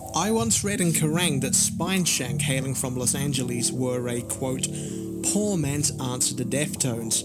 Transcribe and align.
I 0.00 0.30
once 0.30 0.62
read 0.62 0.80
in 0.80 0.92
Kerrang 0.92 1.40
that 1.40 1.54
Spineshank, 1.54 2.40
hailing 2.42 2.76
from 2.76 2.94
Los 2.94 3.16
Angeles, 3.16 3.72
were 3.72 4.08
a 4.08 4.22
quote, 4.22 4.68
poor 5.24 5.56
man's 5.56 5.90
answer 6.00 6.36
to 6.36 6.44
Deftones. 6.44 7.24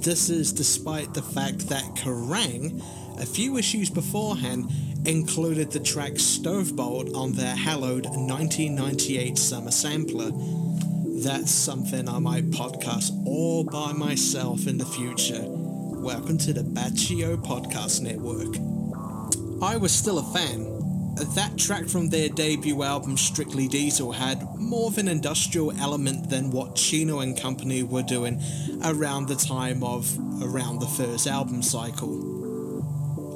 This 0.00 0.30
is 0.30 0.52
despite 0.52 1.14
the 1.14 1.22
fact 1.22 1.68
that 1.68 1.82
Kerrang, 1.96 2.80
a 3.20 3.26
few 3.26 3.56
issues 3.56 3.90
beforehand, 3.90 4.70
included 5.04 5.72
the 5.72 5.80
track 5.80 6.12
Stovebolt 6.12 7.12
on 7.16 7.32
their 7.32 7.56
hallowed 7.56 8.06
1998 8.06 9.36
summer 9.36 9.72
sampler. 9.72 10.30
That's 11.24 11.50
something 11.50 12.08
I 12.08 12.20
might 12.20 12.50
podcast 12.50 13.10
all 13.26 13.64
by 13.64 13.92
myself 13.92 14.68
in 14.68 14.78
the 14.78 14.86
future. 14.86 15.42
Welcome 15.44 16.38
to 16.38 16.52
the 16.52 16.62
Baccio 16.62 17.36
Podcast 17.36 18.00
Network. 18.00 18.54
I 19.60 19.76
was 19.76 19.90
still 19.90 20.18
a 20.18 20.32
fan. 20.32 20.69
That 21.20 21.56
track 21.56 21.86
from 21.86 22.08
their 22.08 22.28
debut 22.28 22.82
album 22.82 23.16
Strictly 23.16 23.68
Diesel 23.68 24.12
had 24.12 24.42
more 24.56 24.88
of 24.88 24.98
an 24.98 25.08
industrial 25.08 25.72
element 25.80 26.28
than 26.28 26.50
what 26.50 26.74
Chino 26.74 27.20
and 27.20 27.38
company 27.38 27.82
were 27.82 28.02
doing 28.02 28.42
around 28.84 29.28
the 29.28 29.36
time 29.36 29.82
of 29.84 30.18
around 30.42 30.80
the 30.80 30.86
first 30.86 31.26
album 31.26 31.62
cycle. 31.62 32.10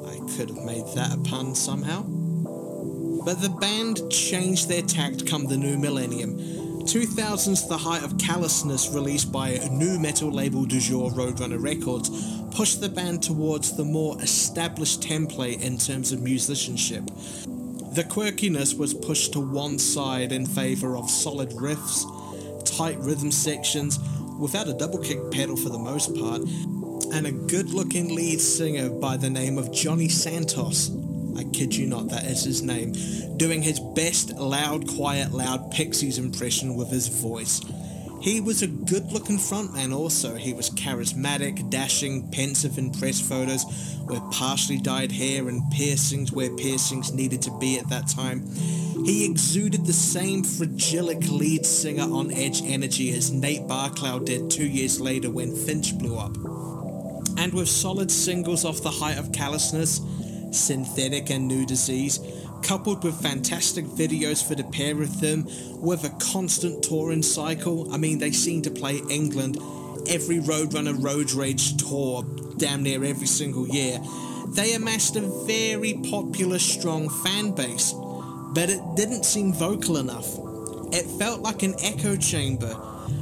I 0.07 0.17
could 0.35 0.49
have 0.49 0.65
made 0.65 0.85
that 0.95 1.13
a 1.13 1.17
pun 1.17 1.55
somehow. 1.55 2.03
But 3.23 3.41
the 3.41 3.55
band 3.61 4.01
changed 4.11 4.67
their 4.67 4.81
tact 4.81 5.25
come 5.25 5.47
the 5.47 5.57
new 5.57 5.77
millennium 5.77 6.37
2000's 6.85 7.67
The 7.67 7.79
Height 7.79 8.03
of 8.03 8.15
Callousness, 8.19 8.93
released 8.93 9.31
by 9.31 9.57
new 9.71 9.97
metal 9.97 10.31
label 10.31 10.65
du 10.65 10.79
jour 10.79 11.09
Roadrunner 11.09 11.59
Records, 11.59 12.11
pushed 12.51 12.79
the 12.79 12.89
band 12.89 13.23
towards 13.23 13.75
the 13.75 13.83
more 13.83 14.21
established 14.21 15.01
template 15.01 15.61
in 15.61 15.79
terms 15.79 16.11
of 16.11 16.21
musicianship. 16.21 17.03
The 17.95 18.03
quirkiness 18.03 18.77
was 18.77 18.93
pushed 18.93 19.31
to 19.33 19.39
one 19.39 19.79
side 19.79 20.33
in 20.33 20.45
favour 20.45 20.97
of 20.97 21.09
solid 21.09 21.51
riffs, 21.51 22.03
tight 22.65 22.97
rhythm 22.99 23.31
sections, 23.31 23.99
without 24.37 24.67
a 24.67 24.73
double 24.73 24.99
kick 24.99 25.31
pedal 25.31 25.55
for 25.55 25.69
the 25.69 25.79
most 25.79 26.13
part, 26.13 26.41
and 27.13 27.25
a 27.25 27.31
good 27.31 27.69
looking 27.69 28.13
lead 28.13 28.41
singer 28.41 28.89
by 28.89 29.15
the 29.15 29.29
name 29.29 29.57
of 29.57 29.71
Johnny 29.71 30.09
Santos. 30.09 30.91
I 31.37 31.45
kid 31.45 31.73
you 31.73 31.87
not, 31.87 32.09
that 32.09 32.25
is 32.25 32.43
his 32.43 32.61
name, 32.61 32.91
doing 33.37 33.61
his 33.61 33.79
best 33.79 34.31
loud, 34.31 34.89
quiet, 34.89 35.31
loud 35.31 35.71
Pixies 35.71 36.17
impression 36.17 36.75
with 36.75 36.89
his 36.89 37.07
voice. 37.07 37.61
He 38.25 38.41
was 38.41 38.63
a 38.63 38.67
good 38.67 39.11
looking 39.11 39.37
frontman 39.37 39.95
also. 39.95 40.33
He 40.33 40.51
was 40.51 40.71
charismatic, 40.71 41.69
dashing, 41.69 42.31
pensive 42.31 42.79
in 42.79 42.89
press 42.89 43.21
photos 43.21 43.63
with 44.07 44.19
partially 44.31 44.79
dyed 44.79 45.11
hair 45.11 45.47
and 45.47 45.61
piercings 45.71 46.31
where 46.31 46.49
piercings 46.55 47.13
needed 47.13 47.43
to 47.43 47.55
be 47.59 47.77
at 47.77 47.87
that 47.89 48.07
time. 48.07 48.43
He 49.05 49.29
exuded 49.29 49.85
the 49.85 49.93
same 49.93 50.41
fragilic 50.41 51.29
lead 51.29 51.67
singer 51.67 52.11
on 52.11 52.31
edge 52.31 52.63
energy 52.63 53.15
as 53.15 53.31
Nate 53.31 53.67
Barcalow 53.67 54.25
did 54.25 54.49
two 54.49 54.65
years 54.65 54.99
later 54.99 55.29
when 55.29 55.55
Finch 55.55 55.95
blew 55.95 56.17
up. 56.17 56.35
And 57.37 57.53
with 57.53 57.69
solid 57.69 58.09
singles 58.09 58.65
off 58.65 58.81
the 58.81 58.89
height 58.89 59.19
of 59.19 59.33
callousness, 59.33 60.01
synthetic 60.49 61.29
and 61.29 61.47
new 61.47 61.63
disease, 61.63 62.19
coupled 62.65 63.03
with 63.03 63.21
fantastic 63.21 63.85
videos 63.85 64.45
for 64.45 64.55
the 64.55 64.63
pair 64.63 65.01
of 65.01 65.21
them, 65.21 65.45
with 65.79 66.03
a 66.03 66.09
constant 66.31 66.83
touring 66.83 67.21
cycle. 67.21 67.93
I 67.93 67.97
mean, 67.97 68.17
they 68.17 68.31
seem 68.31 68.63
to 68.63 68.71
play 68.71 69.01
England 69.09 69.57
every 70.07 70.37
Roadrunner 70.37 71.01
Road 71.01 71.31
Rage 71.31 71.77
tour 71.77 72.25
damn 72.57 72.81
near 72.83 73.03
every 73.03 73.27
single 73.27 73.67
year. 73.67 73.99
They 74.47 74.73
amassed 74.73 75.15
a 75.15 75.21
very 75.45 75.93
popular, 76.09 76.57
strong 76.57 77.09
fan 77.09 77.51
base, 77.51 77.93
but 78.53 78.69
it 78.69 78.81
didn't 78.95 79.25
seem 79.25 79.53
vocal 79.53 79.97
enough. 79.97 80.27
It 80.91 81.05
felt 81.19 81.41
like 81.41 81.61
an 81.61 81.75
echo 81.81 82.15
chamber. 82.15 82.75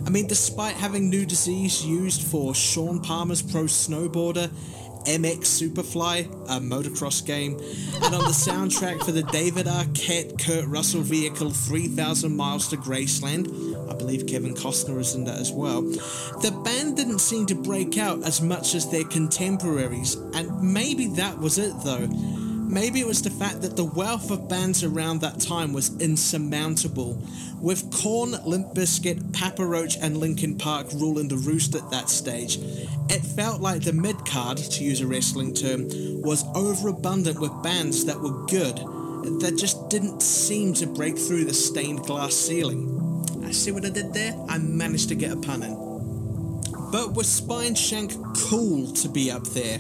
I 0.06 0.10
mean, 0.10 0.28
despite 0.28 0.76
having 0.76 1.10
New 1.10 1.26
Disease 1.26 1.86
used 1.86 2.22
for 2.22 2.56
Shaun 2.56 3.02
Palmer's 3.02 3.42
Pro 3.42 3.64
Snowboarder, 3.64 4.50
MX 5.06 5.46
Superfly, 5.46 6.26
a 6.46 6.60
motocross 6.60 7.26
game, 7.26 7.54
and 8.04 8.16
on 8.16 8.24
the 8.24 8.34
soundtrack 8.34 9.04
for 9.04 9.12
the 9.12 9.24
David 9.24 9.66
Arquette 9.66 10.44
Kurt 10.44 10.66
Russell 10.68 11.02
vehicle 11.02 11.52
3000 11.52 12.36
Miles 12.36 12.68
to 12.70 12.78
Graceland. 12.78 13.48
I 13.92 13.96
believe 13.96 14.28
Kevin 14.28 14.54
Costner 14.54 15.00
is 15.00 15.16
in 15.16 15.26
that 15.26 15.40
as 15.40 15.52
well. 15.52 15.82
The 15.82 16.52
band 16.64 16.98
didn't 16.98 17.20
seem 17.20 17.46
to 17.48 17.56
break 17.56 17.98
out 17.98 18.24
as 18.24 18.42
much 18.42 18.76
as 18.76 18.90
their 18.90 19.04
contemporaries, 19.04 20.16
and 20.34 20.62
maybe 20.62 21.08
that 21.16 21.38
was 21.38 21.58
it 21.58 21.74
though. 21.84 22.08
Maybe 22.64 23.02
it 23.02 23.08
was 23.08 23.22
the 23.22 23.30
fact 23.30 23.62
that 23.62 23.76
the 23.76 23.86
wealth 23.86 24.32
of 24.32 24.50
bands 24.50 24.84
around 24.84 25.22
that 25.22 25.40
time 25.40 25.74
was 25.74 25.96
insurmountable, 26.00 27.22
with 27.62 27.92
Korn, 27.92 28.32
Limp 28.46 28.74
Bizkit, 28.74 29.34
Papa 29.34 29.66
Roach, 29.66 29.98
and 29.98 30.18
Linkin 30.18 30.58
Park 30.58 30.88
ruling 30.94 31.28
the 31.28 31.38
roost 31.38 31.76
at 31.76 31.90
that 31.92 32.10
stage. 32.10 32.58
It 33.10 33.22
felt 33.22 33.62
like 33.62 33.84
the 33.84 33.94
mid 33.94 34.26
card, 34.26 34.58
to 34.58 34.84
use 34.84 35.02
a 35.02 35.08
wrestling 35.08 35.54
term, 35.54 35.88
was 36.22 36.46
overabundant 36.56 37.40
with 37.40 37.64
bands 37.64 38.06
that 38.06 38.20
were 38.20 38.46
good, 38.48 38.78
that 39.42 39.56
just 39.58 39.90
didn't 39.90 40.22
seem 40.22 40.74
to 40.74 40.88
break 40.88 41.18
through 41.18 41.46
the 41.46 41.54
stained 41.54 42.04
glass 42.04 42.34
ceiling. 42.34 43.00
I 43.46 43.52
see 43.52 43.72
what 43.72 43.86
I 43.86 43.90
did 43.90 44.14
there? 44.14 44.36
I 44.50 44.58
managed 44.58 45.10
to 45.10 45.16
get 45.16 45.32
a 45.32 45.38
pun 45.38 45.64
in. 45.64 45.76
But 46.92 47.14
was 47.14 47.28
Spineshank 47.28 48.14
cool 48.50 48.92
to 48.94 49.10
be 49.10 49.32
up 49.32 49.44
there? 49.46 49.80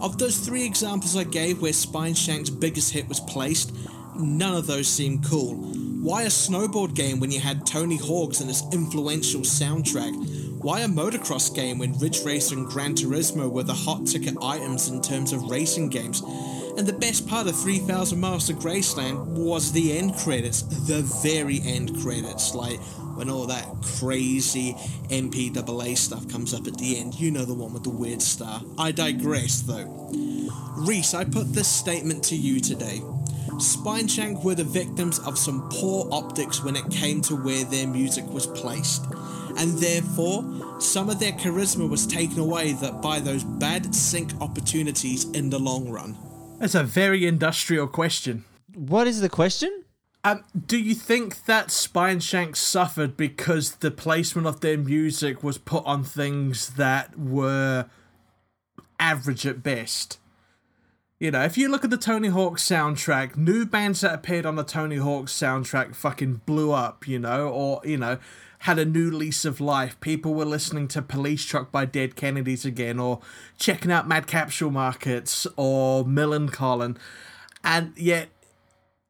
Of 0.00 0.18
those 0.18 0.38
three 0.38 0.64
examples 0.64 1.16
I 1.16 1.24
gave 1.24 1.62
where 1.62 1.72
Spineshank's 1.72 2.50
biggest 2.50 2.92
hit 2.92 3.08
was 3.08 3.20
placed, 3.20 3.74
none 4.14 4.54
of 4.54 4.66
those 4.66 4.88
seem 4.88 5.22
cool. 5.22 5.54
Why 5.54 6.22
a 6.22 6.26
snowboard 6.26 6.94
game 6.94 7.18
when 7.18 7.30
you 7.30 7.40
had 7.40 7.66
Tony 7.66 7.96
Hawk's 7.96 8.40
and 8.40 8.50
its 8.50 8.62
influential 8.72 9.40
soundtrack? 9.40 10.14
Why 10.60 10.80
a 10.80 10.88
motocross 10.88 11.54
game 11.54 11.78
when 11.78 11.98
Ridge 11.98 12.22
Racer 12.24 12.56
and 12.56 12.66
Gran 12.66 12.94
Turismo 12.94 13.50
were 13.50 13.62
the 13.62 13.74
hot 13.74 14.06
ticket 14.06 14.36
items 14.42 14.88
in 14.88 15.00
terms 15.00 15.32
of 15.32 15.44
racing 15.44 15.88
games? 15.88 16.22
And 16.76 16.86
the 16.86 16.92
best 16.92 17.26
part 17.26 17.46
of 17.46 17.56
3000 17.56 18.20
Miles 18.20 18.46
to 18.48 18.52
Graceland 18.52 19.24
was 19.26 19.72
the 19.72 19.98
end 19.98 20.14
credits, 20.16 20.62
the 20.62 21.02
very 21.22 21.60
end 21.64 21.98
credits, 22.02 22.54
like 22.54 22.78
when 23.16 23.30
all 23.30 23.46
that 23.46 23.66
crazy 23.82 24.74
MPAA 25.08 25.96
stuff 25.96 26.28
comes 26.28 26.54
up 26.54 26.66
at 26.66 26.76
the 26.78 26.98
end. 26.98 27.18
You 27.18 27.30
know 27.30 27.44
the 27.44 27.54
one 27.54 27.72
with 27.72 27.84
the 27.84 27.90
weird 27.90 28.22
star. 28.22 28.62
I 28.78 28.92
digress 28.92 29.62
though. 29.62 30.10
Reese, 30.76 31.14
I 31.14 31.24
put 31.24 31.52
this 31.52 31.68
statement 31.68 32.22
to 32.24 32.36
you 32.36 32.60
today. 32.60 33.00
Spineshank 33.56 34.44
were 34.44 34.54
the 34.54 34.64
victims 34.64 35.18
of 35.20 35.38
some 35.38 35.68
poor 35.70 36.06
optics 36.12 36.62
when 36.62 36.76
it 36.76 36.90
came 36.90 37.22
to 37.22 37.34
where 37.34 37.64
their 37.64 37.86
music 37.86 38.26
was 38.26 38.46
placed, 38.46 39.02
and 39.56 39.78
therefore 39.78 40.44
some 40.78 41.08
of 41.08 41.18
their 41.18 41.32
charisma 41.32 41.88
was 41.88 42.06
taken 42.06 42.38
away 42.38 42.72
that 42.74 43.00
by 43.00 43.18
those 43.18 43.44
bad 43.44 43.94
sync 43.94 44.30
opportunities 44.42 45.24
in 45.30 45.48
the 45.48 45.58
long 45.58 45.88
run. 45.88 46.14
That's 46.58 46.74
a 46.74 46.82
very 46.84 47.26
industrial 47.26 47.86
question. 47.86 48.44
What 48.74 49.06
is 49.06 49.22
the 49.22 49.30
question? 49.30 49.84
Um, 50.26 50.42
do 50.66 50.76
you 50.76 50.96
think 50.96 51.44
that 51.44 51.68
Spineshank 51.68 52.56
suffered 52.56 53.16
because 53.16 53.76
the 53.76 53.92
placement 53.92 54.48
of 54.48 54.58
their 54.58 54.76
music 54.76 55.44
was 55.44 55.56
put 55.56 55.86
on 55.86 56.02
things 56.02 56.70
that 56.70 57.16
were 57.16 57.86
average 58.98 59.46
at 59.46 59.62
best? 59.62 60.18
You 61.20 61.30
know, 61.30 61.44
if 61.44 61.56
you 61.56 61.68
look 61.68 61.84
at 61.84 61.90
the 61.90 61.96
Tony 61.96 62.26
Hawk 62.26 62.58
soundtrack, 62.58 63.36
new 63.36 63.64
bands 63.64 64.00
that 64.00 64.14
appeared 64.14 64.46
on 64.46 64.56
the 64.56 64.64
Tony 64.64 64.96
Hawk 64.96 65.26
soundtrack 65.26 65.94
fucking 65.94 66.40
blew 66.44 66.72
up, 66.72 67.06
you 67.06 67.20
know, 67.20 67.46
or, 67.46 67.80
you 67.84 67.96
know, 67.96 68.18
had 68.60 68.80
a 68.80 68.84
new 68.84 69.12
lease 69.12 69.44
of 69.44 69.60
life. 69.60 70.00
People 70.00 70.34
were 70.34 70.44
listening 70.44 70.88
to 70.88 71.02
Police 71.02 71.44
Truck 71.44 71.70
by 71.70 71.84
Dead 71.84 72.16
Kennedys 72.16 72.64
again, 72.64 72.98
or 72.98 73.20
checking 73.60 73.92
out 73.92 74.08
Mad 74.08 74.26
Capsule 74.26 74.72
Markets, 74.72 75.46
or 75.56 76.04
Millencolin. 76.04 76.96
And 77.62 77.92
yet, 77.96 78.30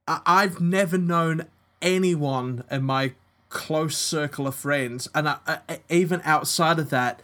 I've 0.07 0.61
never 0.61 0.99
known 0.99 1.47
anyone 1.83 2.65
in 2.71 2.85
my 2.85 3.13
close 3.49 3.97
circle 3.97 4.47
of 4.47 4.55
friends, 4.55 5.09
and 5.15 5.29
I, 5.29 5.39
I, 5.47 5.81
even 5.89 6.21
outside 6.25 6.79
of 6.79 6.91
that, 6.91 7.21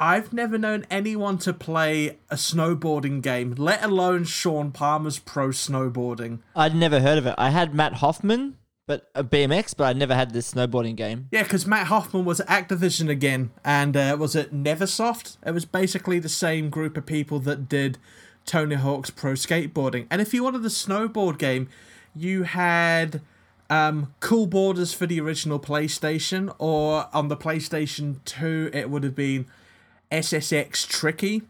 I've 0.00 0.32
never 0.32 0.58
known 0.58 0.86
anyone 0.90 1.38
to 1.38 1.52
play 1.52 2.18
a 2.30 2.36
snowboarding 2.36 3.20
game, 3.20 3.54
let 3.56 3.82
alone 3.82 4.24
Shaun 4.24 4.70
Palmer's 4.70 5.18
pro 5.18 5.48
snowboarding. 5.48 6.38
I'd 6.54 6.74
never 6.74 7.00
heard 7.00 7.18
of 7.18 7.26
it. 7.26 7.34
I 7.36 7.50
had 7.50 7.74
Mat 7.74 7.94
Hoffman, 7.94 8.56
but 8.86 9.10
a 9.14 9.24
BMX, 9.24 9.76
but 9.76 9.84
I'd 9.84 9.96
never 9.96 10.14
had 10.14 10.32
this 10.32 10.52
snowboarding 10.52 10.96
game. 10.96 11.28
Yeah, 11.32 11.42
because 11.42 11.66
Mat 11.66 11.88
Hoffman 11.88 12.24
was 12.24 12.40
at 12.40 12.48
Activision 12.48 13.08
again, 13.08 13.50
and 13.64 13.96
uh, 13.96 14.16
was 14.18 14.36
it 14.36 14.54
Neversoft? 14.54 15.36
It 15.44 15.52
was 15.52 15.64
basically 15.64 16.18
the 16.18 16.28
same 16.28 16.70
group 16.70 16.96
of 16.96 17.04
people 17.04 17.40
that 17.40 17.68
did 17.68 17.98
Tony 18.44 18.76
Hawk's 18.76 19.10
pro 19.10 19.32
skateboarding. 19.32 20.06
And 20.10 20.22
if 20.22 20.32
you 20.32 20.44
wanted 20.44 20.62
the 20.62 20.68
snowboard 20.68 21.38
game, 21.38 21.68
you 22.14 22.44
had 22.44 23.20
um, 23.70 24.14
Cool 24.20 24.46
Borders 24.46 24.94
for 24.94 25.06
the 25.06 25.20
original 25.20 25.60
PlayStation, 25.60 26.54
or 26.58 27.08
on 27.12 27.28
the 27.28 27.36
PlayStation 27.36 28.24
2, 28.24 28.70
it 28.72 28.90
would 28.90 29.04
have 29.04 29.14
been 29.14 29.46
SSX 30.10 30.86
Tricky. 30.86 31.42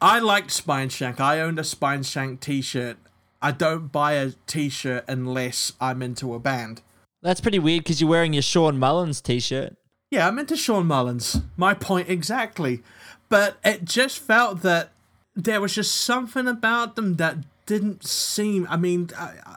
I 0.00 0.18
liked 0.18 0.50
Spine 0.50 0.88
Spineshank. 0.88 1.20
I 1.20 1.40
owned 1.40 1.58
a 1.58 1.64
Spine 1.64 2.00
Spineshank 2.00 2.40
t 2.40 2.60
shirt. 2.60 2.98
I 3.40 3.52
don't 3.52 3.92
buy 3.92 4.14
a 4.14 4.32
T-shirt 4.46 5.04
unless 5.06 5.72
I'm 5.80 6.02
into 6.02 6.34
a 6.34 6.38
band. 6.38 6.82
That's 7.22 7.40
pretty 7.40 7.58
weird 7.58 7.84
because 7.84 8.00
you're 8.00 8.10
wearing 8.10 8.32
your 8.32 8.42
Shawn 8.42 8.78
Mullins 8.78 9.20
t-shirt. 9.20 9.76
Yeah, 10.10 10.26
I'm 10.26 10.38
into 10.38 10.56
Shawn 10.56 10.86
Mullins. 10.86 11.40
My 11.56 11.74
point 11.74 12.08
exactly. 12.08 12.82
But 13.28 13.58
it 13.64 13.84
just 13.84 14.18
felt 14.18 14.62
that 14.62 14.90
there 15.34 15.60
was 15.60 15.74
just 15.74 15.94
something 15.94 16.46
about 16.46 16.96
them 16.96 17.16
that 17.16 17.38
didn't 17.66 18.04
seem. 18.04 18.66
I 18.70 18.76
mean, 18.76 19.10
I, 19.16 19.56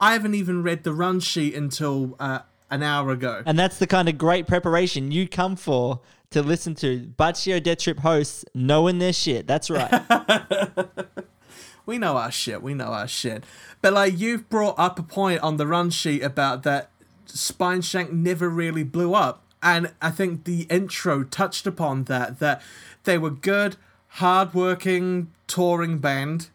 I 0.00 0.12
haven't 0.14 0.34
even 0.34 0.62
read 0.62 0.84
the 0.84 0.92
run 0.92 1.20
sheet 1.20 1.54
until 1.54 2.16
uh, 2.18 2.40
an 2.70 2.82
hour 2.82 3.10
ago. 3.10 3.42
And 3.44 3.58
that's 3.58 3.78
the 3.78 3.86
kind 3.86 4.08
of 4.08 4.16
great 4.16 4.46
preparation 4.46 5.12
you 5.12 5.28
come 5.28 5.56
for 5.56 6.00
to 6.30 6.42
listen 6.42 6.74
to 6.76 7.00
Baccio 7.18 7.62
Death 7.62 7.78
Trip 7.78 7.98
hosts 7.98 8.44
knowing 8.54 8.98
their 8.98 9.12
shit. 9.12 9.46
That's 9.46 9.68
right. 9.68 9.90
we 11.86 11.98
know 11.98 12.16
our 12.16 12.30
shit. 12.30 12.62
We 12.62 12.72
know 12.72 12.86
our 12.86 13.08
shit. 13.08 13.44
But 13.82 13.92
like 13.92 14.18
you've 14.18 14.48
brought 14.48 14.78
up 14.78 14.98
a 14.98 15.02
point 15.02 15.40
on 15.40 15.56
the 15.56 15.66
run 15.66 15.90
sheet 15.90 16.22
about 16.22 16.62
that 16.62 16.90
Spine 17.26 17.82
Shank 17.82 18.12
never 18.12 18.48
really 18.48 18.82
blew 18.82 19.14
up, 19.14 19.44
and 19.62 19.92
I 20.02 20.10
think 20.10 20.44
the 20.44 20.62
intro 20.62 21.22
touched 21.22 21.66
upon 21.66 22.04
that. 22.04 22.40
That 22.40 22.60
they 23.04 23.18
were 23.18 23.30
good, 23.30 23.76
hardworking 24.08 25.30
touring 25.46 25.98
band, 25.98 26.48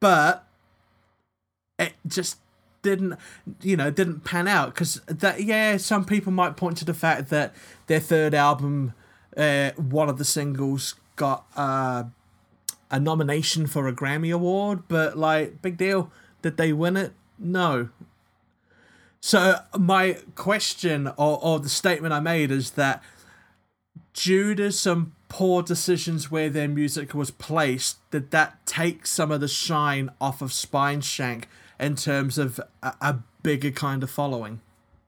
but 0.00 0.46
it 1.78 1.94
just 2.06 2.38
didn't 2.84 3.18
you 3.62 3.76
know 3.76 3.90
didn't 3.90 4.20
pan 4.20 4.46
out 4.46 4.72
because 4.72 5.00
that 5.06 5.42
yeah 5.42 5.76
some 5.76 6.04
people 6.04 6.30
might 6.30 6.56
point 6.56 6.76
to 6.76 6.84
the 6.84 6.94
fact 6.94 7.30
that 7.30 7.52
their 7.88 7.98
third 7.98 8.34
album 8.34 8.92
uh, 9.36 9.70
one 9.72 10.08
of 10.08 10.18
the 10.18 10.24
singles 10.24 10.94
got 11.16 11.44
uh, 11.56 12.04
a 12.90 13.00
nomination 13.00 13.66
for 13.66 13.88
a 13.88 13.92
Grammy 13.92 14.32
award 14.32 14.84
but 14.86 15.18
like 15.18 15.60
big 15.60 15.76
deal. 15.76 16.12
Did 16.42 16.56
they 16.58 16.72
win 16.72 16.96
it? 16.96 17.12
No. 17.38 17.88
So 19.20 19.56
my 19.76 20.18
question 20.34 21.08
or, 21.16 21.42
or 21.42 21.58
the 21.58 21.70
statement 21.70 22.12
I 22.12 22.20
made 22.20 22.50
is 22.50 22.72
that 22.72 23.02
due 24.12 24.54
to 24.54 24.70
some 24.70 25.14
poor 25.28 25.62
decisions 25.62 26.30
where 26.30 26.50
their 26.50 26.68
music 26.68 27.14
was 27.14 27.30
placed, 27.30 27.98
did 28.10 28.30
that 28.30 28.64
take 28.66 29.06
some 29.06 29.32
of 29.32 29.40
the 29.40 29.48
shine 29.48 30.10
off 30.20 30.42
of 30.42 30.50
Spineshank 30.50 31.44
in 31.78 31.96
terms 31.96 32.38
of 32.38 32.60
a, 32.82 32.94
a 33.00 33.18
bigger 33.42 33.70
kind 33.70 34.02
of 34.02 34.10
following? 34.10 34.60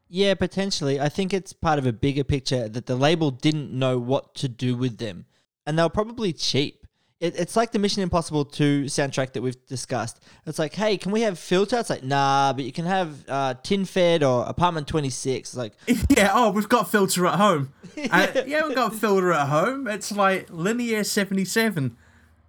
Yeah, 0.08 0.34
potentially. 0.34 1.00
I 1.00 1.08
think 1.08 1.34
it's 1.34 1.52
part 1.52 1.78
of 1.78 1.86
a 1.86 1.92
bigger 1.92 2.24
picture 2.24 2.68
that 2.68 2.86
the 2.86 2.96
label 2.96 3.30
didn't 3.30 3.72
know 3.72 3.98
what 3.98 4.34
to 4.36 4.48
do 4.48 4.76
with 4.76 4.98
them. 4.98 5.26
And 5.66 5.78
they 5.78 5.82
were 5.82 5.88
probably 5.88 6.32
cheap. 6.32 6.86
It, 7.18 7.34
it's 7.36 7.56
like 7.56 7.72
the 7.72 7.78
Mission 7.78 8.02
Impossible 8.02 8.44
2 8.44 8.84
soundtrack 8.84 9.32
that 9.32 9.42
we've 9.42 9.66
discussed. 9.66 10.22
It's 10.44 10.58
like, 10.58 10.74
hey, 10.74 10.98
can 10.98 11.12
we 11.12 11.22
have 11.22 11.38
filter? 11.38 11.78
It's 11.78 11.88
like, 11.88 12.04
nah, 12.04 12.52
but 12.52 12.64
you 12.64 12.72
can 12.72 12.84
have 12.84 13.24
uh, 13.26 13.54
Tinfed 13.62 14.22
or 14.22 14.46
Apartment 14.46 14.86
26. 14.86 15.48
It's 15.48 15.56
like, 15.56 15.72
Yeah, 16.10 16.30
oh, 16.34 16.50
we've 16.50 16.68
got 16.68 16.90
filter 16.90 17.26
at 17.26 17.36
home. 17.36 17.72
Uh, 18.12 18.42
yeah, 18.46 18.66
we've 18.66 18.76
got 18.76 18.94
filter 18.94 19.32
at 19.32 19.48
home. 19.48 19.88
It's 19.88 20.12
like 20.12 20.48
Linea 20.50 21.02
77. 21.02 21.96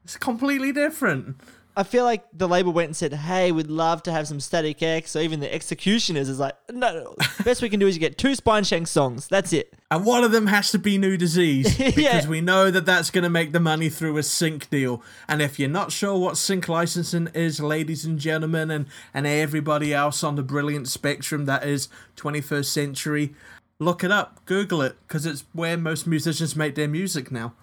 It's 0.04 0.18
completely 0.18 0.74
different. 0.74 1.38
I 1.78 1.84
feel 1.84 2.04
like 2.06 2.26
the 2.34 2.48
label 2.48 2.74
went 2.74 2.88
and 2.88 2.96
said, 2.96 3.14
hey, 3.14 3.52
we'd 3.52 3.68
love 3.68 4.02
to 4.04 4.12
have 4.12 4.28
some 4.28 4.40
Static 4.40 4.82
X. 4.82 5.12
So 5.12 5.20
even 5.20 5.40
the 5.42 5.54
executioners 5.54 6.28
is 6.28 6.40
like, 6.40 6.56
no, 6.72 7.16
best 7.46 7.62
we 7.62 7.70
can 7.70 7.80
do 7.80 7.86
is 7.86 7.96
you 7.96 8.00
get 8.00 8.18
two 8.18 8.30
Spineshank 8.32 8.88
songs. 8.88 9.28
That's 9.28 9.54
it. 9.54 9.72
And 9.92 10.04
one 10.04 10.24
of 10.24 10.32
them 10.32 10.48
has 10.48 10.72
to 10.72 10.80
be 10.80 10.98
New 10.98 11.18
Disease 11.18 11.78
because 11.78 11.96
Yeah. 11.98 12.28
we 12.28 12.42
know 12.42 12.72
that 12.72 12.88
that's 12.88 13.12
going 13.12 13.26
to 13.26 13.30
make 13.30 13.52
the 13.52 13.60
money 13.60 13.90
through 13.90 14.18
a 14.18 14.24
sync 14.24 14.72
deal. 14.72 15.04
And 15.28 15.40
if 15.40 15.60
you're 15.60 15.70
not 15.70 15.92
sure 15.92 16.18
what 16.18 16.36
sync 16.36 16.68
licensing 16.68 17.28
is, 17.36 17.60
ladies 17.60 18.04
and 18.06 18.18
gentlemen, 18.18 18.72
and, 18.72 18.88
and 19.14 19.28
everybody 19.28 19.94
else 19.94 20.24
on 20.24 20.36
the 20.36 20.44
brilliant 20.44 20.88
spectrum 20.88 21.46
that 21.46 21.64
is 21.64 21.90
21st 22.16 22.66
century, 22.66 23.36
look 23.80 24.04
it 24.04 24.12
up, 24.12 24.44
Google 24.46 24.82
it, 24.82 24.98
because 25.08 25.28
it's 25.28 25.46
where 25.54 25.78
most 25.78 26.08
musicians 26.08 26.56
make 26.56 26.74
their 26.74 26.88
music 26.88 27.32
now. 27.32 27.54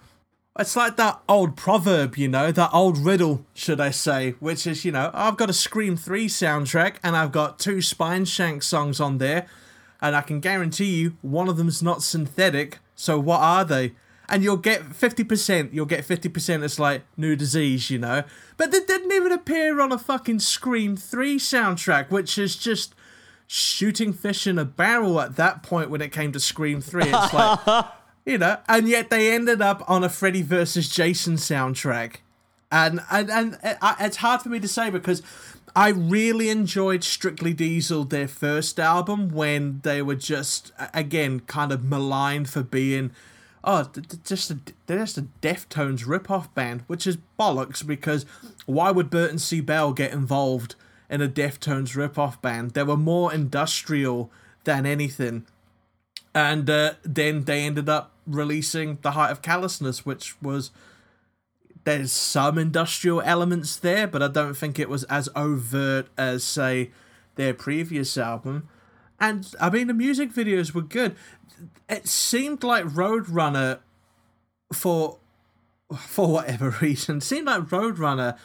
It's 0.57 0.77
like 0.77 0.95
that 0.95 1.19
old 1.27 1.57
proverb, 1.57 2.17
you 2.17 2.29
know, 2.29 2.49
that 2.49 2.69
old 2.71 2.97
riddle, 2.97 3.45
should 3.53 3.81
I 3.81 3.89
say, 3.89 4.35
which 4.39 4.65
is, 4.65 4.85
you 4.85 4.91
know, 4.93 5.11
I've 5.13 5.35
got 5.35 5.49
a 5.49 5.53
Scream 5.53 5.97
3 5.97 6.27
soundtrack 6.27 6.95
and 7.03 7.13
I've 7.17 7.33
got 7.33 7.59
two 7.59 7.77
Spineshank 7.77 8.63
songs 8.63 9.01
on 9.01 9.17
there, 9.17 9.47
and 10.01 10.15
I 10.15 10.21
can 10.21 10.39
guarantee 10.39 10.95
you 10.95 11.17
one 11.21 11.49
of 11.49 11.57
them's 11.57 11.83
not 11.83 12.03
synthetic, 12.03 12.79
so 12.95 13.19
what 13.19 13.41
are 13.41 13.65
they? 13.65 13.95
And 14.29 14.43
you'll 14.43 14.55
get 14.55 14.91
50%, 14.91 15.73
you'll 15.73 15.85
get 15.85 16.07
50%, 16.07 16.63
it's 16.63 16.79
like 16.79 17.03
New 17.17 17.35
Disease, 17.35 17.89
you 17.89 17.99
know? 17.99 18.23
But 18.55 18.71
they 18.71 18.79
didn't 18.79 19.11
even 19.11 19.33
appear 19.33 19.81
on 19.81 19.91
a 19.91 19.99
fucking 19.99 20.39
Scream 20.39 20.95
3 20.95 21.37
soundtrack, 21.37 22.09
which 22.09 22.37
is 22.37 22.55
just 22.55 22.95
shooting 23.45 24.13
fish 24.13 24.47
in 24.47 24.57
a 24.57 24.65
barrel 24.65 25.19
at 25.19 25.35
that 25.35 25.63
point 25.63 25.89
when 25.89 26.01
it 26.01 26.13
came 26.13 26.31
to 26.31 26.39
Scream 26.39 26.79
3. 26.79 27.03
It's 27.07 27.33
like, 27.33 27.59
you 28.25 28.37
know, 28.37 28.57
and 28.67 28.87
yet 28.87 29.09
they 29.09 29.33
ended 29.33 29.61
up 29.61 29.83
on 29.89 30.03
a 30.03 30.09
Freddy 30.09 30.41
versus 30.41 30.89
Jason 30.89 31.35
soundtrack. 31.35 32.17
And, 32.71 33.01
and, 33.11 33.29
and 33.29 33.59
uh, 33.63 33.95
it's 33.99 34.17
hard 34.17 34.41
for 34.41 34.49
me 34.49 34.59
to 34.59 34.67
say 34.67 34.89
because 34.89 35.21
I 35.75 35.89
really 35.89 36.49
enjoyed 36.49 37.03
Strictly 37.03 37.53
Diesel, 37.53 38.03
their 38.05 38.27
first 38.27 38.79
album, 38.79 39.29
when 39.29 39.81
they 39.83 40.01
were 40.01 40.15
just, 40.15 40.71
again, 40.93 41.41
kind 41.41 41.71
of 41.71 41.83
maligned 41.83 42.49
for 42.49 42.63
being, 42.63 43.11
oh, 43.63 43.91
just 44.23 44.49
a, 44.49 44.59
they're 44.87 44.99
just 44.99 45.19
a 45.19 45.27
Deftones 45.41 46.07
rip-off 46.07 46.53
band, 46.55 46.83
which 46.87 47.05
is 47.05 47.17
bollocks 47.39 47.85
because 47.85 48.25
why 48.65 48.89
would 48.89 49.11
Burton 49.11 49.37
C. 49.37 49.61
Bell 49.61 49.93
get 49.93 50.11
involved 50.11 50.75
in 51.09 51.21
a 51.21 51.29
Deftones 51.29 51.95
rip-off 51.95 52.41
band? 52.41 52.71
They 52.71 52.83
were 52.83 52.97
more 52.97 53.31
industrial 53.31 54.31
than 54.63 54.87
anything 54.87 55.45
and 56.35 56.69
uh, 56.69 56.93
then 57.03 57.45
they 57.45 57.65
ended 57.65 57.87
up 57.87 58.11
releasing 58.25 58.97
the 59.01 59.11
height 59.11 59.31
of 59.31 59.41
callousness 59.41 60.05
which 60.05 60.41
was 60.41 60.71
there's 61.83 62.11
some 62.11 62.57
industrial 62.57 63.21
elements 63.21 63.75
there 63.77 64.07
but 64.07 64.21
i 64.23 64.27
don't 64.27 64.55
think 64.55 64.79
it 64.79 64.89
was 64.89 65.03
as 65.05 65.29
overt 65.35 66.07
as 66.17 66.43
say 66.43 66.89
their 67.35 67.53
previous 67.53 68.17
album. 68.17 68.67
And 69.19 69.53
i 69.61 69.69
mean 69.69 69.87
the 69.87 69.93
music 69.93 70.33
videos 70.33 70.73
were 70.73 70.81
good. 70.81 71.15
It 71.87 72.07
seemed 72.07 72.63
like 72.63 72.85
roadrunner 72.85 73.79
for 74.73 75.19
for 75.97 76.27
whatever 76.27 76.75
reason 76.81 77.21
seemed 77.21 77.45
like 77.47 77.63
roadrunner 77.63 78.37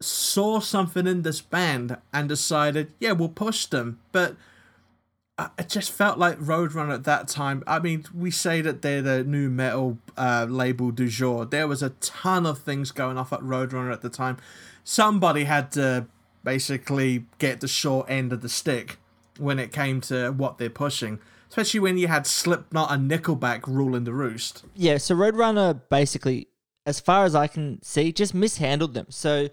saw 0.00 0.60
something 0.60 1.06
in 1.06 1.22
this 1.22 1.40
band 1.40 1.96
and 2.12 2.28
decided 2.28 2.92
yeah 3.00 3.12
we'll 3.12 3.28
push 3.28 3.66
them. 3.66 3.98
But 4.12 4.36
It 5.56 5.68
just 5.68 5.92
felt 5.92 6.18
like 6.18 6.36
Roadrunner 6.38 6.94
at 6.94 7.04
that 7.04 7.28
time. 7.28 7.62
I 7.66 7.78
mean, 7.78 8.04
we 8.12 8.30
say 8.30 8.60
that 8.60 8.82
they're 8.82 9.02
the 9.02 9.22
new 9.22 9.48
metal 9.48 9.98
uh, 10.16 10.46
label 10.48 10.90
du 10.90 11.06
jour. 11.08 11.44
There 11.44 11.68
was 11.68 11.80
a 11.82 11.90
ton 11.90 12.44
of 12.44 12.58
things 12.58 12.90
going 12.90 13.16
off 13.16 13.32
at 13.32 13.40
Roadrunner 13.40 13.92
at 13.92 14.02
the 14.02 14.08
time. 14.08 14.38
Somebody 14.82 15.44
had 15.44 15.70
to 15.72 16.06
basically 16.42 17.26
get 17.38 17.60
the 17.60 17.68
short 17.68 18.10
end 18.10 18.32
of 18.32 18.40
the 18.40 18.48
stick 18.48 18.98
when 19.38 19.60
it 19.60 19.72
came 19.72 20.00
to 20.02 20.32
what 20.32 20.58
they're 20.58 20.70
pushing. 20.70 21.20
Especially 21.48 21.80
when 21.80 21.96
you 21.96 22.08
had 22.08 22.26
Slipknot 22.26 22.90
and 22.90 23.10
Nickelback 23.10 23.66
ruling 23.66 24.04
the 24.04 24.12
roost. 24.12 24.64
Yeah, 24.74 24.98
so 24.98 25.14
Roadrunner 25.14 25.80
basically, 25.88 26.48
as 26.84 27.00
far 27.00 27.24
as 27.24 27.34
I 27.34 27.46
can 27.46 27.80
see, 27.82 28.12
just 28.12 28.34
mishandled 28.34 28.94
them. 28.94 29.06
So 29.08 29.48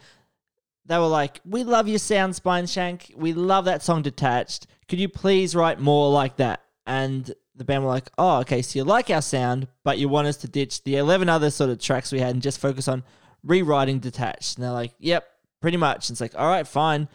they 0.85 0.97
were 0.97 1.07
like, 1.07 1.41
"We 1.45 1.63
love 1.63 1.87
your 1.87 1.99
sound, 1.99 2.35
Spine 2.35 2.67
Shank. 2.67 3.13
We 3.15 3.33
love 3.33 3.65
that 3.65 3.83
song, 3.83 4.01
Detached. 4.01 4.67
Could 4.87 4.99
you 4.99 5.09
please 5.09 5.55
write 5.55 5.79
more 5.79 6.11
like 6.11 6.37
that?" 6.37 6.63
And 6.85 7.33
the 7.55 7.63
band 7.63 7.83
were 7.83 7.89
like, 7.89 8.09
"Oh, 8.17 8.39
okay. 8.39 8.61
So 8.61 8.79
you 8.79 8.83
like 8.83 9.09
our 9.09 9.21
sound, 9.21 9.67
but 9.83 9.97
you 9.97 10.09
want 10.09 10.27
us 10.27 10.37
to 10.37 10.47
ditch 10.47 10.83
the 10.83 10.97
eleven 10.97 11.29
other 11.29 11.49
sort 11.49 11.69
of 11.69 11.79
tracks 11.79 12.11
we 12.11 12.19
had 12.19 12.33
and 12.33 12.41
just 12.41 12.59
focus 12.59 12.87
on 12.87 13.03
rewriting 13.43 13.99
Detached." 13.99 14.57
And 14.57 14.63
they're 14.63 14.71
like, 14.71 14.93
"Yep, 14.99 15.25
pretty 15.61 15.77
much." 15.77 16.09
And 16.09 16.15
it's 16.15 16.21
like, 16.21 16.35
"All 16.37 16.47
right, 16.47 16.67
fine." 16.67 17.07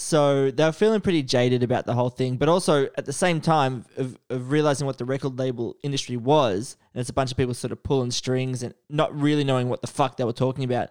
So 0.00 0.52
they 0.52 0.64
were 0.64 0.70
feeling 0.70 1.00
pretty 1.00 1.24
jaded 1.24 1.64
about 1.64 1.84
the 1.84 1.94
whole 1.94 2.10
thing, 2.10 2.36
but 2.36 2.48
also 2.48 2.84
at 2.96 3.04
the 3.04 3.12
same 3.12 3.40
time 3.40 3.84
of, 3.96 4.16
of 4.30 4.52
realizing 4.52 4.86
what 4.86 4.96
the 4.96 5.04
record 5.04 5.40
label 5.40 5.74
industry 5.82 6.16
was, 6.16 6.76
and 6.94 7.00
it's 7.00 7.10
a 7.10 7.14
bunch 7.14 7.32
of 7.32 7.36
people 7.36 7.52
sort 7.52 7.72
of 7.72 7.82
pulling 7.82 8.12
strings 8.12 8.62
and 8.62 8.74
not 8.88 9.12
really 9.18 9.42
knowing 9.42 9.68
what 9.68 9.80
the 9.80 9.88
fuck 9.88 10.16
they 10.16 10.22
were 10.22 10.32
talking 10.32 10.62
about. 10.62 10.90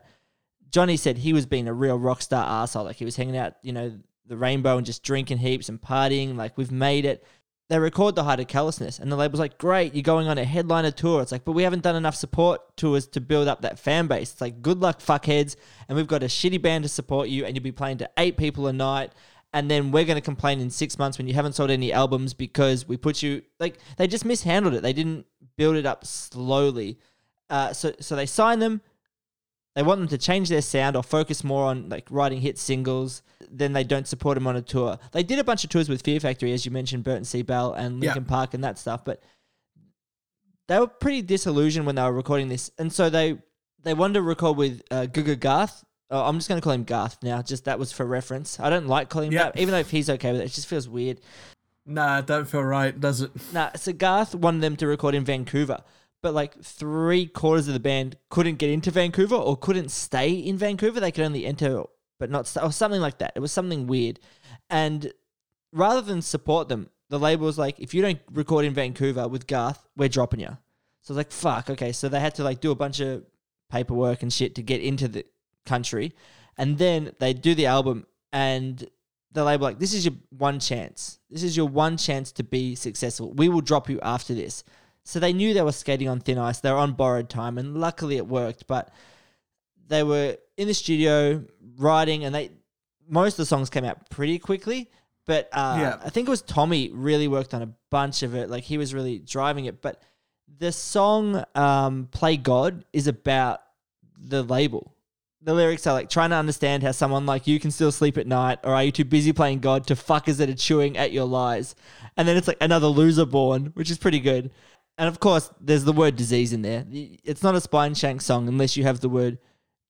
Johnny 0.72 0.98
said 0.98 1.19
he 1.19 1.31
was 1.31 1.46
being 1.46 1.69
a 1.69 1.74
real 1.74 1.98
rock 1.98 2.22
star 2.22 2.43
asshole. 2.46 2.84
Like 2.84 2.98
he 2.98 3.05
was 3.05 3.15
hanging 3.15 3.38
out, 3.38 3.53
you 3.62 3.72
know, 3.72 3.98
the 4.27 4.38
rainbow 4.38 4.77
and 4.77 4.86
just 4.86 5.03
drinking 5.03 5.39
heaps 5.39 5.69
and 5.69 5.81
partying. 5.81 6.36
Like 6.36 6.57
we've 6.57 6.72
made 6.72 7.05
it. 7.05 7.24
They 7.69 7.79
record 7.79 8.15
the 8.15 8.24
height 8.24 8.39
of 8.39 8.48
callousness, 8.48 8.98
and 8.98 9.12
the 9.12 9.17
label's 9.17 9.41
like, 9.41 9.57
"Great, 9.57 9.93
you're 9.93 10.01
going 10.01 10.27
on 10.27 10.38
a 10.38 10.46
headliner 10.46 10.91
tour." 10.91 11.22
It's 11.22 11.34
like, 11.34 11.43
but 11.43 11.51
we 11.51 11.63
haven't 11.63 11.84
done 11.84 11.98
enough 11.98 12.15
support 12.15 12.77
tours 12.77 13.07
to 13.07 13.19
build 13.19 13.50
up 13.50 13.62
that 13.62 13.77
fan 13.77 14.07
base. 14.07 14.31
It's 14.31 14.41
like, 14.41 14.62
good 14.62 14.79
luck, 14.79 15.00
fuckheads, 15.00 15.57
and 15.89 15.98
we've 15.98 16.07
got 16.07 16.24
a 16.24 16.27
shitty 16.27 16.62
band 16.62 16.86
to 16.86 16.89
support 16.89 17.27
you, 17.27 17.43
and 17.43 17.55
you'll 17.55 17.63
be 17.63 17.74
playing 17.74 17.98
to 17.98 18.10
eight 18.17 18.38
people 18.38 18.67
a 18.67 18.74
night. 18.74 19.12
And 19.53 19.72
then 19.72 19.91
we're 19.91 20.05
going 20.05 20.17
to 20.17 20.22
complain 20.22 20.60
in 20.60 20.69
six 20.69 21.00
months 21.00 21.17
when 21.17 21.27
you 21.27 21.34
haven't 21.34 21.53
sold 21.53 21.72
any 21.72 21.91
albums 21.91 22.34
because 22.34 22.88
we 22.88 22.96
put 22.96 23.24
you 23.24 23.41
like 23.60 23.79
they 23.98 24.07
just 24.07 24.24
mishandled 24.24 24.74
it. 24.74 24.81
They 24.81 24.93
didn't 24.93 25.25
build 25.57 25.75
it 25.75 25.86
up 25.86 26.05
slowly. 26.05 27.00
Uh, 27.50 27.74
so 27.74 27.93
so 28.00 28.15
they 28.15 28.25
signed 28.25 28.62
them. 28.62 28.81
They 29.77 29.84
want 29.84 30.00
them 30.00 30.07
to 30.07 30.17
change 30.17 30.50
their 30.50 30.63
sound 30.63 30.96
or 30.96 31.03
focus 31.03 31.43
more 31.43 31.65
on 31.67 31.88
like 31.88 32.07
writing 32.10 32.41
hit 32.41 32.57
singles. 32.57 33.22
Then 33.48 33.74
they 33.74 33.84
don't 33.84 34.07
support 34.07 34.34
them 34.34 34.48
on 34.48 34.55
a 34.55 34.62
tour. 34.63 34.98
They 35.12 35.22
did 35.22 35.38
a 35.38 35.43
bunch 35.43 35.63
of 35.63 35.69
tours 35.69 35.88
with 35.88 36.01
Fear 36.01 36.19
Factory, 36.19 36.51
as 36.51 36.65
you 36.65 36.72
mentioned, 36.72 37.03
Burton 37.03 37.25
C. 37.25 37.43
Bell 37.43 37.74
and 37.74 38.01
Yeah. 38.03 38.10
Linkin 38.10 38.25
Park 38.25 38.55
and 38.55 38.63
that 38.63 38.79
stuff. 38.79 39.05
But 39.05 39.22
they 40.67 40.79
were 40.79 40.88
pretty 40.88 41.22
disillusioned 41.22 41.86
when 41.86 41.93
they 41.93 42.01
were 42.01 42.12
recording 42.12 42.48
this, 42.50 42.72
and 42.79 42.91
so 42.91 43.12
they 43.12 43.38
they 43.84 43.93
wanted 43.93 44.15
to 44.15 44.24
record 44.24 44.57
with 44.57 44.81
uh, 44.89 45.05
GGGarth. 45.12 45.84
Oh, 46.10 46.22
I'm 46.22 46.38
just 46.38 46.50
going 46.50 46.60
to 46.60 46.63
call 46.63 46.74
him 46.74 46.84
Garth 46.84 47.17
now. 47.22 47.43
Just 47.43 47.65
that 47.65 47.77
was 47.77 47.91
for 47.91 48.03
reference. 48.03 48.60
I 48.60 48.72
don't 48.72 48.88
like 48.88 49.10
calling 49.10 49.27
him 49.27 49.34
Yep. 49.34 49.53
that, 49.53 49.62
even 49.62 49.74
though 49.74 49.79
if 49.79 49.91
he's 49.91 50.10
okay 50.10 50.31
with 50.31 50.41
it, 50.41 50.46
it 50.46 50.53
just 50.53 50.65
feels 50.67 50.89
weird. 50.89 51.22
Nah, 51.86 52.22
don't 52.22 52.46
feel 52.46 52.63
right, 52.63 53.00
does 53.00 53.22
it? 53.22 53.31
Nah, 53.53 53.69
so 53.75 53.93
Garth 53.93 54.34
wanted 54.34 54.62
them 54.62 54.75
to 54.77 54.88
record 54.88 55.13
in 55.13 55.24
Vancouver, 55.24 55.84
but 56.21 56.33
like 56.33 56.62
three 56.62 57.25
quarters 57.27 57.67
of 57.67 57.74
the 57.74 57.79
band 57.79 58.17
couldn't 58.29 58.57
get 58.57 58.69
into 58.69 58.91
Vancouver 58.91 59.36
or 59.36 59.55
couldn't 59.55 59.89
stay 59.89 60.31
in 60.31 60.57
Vancouver. 60.57 61.00
They 61.00 61.12
could 61.12 61.25
only 61.25 61.45
enter, 61.45 61.83
but 62.19 62.29
not 62.29 62.47
st- 62.47 62.65
or 62.65 62.71
something 62.71 63.01
like 63.01 63.19
that. 63.19 63.33
It 63.36 63.39
was 63.39 63.51
something 63.51 63.88
weird, 63.88 64.19
and 64.69 65.12
rather 65.71 66.01
than 66.01 66.21
support 66.21 66.69
them, 66.69 66.89
the 67.09 67.19
label 67.19 67.45
was 67.45 67.57
like, 67.57 67.79
"If 67.79 67.93
you 67.93 68.01
don't 68.01 68.19
record 68.31 68.65
in 68.65 68.74
Vancouver 68.74 69.27
with 69.27 69.47
Garth, 69.47 69.88
we're 69.95 70.09
dropping 70.09 70.41
you." 70.41 70.57
So 71.01 71.13
I 71.13 71.15
was 71.15 71.17
like, 71.17 71.31
"Fuck, 71.31 71.69
okay." 71.69 71.91
So 71.91 72.09
they 72.09 72.19
had 72.19 72.36
to 72.36 72.43
like 72.43 72.62
do 72.62 72.71
a 72.71 72.75
bunch 72.75 73.00
of 73.00 73.24
paperwork 73.69 74.21
and 74.21 74.31
shit 74.31 74.55
to 74.55 74.63
get 74.63 74.81
into 74.81 75.07
the 75.07 75.25
country, 75.65 76.13
and 76.57 76.77
then 76.77 77.12
they 77.19 77.33
do 77.33 77.53
the 77.53 77.67
album 77.67 78.07
and 78.33 78.89
the 79.31 79.43
label 79.43 79.65
like 79.65 79.79
this 79.79 79.93
is 79.93 80.05
your 80.05 80.15
one 80.29 80.59
chance 80.59 81.19
this 81.29 81.43
is 81.43 81.55
your 81.55 81.67
one 81.67 81.97
chance 81.97 82.31
to 82.31 82.43
be 82.43 82.75
successful 82.75 83.33
we 83.33 83.50
will 83.50 83.62
drop 83.62 83.89
you 83.89 84.00
after 84.01 84.33
this 84.33 84.63
so 85.07 85.19
they 85.19 85.31
knew 85.31 85.53
they 85.53 85.61
were 85.61 85.71
skating 85.71 86.09
on 86.09 86.19
thin 86.19 86.37
ice 86.37 86.59
they 86.59 86.71
were 86.71 86.77
on 86.77 86.91
borrowed 86.93 87.29
time 87.29 87.57
and 87.57 87.77
luckily 87.77 88.17
it 88.17 88.27
worked 88.27 88.67
but 88.67 88.93
they 89.87 90.03
were 90.03 90.35
in 90.57 90.67
the 90.67 90.73
studio 90.73 91.41
writing 91.77 92.25
and 92.25 92.35
they 92.35 92.51
most 93.07 93.33
of 93.33 93.37
the 93.37 93.45
songs 93.45 93.69
came 93.69 93.85
out 93.85 94.09
pretty 94.09 94.37
quickly 94.37 94.89
but 95.25 95.47
uh, 95.53 95.77
Yeah. 95.79 95.97
i 96.03 96.09
think 96.09 96.27
it 96.27 96.31
was 96.31 96.41
tommy 96.41 96.89
really 96.91 97.27
worked 97.27 97.53
on 97.53 97.61
a 97.61 97.69
bunch 97.89 98.21
of 98.23 98.35
it 98.35 98.49
like 98.49 98.63
he 98.63 98.77
was 98.77 98.93
really 98.93 99.17
driving 99.19 99.65
it 99.65 99.81
but 99.81 100.01
the 100.59 100.71
song 100.71 101.43
um, 101.55 102.07
play 102.11 102.35
god 102.37 102.83
is 102.91 103.07
about 103.07 103.61
the 104.19 104.43
label 104.43 104.93
the 105.41 105.53
lyrics 105.53 105.87
are 105.87 105.93
like 105.93 106.09
trying 106.09 106.31
to 106.31 106.35
understand 106.35 106.83
how 106.83 106.91
someone 106.91 107.25
like 107.25 107.47
you 107.47 107.57
can 107.57 107.71
still 107.71 107.91
sleep 107.91 108.17
at 108.17 108.27
night, 108.27 108.59
or 108.65 108.73
are 108.73 108.83
you 108.83 108.91
too 108.91 109.05
busy 109.05 109.31
playing 109.31 109.59
God 109.59 109.87
to 109.87 109.95
fuckers 109.95 110.37
that 110.37 110.49
are 110.49 110.55
chewing 110.55 110.97
at 110.97 111.13
your 111.13 111.23
lies? 111.23 111.73
And 112.17 112.27
then 112.27 112.35
it's 112.35 112.49
like 112.49 112.57
another 112.59 112.87
loser 112.87 113.25
born, 113.25 113.67
which 113.67 113.89
is 113.89 113.97
pretty 113.97 114.19
good. 114.19 114.51
And 114.98 115.08
of 115.08 115.20
course, 115.20 115.51
there's 115.62 115.84
the 115.84 115.94
word 115.94 116.16
disease 116.16 116.54
in 116.54 116.63
there. 116.63 116.86
It's 116.92 117.44
not 117.44 117.56
a 117.56 117.62
spine 117.62 117.94
shank 117.94 118.22
song 118.22 118.48
unless 118.48 118.75
you 118.75 118.84
have 118.84 119.00
the 119.00 119.10
word 119.10 119.38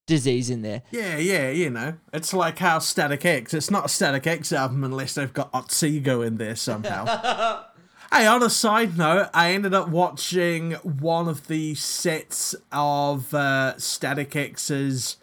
disease 0.06 0.50
in 0.50 0.62
there. 0.62 0.82
Yeah, 0.90 1.16
yeah, 1.18 1.50
you 1.50 1.70
know. 1.70 1.94
It's 2.12 2.34
like 2.34 2.58
how 2.58 2.80
Static 2.80 3.24
X, 3.24 3.54
it's 3.54 3.70
not 3.70 3.86
a 3.86 3.88
Static 3.88 4.26
X 4.26 4.52
album 4.52 4.84
unless 4.84 5.14
they've 5.14 5.32
got 5.32 5.50
Otsego 5.54 6.20
in 6.22 6.36
there 6.36 6.56
somehow. 6.56 7.04
hey, 8.12 8.26
on 8.26 8.42
a 8.42 8.50
side 8.50 8.98
note, 8.98 9.28
I 9.32 9.52
ended 9.52 9.72
up 9.72 9.88
watching 9.88 10.72
one 10.72 11.28
of 11.28 11.46
the 11.46 11.74
sets 11.74 12.54
of 12.70 13.32
uh, 13.32 13.78
Static 13.78 14.34
X's, 14.36 15.16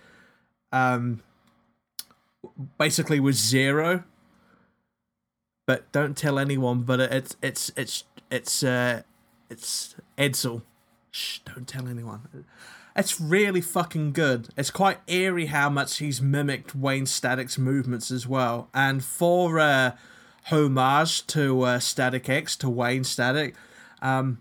um, 0.71 1.21
basically 2.79 3.19
was 3.19 3.37
Zero. 3.37 4.03
But 5.67 5.91
don't 5.91 6.15
tell 6.15 6.39
anyone, 6.39 6.81
but 6.81 6.99
it's, 6.99 7.35
it's, 7.41 7.71
it's, 7.75 8.03
it's, 8.29 8.63
uh, 8.63 9.01
it's 9.49 9.95
Edsel. 10.17 10.61
Shh, 11.11 11.39
don't 11.39 11.67
tell 11.67 11.87
anyone. 11.87 12.45
It's 12.95 13.19
really 13.19 13.61
fucking 13.61 14.13
good. 14.13 14.49
It's 14.55 14.71
quite 14.71 14.99
eerie 15.07 15.47
how 15.47 15.69
much 15.69 15.97
he's 15.97 16.21
mimicked 16.21 16.75
Wayne 16.75 17.05
Static's 17.05 17.57
movements 17.57 18.09
as 18.09 18.25
well. 18.25 18.69
And 18.73 19.03
for 19.03 19.59
uh, 19.59 19.91
homage 20.45 21.27
to 21.27 21.61
uh, 21.63 21.79
Static 21.79 22.29
X, 22.29 22.55
to 22.57 22.69
Wayne 22.69 23.03
Static, 23.03 23.55
um, 24.01 24.39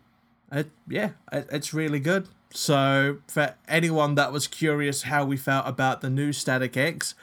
it, 0.53 0.71
yeah, 0.89 1.11
it, 1.33 1.49
it's 1.51 1.75
really 1.75 2.01
good. 2.01 2.29
So 2.51 3.19
for 3.27 3.55
anyone 3.67 4.15
that 4.15 4.33
was 4.33 4.47
curious 4.47 5.03
how 5.03 5.25
we 5.25 5.37
felt 5.37 5.67
about 5.67 6.01
the 6.01 6.11
new 6.11 6.33
Static 6.33 6.77
X, 6.77 7.17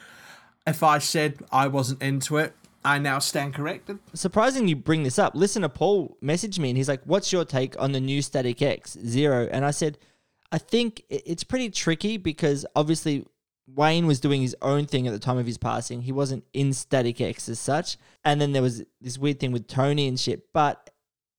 if 0.66 0.82
I 0.82 0.98
said 0.98 1.38
I 1.50 1.66
wasn't 1.66 2.02
into 2.02 2.36
it, 2.36 2.54
I 2.84 2.98
now 2.98 3.18
stand 3.18 3.54
corrected. 3.54 3.98
Surprising 4.14 4.68
you 4.68 4.76
bring 4.76 5.02
this 5.02 5.18
up. 5.18 5.34
Listener 5.34 5.68
Paul 5.68 6.16
messaged 6.22 6.58
me 6.58 6.70
and 6.70 6.76
he's 6.76 6.88
like, 6.88 7.02
What's 7.04 7.32
your 7.32 7.44
take 7.44 7.80
on 7.80 7.92
the 7.92 8.00
new 8.00 8.22
Static 8.22 8.60
X 8.60 8.98
Zero? 9.06 9.48
And 9.50 9.64
I 9.64 9.70
said, 9.70 9.98
I 10.50 10.58
think 10.58 11.02
it's 11.08 11.44
pretty 11.44 11.70
tricky 11.70 12.16
because 12.16 12.66
obviously 12.76 13.26
Wayne 13.66 14.06
was 14.06 14.20
doing 14.20 14.42
his 14.42 14.56
own 14.60 14.86
thing 14.86 15.06
at 15.06 15.12
the 15.12 15.18
time 15.18 15.38
of 15.38 15.46
his 15.46 15.58
passing. 15.58 16.02
He 16.02 16.12
wasn't 16.12 16.44
in 16.52 16.72
Static 16.72 17.20
X 17.20 17.48
as 17.48 17.58
such. 17.58 17.96
And 18.24 18.40
then 18.40 18.52
there 18.52 18.62
was 18.62 18.82
this 19.00 19.16
weird 19.18 19.40
thing 19.40 19.52
with 19.52 19.66
Tony 19.66 20.08
and 20.08 20.18
shit. 20.18 20.52
But 20.52 20.90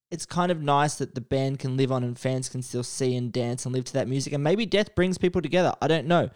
it's 0.09 0.25
kind 0.25 0.51
of 0.51 0.61
nice 0.61 0.95
that 0.95 1.15
the 1.15 1.21
band 1.21 1.59
can 1.59 1.75
live 1.75 1.91
on 1.91 2.03
and 2.03 2.17
fans 2.17 2.49
can 2.49 2.61
still 2.61 2.83
see 2.83 3.15
and 3.15 3.31
dance 3.31 3.65
and 3.65 3.73
live 3.73 3.85
to 3.85 3.93
that 3.93 4.07
music. 4.07 4.33
And 4.33 4.43
maybe 4.43 4.65
death 4.65 4.95
brings 4.95 5.17
people 5.17 5.41
together. 5.41 5.73
I 5.81 5.87
don't 5.87 6.07
know. 6.07 6.29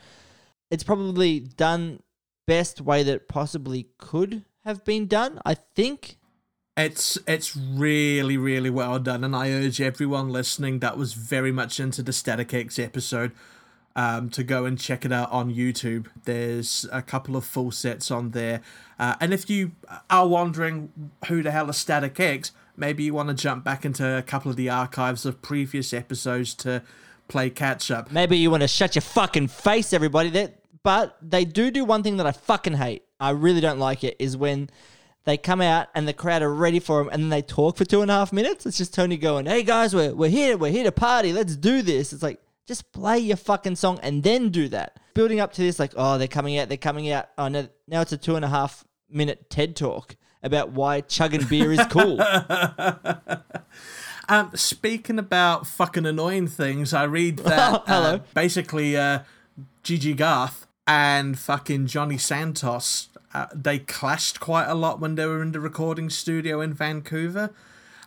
It's 0.69 0.83
probably 0.83 1.39
done 1.39 2.01
best 2.47 2.81
way 2.81 3.03
that 3.03 3.13
it 3.13 3.27
possibly 3.27 3.87
could 3.97 4.43
have 4.67 4.83
been 4.83 5.07
done, 5.07 5.39
I 5.45 5.53
think. 5.53 6.17
It's 6.75 7.17
it's 7.25 7.55
really 7.55 8.37
really 8.37 8.69
well 8.69 8.99
done, 8.99 9.23
and 9.23 9.35
I 9.35 9.49
urge 9.49 9.81
everyone 9.81 10.29
listening 10.29 10.79
that 10.79 10.95
was 10.95 11.13
very 11.13 11.51
much 11.51 11.79
into 11.79 12.03
the 12.03 12.13
Static 12.13 12.53
X 12.53 12.77
episode 12.77 13.31
um, 13.95 14.29
to 14.29 14.43
go 14.43 14.65
and 14.65 14.77
check 14.77 15.03
it 15.03 15.11
out 15.11 15.31
on 15.31 15.51
YouTube. 15.51 16.07
There's 16.25 16.85
a 16.91 17.01
couple 17.01 17.35
of 17.35 17.45
full 17.45 17.71
sets 17.71 18.11
on 18.11 18.31
there, 18.31 18.61
uh, 18.99 19.15
and 19.19 19.33
if 19.33 19.49
you 19.49 19.71
are 20.11 20.27
wondering 20.27 20.91
who 21.27 21.41
the 21.41 21.49
hell 21.49 21.69
is 21.69 21.77
Static 21.77 22.19
X, 22.19 22.51
maybe 22.75 23.05
you 23.05 23.13
want 23.13 23.29
to 23.29 23.33
jump 23.33 23.63
back 23.63 23.83
into 23.83 24.05
a 24.17 24.21
couple 24.21 24.51
of 24.51 24.57
the 24.57 24.69
archives 24.69 25.25
of 25.25 25.41
previous 25.41 25.93
episodes 25.93 26.53
to 26.55 26.83
play 27.27 27.49
catch 27.49 27.89
up. 27.89 28.11
Maybe 28.11 28.37
you 28.37 28.51
want 28.51 28.61
to 28.61 28.67
shut 28.67 28.93
your 28.93 29.01
fucking 29.01 29.47
face, 29.47 29.93
everybody. 29.93 30.29
That, 30.29 30.59
but 30.83 31.17
they 31.23 31.43
do 31.43 31.71
do 31.71 31.85
one 31.85 32.03
thing 32.03 32.17
that 32.17 32.27
I 32.27 32.33
fucking 32.33 32.73
hate. 32.73 33.06
I 33.19 33.31
really 33.31 33.61
don't 33.61 33.79
like 33.79 34.03
it. 34.03 34.15
Is 34.19 34.37
when 34.37 34.69
they 35.25 35.37
come 35.37 35.61
out 35.61 35.87
and 35.95 36.07
the 36.07 36.13
crowd 36.13 36.41
are 36.41 36.53
ready 36.53 36.79
for 36.79 36.99
them, 37.03 37.09
and 37.11 37.23
then 37.23 37.29
they 37.29 37.41
talk 37.41 37.77
for 37.77 37.85
two 37.85 38.01
and 38.01 38.09
a 38.11 38.13
half 38.13 38.31
minutes. 38.31 38.65
It's 38.65 38.77
just 38.77 38.93
Tony 38.93 39.17
going, 39.17 39.45
"Hey 39.45 39.63
guys, 39.63 39.93
we're 39.95 40.13
we're 40.13 40.29
here. 40.29 40.57
We're 40.57 40.71
here 40.71 40.83
to 40.85 40.91
party. 40.91 41.33
Let's 41.33 41.55
do 41.55 41.81
this." 41.81 42.13
It's 42.13 42.23
like 42.23 42.39
just 42.67 42.91
play 42.91 43.19
your 43.19 43.37
fucking 43.37 43.75
song 43.77 43.99
and 44.03 44.23
then 44.23 44.49
do 44.49 44.67
that. 44.69 44.99
Building 45.13 45.39
up 45.39 45.53
to 45.53 45.61
this, 45.61 45.79
like, 45.79 45.93
oh, 45.95 46.17
they're 46.17 46.27
coming 46.27 46.57
out. 46.59 46.67
They're 46.67 46.77
coming 46.77 47.09
out. 47.11 47.27
Oh 47.37 47.47
no, 47.47 47.67
now 47.87 48.01
it's 48.01 48.11
a 48.11 48.17
two 48.17 48.35
and 48.35 48.45
a 48.45 48.49
half 48.49 48.83
minute 49.09 49.49
TED 49.49 49.75
talk 49.75 50.15
about 50.43 50.71
why 50.71 51.01
chugging 51.01 51.43
beer 51.45 51.71
is 51.71 51.85
cool. 51.89 52.19
Um, 54.29 54.51
speaking 54.55 55.19
about 55.19 55.65
fucking 55.65 56.05
annoying 56.05 56.47
things, 56.47 56.93
I 56.93 57.03
read 57.05 57.37
that 57.39 57.83
Hello. 57.87 58.15
uh, 58.15 58.19
basically 58.33 58.97
uh, 58.97 59.19
GGGarth 59.85 60.65
and 60.87 61.37
fucking 61.37 61.87
Johnny 61.87 62.17
Santos 62.17 63.09
uh, 63.33 63.45
they 63.53 63.77
clashed 63.77 64.39
quite 64.39 64.65
a 64.65 64.73
lot 64.73 64.99
when 64.99 65.13
they 65.15 65.25
were 65.25 65.43
in 65.43 65.51
the 65.51 65.59
recording 65.59 66.09
studio 66.09 66.59
in 66.59 66.73
Vancouver. 66.73 67.51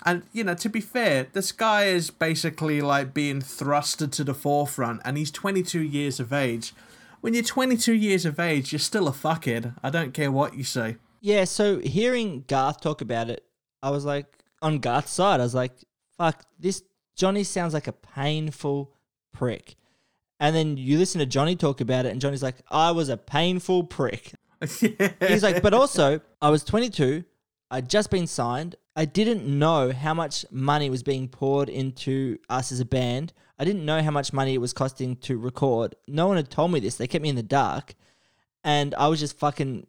And 0.05 0.23
you 0.33 0.43
know, 0.43 0.55
to 0.55 0.69
be 0.69 0.81
fair, 0.81 1.29
this 1.33 1.53
guy 1.53 1.85
is 1.85 2.11
basically 2.11 2.81
like 2.81 3.13
being 3.15 3.41
thrusted 3.41 4.11
to 4.13 4.25
the 4.25 4.35
forefront, 4.35 5.03
and 5.05 5.19
he's 5.19 5.31
22 5.31 5.81
years 5.83 6.19
of 6.19 6.33
age. 6.33 6.73
When 7.21 7.35
you're 7.35 7.43
22 7.45 7.93
years 7.93 8.25
of 8.25 8.41
age, 8.41 8.73
you're 8.73 8.79
still 8.79 9.07
a 9.07 9.13
fuckhead. 9.13 9.75
I 9.83 9.91
don't 9.91 10.15
care 10.15 10.33
what 10.33 10.57
you 10.57 10.65
say. 10.65 10.97
Yeah, 11.21 11.45
so 11.45 11.79
hearing 11.79 12.45
Garth 12.49 12.81
talk 12.81 13.03
about 13.03 13.29
it, 13.29 13.45
I 13.83 13.91
was 13.91 14.07
like, 14.07 14.27
on 14.63 14.79
Garth's 14.79 15.13
side, 15.13 15.39
I 15.39 15.45
was 15.45 15.55
like, 15.55 15.73
fuck, 16.17 16.45
this 16.59 16.83
Johnny 17.15 17.45
sounds 17.45 17.75
like 17.75 17.87
a 17.87 17.93
painful 17.93 18.97
prick. 19.33 19.77
And 20.41 20.57
then 20.57 20.79
you 20.79 20.99
listen 20.99 21.19
to 21.19 21.27
Johnny 21.27 21.55
talk 21.55 21.81
about 21.83 22.07
it, 22.07 22.13
and 22.13 22.21
Johnny's 22.21 22.43
like, 22.43 22.57
I 22.71 22.91
was 22.93 23.11
a 23.11 23.17
painful 23.19 23.85
prick. 23.85 24.33
He's 24.61 25.43
like, 25.43 25.63
but 25.63 25.75
also, 25.75 26.21
I 26.41 26.49
was 26.51 26.65
22, 26.65 27.25
I'd 27.71 27.89
just 27.91 28.11
been 28.11 28.27
signed. 28.27 28.77
I 28.97 29.05
didn't 29.05 29.47
know 29.47 29.93
how 29.93 30.15
much 30.15 30.45
money 30.51 30.91
was 30.91 31.03
being 31.03 31.29
poured 31.29 31.69
into 31.69 32.39
us 32.49 32.73
as 32.73 32.81
a 32.81 32.85
band. 32.85 33.33
I 33.59 33.65
didn't 33.65 33.85
know 33.85 34.03
how 34.03 34.11
much 34.11 34.33
money 34.33 34.55
it 34.55 34.61
was 34.61 34.73
costing 34.73 35.17
to 35.17 35.39
record. 35.39 35.95
No 36.09 36.27
one 36.27 36.37
had 36.37 36.51
told 36.51 36.73
me 36.73 36.81
this. 36.81 36.97
They 36.97 37.07
kept 37.07 37.23
me 37.23 37.29
in 37.29 37.37
the 37.37 37.43
dark. 37.43 37.95
And 38.65 38.95
I 38.97 39.09
was 39.09 39.21
just 39.21 39.39
fucking 39.39 39.87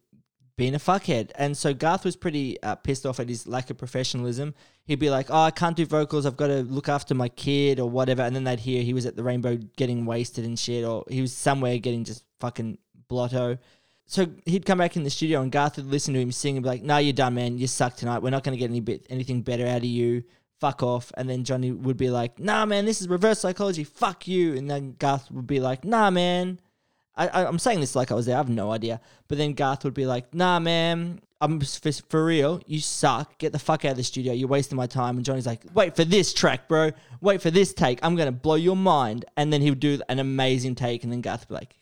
being 0.56 0.76
a 0.76 0.80
fuckhead. 0.80 1.32
And 1.36 1.56
so 1.56 1.74
Garth 1.74 2.06
was 2.06 2.16
pretty 2.16 2.62
uh, 2.62 2.76
pissed 2.76 3.06
off 3.06 3.20
at 3.20 3.30
his 3.30 3.48
lack 3.48 3.70
of 3.70 3.78
professionalism. 3.78 4.54
He'd 4.86 5.00
be 5.00 5.10
like, 5.10 5.28
"Oh, 5.30 5.42
I 5.42 5.52
can't 5.52 5.76
do 5.76 5.86
vocals. 5.86 6.26
I've 6.26 6.38
got 6.38 6.48
to 6.48 6.64
look 6.64 6.90
after 6.90 7.16
my 7.16 7.30
kid 7.30 7.80
or 7.80 7.90
whatever." 7.90 8.22
And 8.22 8.36
then 8.36 8.44
they'd 8.44 8.60
hear 8.60 8.84
he 8.84 8.94
was 8.94 9.06
at 9.06 9.16
the 9.16 9.24
Rainbow 9.24 9.58
getting 9.78 10.06
wasted 10.06 10.46
and 10.46 10.58
shit, 10.58 10.86
or 10.86 11.06
he 11.10 11.22
was 11.22 11.34
somewhere 11.34 11.78
getting 11.78 12.04
just 12.04 12.26
fucking 12.40 12.78
blotto. 13.08 13.58
So 14.06 14.28
he'd 14.46 14.66
come 14.66 14.80
back 14.80 14.98
in 14.98 15.04
the 15.04 15.10
studio 15.10 15.42
and 15.42 15.52
Garth 15.52 15.78
would 15.78 15.86
listen 15.86 16.14
to 16.16 16.20
him 16.20 16.32
sing 16.32 16.58
and 16.58 16.64
be 16.64 16.70
like, 16.70 16.84
"No, 16.84 16.98
you're 16.98 17.14
done, 17.14 17.36
man. 17.36 17.58
You 17.58 17.68
suck 17.68 17.96
tonight. 17.96 18.22
We're 18.22 18.32
not 18.32 18.44
going 18.44 18.58
to 18.58 18.60
get 18.60 18.70
any 18.70 18.82
bit 18.82 19.06
anything 19.10 19.42
better 19.42 19.66
out 19.66 19.78
of 19.78 19.86
you. 19.86 20.24
Fuck 20.60 20.84
off." 20.84 21.12
And 21.16 21.30
then 21.30 21.44
Johnny 21.44 21.72
would 21.72 21.98
be 21.98 22.10
like, 22.10 22.40
"Nah, 22.40 22.66
man. 22.66 22.86
This 22.86 23.02
is 23.02 23.08
reverse 23.08 23.40
psychology. 23.40 23.84
Fuck 23.84 24.28
you." 24.28 24.56
And 24.56 24.70
then 24.70 24.96
Garth 25.00 25.32
would 25.32 25.48
be 25.48 25.60
like, 25.60 25.86
"Nah, 25.86 26.10
man." 26.10 26.60
I, 27.16 27.28
I, 27.28 27.46
I'm 27.46 27.60
saying 27.60 27.80
this 27.82 27.96
like 27.96 28.12
I 28.12 28.16
was 28.16 28.26
there. 28.26 28.36
I 28.36 28.40
have 28.40 28.50
no 28.50 28.72
idea. 28.72 29.02
But 29.28 29.38
then 29.38 29.54
Garth 29.54 29.84
would 29.84 29.94
be 29.94 30.06
like, 30.06 30.34
"Nah, 30.34 30.60
man, 30.60 31.20
I'm 31.40 31.60
for, 31.60 31.92
for 31.92 32.26
real. 32.26 32.62
You 32.66 32.80
suck. 32.80 33.38
Get 33.38 33.52
the 33.52 33.60
fuck 33.60 33.86
out 33.86 33.92
of 33.92 33.98
the 33.98 34.04
studio. 34.04 34.34
You're 34.34 34.48
wasting 34.48 34.78
my 34.78 34.88
time." 34.88 35.18
And 35.18 35.26
Johnny's 35.26 35.46
like, 35.46 35.64
"Wait 35.74 35.96
for 35.96 36.06
this 36.06 36.34
track, 36.34 36.68
bro. 36.68 36.92
Wait 37.20 37.42
for 37.42 37.52
this 37.52 37.74
take. 37.74 38.00
I'm 38.02 38.16
gonna 38.16 38.32
blow 38.32 38.56
your 38.56 38.76
mind." 38.76 39.26
And 39.36 39.52
then 39.52 39.62
he 39.62 39.70
would 39.70 39.80
do 39.80 40.00
an 40.10 40.20
amazing 40.20 40.76
take, 40.76 41.04
and 41.04 41.12
then 41.12 41.22
Garth 41.22 41.42
would 41.42 41.50
be 41.50 41.56
like, 41.56 41.76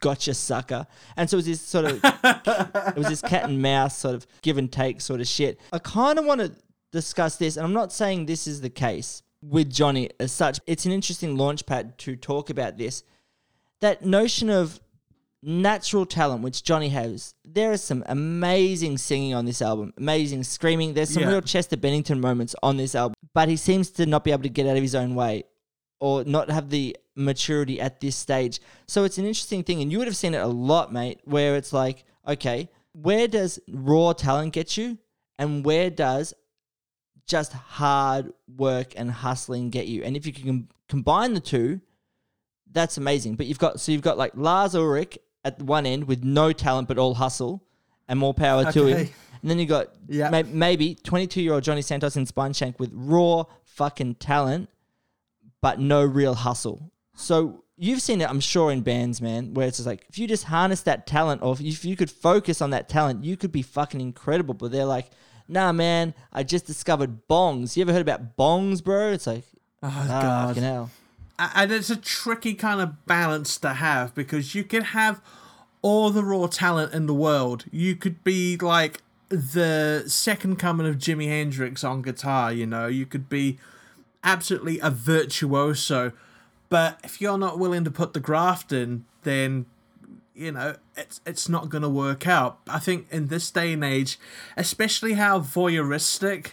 "Gotcha, 0.00 0.34
sucker." 0.34 0.86
And 1.16 1.30
so 1.30 1.36
it 1.36 1.38
was 1.38 1.46
this 1.46 1.60
sort 1.60 1.84
of, 1.84 2.00
it 2.02 2.96
was 2.96 3.08
this 3.08 3.22
cat 3.30 3.44
and 3.44 3.62
mouse 3.62 3.98
sort 3.98 4.16
of 4.16 4.26
give 4.42 4.58
and 4.58 4.70
take 4.70 5.00
sort 5.00 5.20
of 5.20 5.28
shit. 5.28 5.60
I 5.72 5.78
kind 5.78 6.18
of 6.18 6.24
want 6.24 6.40
to 6.40 6.52
discuss 6.90 7.36
this, 7.36 7.56
and 7.56 7.64
I'm 7.64 7.72
not 7.72 7.92
saying 7.92 8.26
this 8.26 8.46
is 8.46 8.60
the 8.60 8.70
case 8.70 9.22
with 9.42 9.70
Johnny 9.70 10.10
as 10.20 10.32
such. 10.32 10.60
It's 10.66 10.86
an 10.86 10.92
interesting 10.92 11.36
launch 11.36 11.66
pad 11.66 11.98
to 11.98 12.16
talk 12.16 12.50
about 12.50 12.78
this 12.78 13.04
that 13.82 14.04
notion 14.04 14.48
of 14.48 14.80
natural 15.42 16.06
talent 16.06 16.42
which 16.42 16.62
Johnny 16.62 16.88
has. 16.90 17.34
There 17.44 17.72
is 17.72 17.82
some 17.82 18.04
amazing 18.06 18.96
singing 18.98 19.34
on 19.34 19.44
this 19.44 19.60
album, 19.60 19.92
amazing 19.96 20.44
screaming. 20.44 20.94
There's 20.94 21.10
some 21.10 21.24
Yeah. 21.24 21.30
real 21.30 21.40
Chester 21.40 21.76
Bennington 21.76 22.20
moments 22.20 22.54
on 22.62 22.76
this 22.76 22.94
album, 22.94 23.16
but 23.34 23.48
he 23.48 23.56
seems 23.56 23.90
to 23.90 24.06
not 24.06 24.22
be 24.22 24.30
able 24.30 24.44
to 24.44 24.48
get 24.48 24.68
out 24.68 24.76
of 24.76 24.82
his 24.82 24.94
own 24.94 25.16
way 25.16 25.42
or 25.98 26.22
not 26.24 26.48
have 26.48 26.70
the 26.70 26.96
maturity 27.16 27.80
at 27.80 27.98
this 28.00 28.14
stage. 28.14 28.60
So 28.86 29.02
it's 29.04 29.18
an 29.18 29.24
interesting 29.24 29.64
thing, 29.64 29.82
and 29.82 29.90
you 29.90 29.98
would 29.98 30.06
have 30.06 30.16
seen 30.16 30.34
it 30.34 30.38
a 30.42 30.46
lot, 30.46 30.92
mate, 30.92 31.20
where 31.24 31.56
it's 31.56 31.72
like, 31.72 32.04
okay, 32.26 32.68
where 32.92 33.26
does 33.26 33.58
raw 33.68 34.12
talent 34.12 34.52
get 34.52 34.76
you, 34.76 34.98
and 35.38 35.64
where 35.64 35.90
does 35.90 36.34
just 37.26 37.52
hard 37.52 38.32
work 38.48 38.94
and 38.96 39.10
hustling 39.10 39.70
get 39.70 39.86
you? 39.88 40.04
And 40.04 40.16
if 40.16 40.24
you 40.24 40.32
can 40.32 40.68
combine 40.88 41.34
the 41.34 41.40
two, 41.40 41.80
that's 42.72 42.96
amazing. 42.96 43.34
But 43.36 43.46
you've 43.46 43.58
got 43.58 43.80
so 43.80 43.92
you've 43.92 44.02
got 44.02 44.18
like 44.18 44.32
Lars 44.34 44.74
Ulrich 44.74 45.18
at 45.44 45.60
one 45.62 45.86
end 45.86 46.04
with 46.04 46.22
no 46.24 46.52
talent 46.52 46.88
but 46.88 46.98
all 46.98 47.14
hustle, 47.14 47.62
and 48.08 48.18
more 48.18 48.34
power 48.34 48.70
to 48.72 48.86
him. 48.86 49.08
And 49.42 49.50
then 49.50 49.58
you 49.58 49.66
got 49.66 49.88
Yeah. 50.08 50.30
may- 50.30 50.44
maybe 50.44 50.94
22 50.94 51.42
year 51.42 51.54
old 51.54 51.64
Johnny 51.64 51.82
Santos 51.82 52.16
in 52.16 52.26
Spine 52.26 52.52
Shank 52.52 52.78
with 52.78 52.90
raw 52.94 53.44
fucking 53.64 54.14
talent, 54.16 54.68
but 55.60 55.80
no 55.80 56.04
real 56.04 56.34
hustle. 56.34 56.92
So 57.16 57.64
you've 57.76 58.00
seen 58.02 58.20
it, 58.20 58.30
I'm 58.30 58.38
sure, 58.40 58.70
in 58.70 58.82
bands, 58.82 59.20
man, 59.20 59.54
where 59.54 59.66
it's 59.66 59.78
just 59.78 59.86
like 59.86 60.06
if 60.08 60.18
you 60.18 60.28
just 60.28 60.44
harness 60.44 60.82
that 60.82 61.06
talent, 61.06 61.42
or 61.42 61.56
if 61.58 61.84
you 61.84 61.96
could 61.96 62.10
focus 62.10 62.60
on 62.62 62.70
that 62.70 62.88
talent, 62.88 63.24
you 63.24 63.36
could 63.36 63.50
be 63.52 63.62
fucking 63.62 64.00
incredible. 64.00 64.54
But 64.54 64.70
they're 64.70 64.84
like, 64.84 65.10
nah, 65.48 65.72
man, 65.72 66.14
I 66.32 66.44
just 66.44 66.66
discovered 66.66 67.26
bongs. 67.28 67.76
You 67.76 67.82
ever 67.82 67.92
heard 67.92 68.02
about 68.02 68.36
bongs, 68.36 68.82
bro? 68.82 69.10
It's 69.12 69.26
like, 69.26 69.44
Oh, 69.82 69.88
ah, 69.92 70.06
God. 70.22 70.48
fucking 70.50 70.62
hell. 70.62 70.90
And 71.54 71.72
it's 71.72 71.90
a 71.90 71.96
tricky 71.96 72.54
kind 72.54 72.80
of 72.80 73.06
balance 73.06 73.58
to 73.58 73.74
have 73.74 74.14
because 74.14 74.54
you 74.54 74.64
can 74.64 74.82
have 74.82 75.20
all 75.80 76.10
the 76.10 76.22
raw 76.22 76.46
talent 76.46 76.94
in 76.94 77.06
the 77.06 77.14
world. 77.14 77.64
You 77.70 77.96
could 77.96 78.22
be 78.22 78.56
like 78.56 79.02
the 79.28 80.04
second 80.06 80.56
coming 80.56 80.86
of 80.86 80.98
Jimi 80.98 81.26
Hendrix 81.26 81.82
on 81.82 82.02
guitar, 82.02 82.52
you 82.52 82.66
know, 82.66 82.86
you 82.86 83.06
could 83.06 83.28
be 83.28 83.58
absolutely 84.22 84.78
a 84.80 84.90
virtuoso, 84.90 86.12
but 86.68 87.00
if 87.02 87.20
you're 87.20 87.38
not 87.38 87.58
willing 87.58 87.84
to 87.84 87.90
put 87.90 88.12
the 88.12 88.20
graft 88.20 88.72
in, 88.72 89.04
then 89.22 89.66
you 90.34 90.52
know 90.52 90.76
it's 90.96 91.20
it's 91.26 91.48
not 91.48 91.68
going 91.68 91.82
to 91.82 91.88
work 91.88 92.26
out. 92.26 92.60
I 92.68 92.78
think 92.78 93.06
in 93.10 93.28
this 93.28 93.50
day 93.50 93.72
and 93.72 93.84
age, 93.84 94.18
especially 94.56 95.14
how 95.14 95.40
voyeuristic 95.40 96.52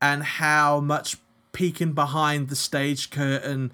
and 0.00 0.22
how 0.22 0.80
much 0.80 1.16
peeking 1.52 1.92
behind 1.92 2.48
the 2.48 2.56
stage 2.56 3.10
curtain 3.10 3.72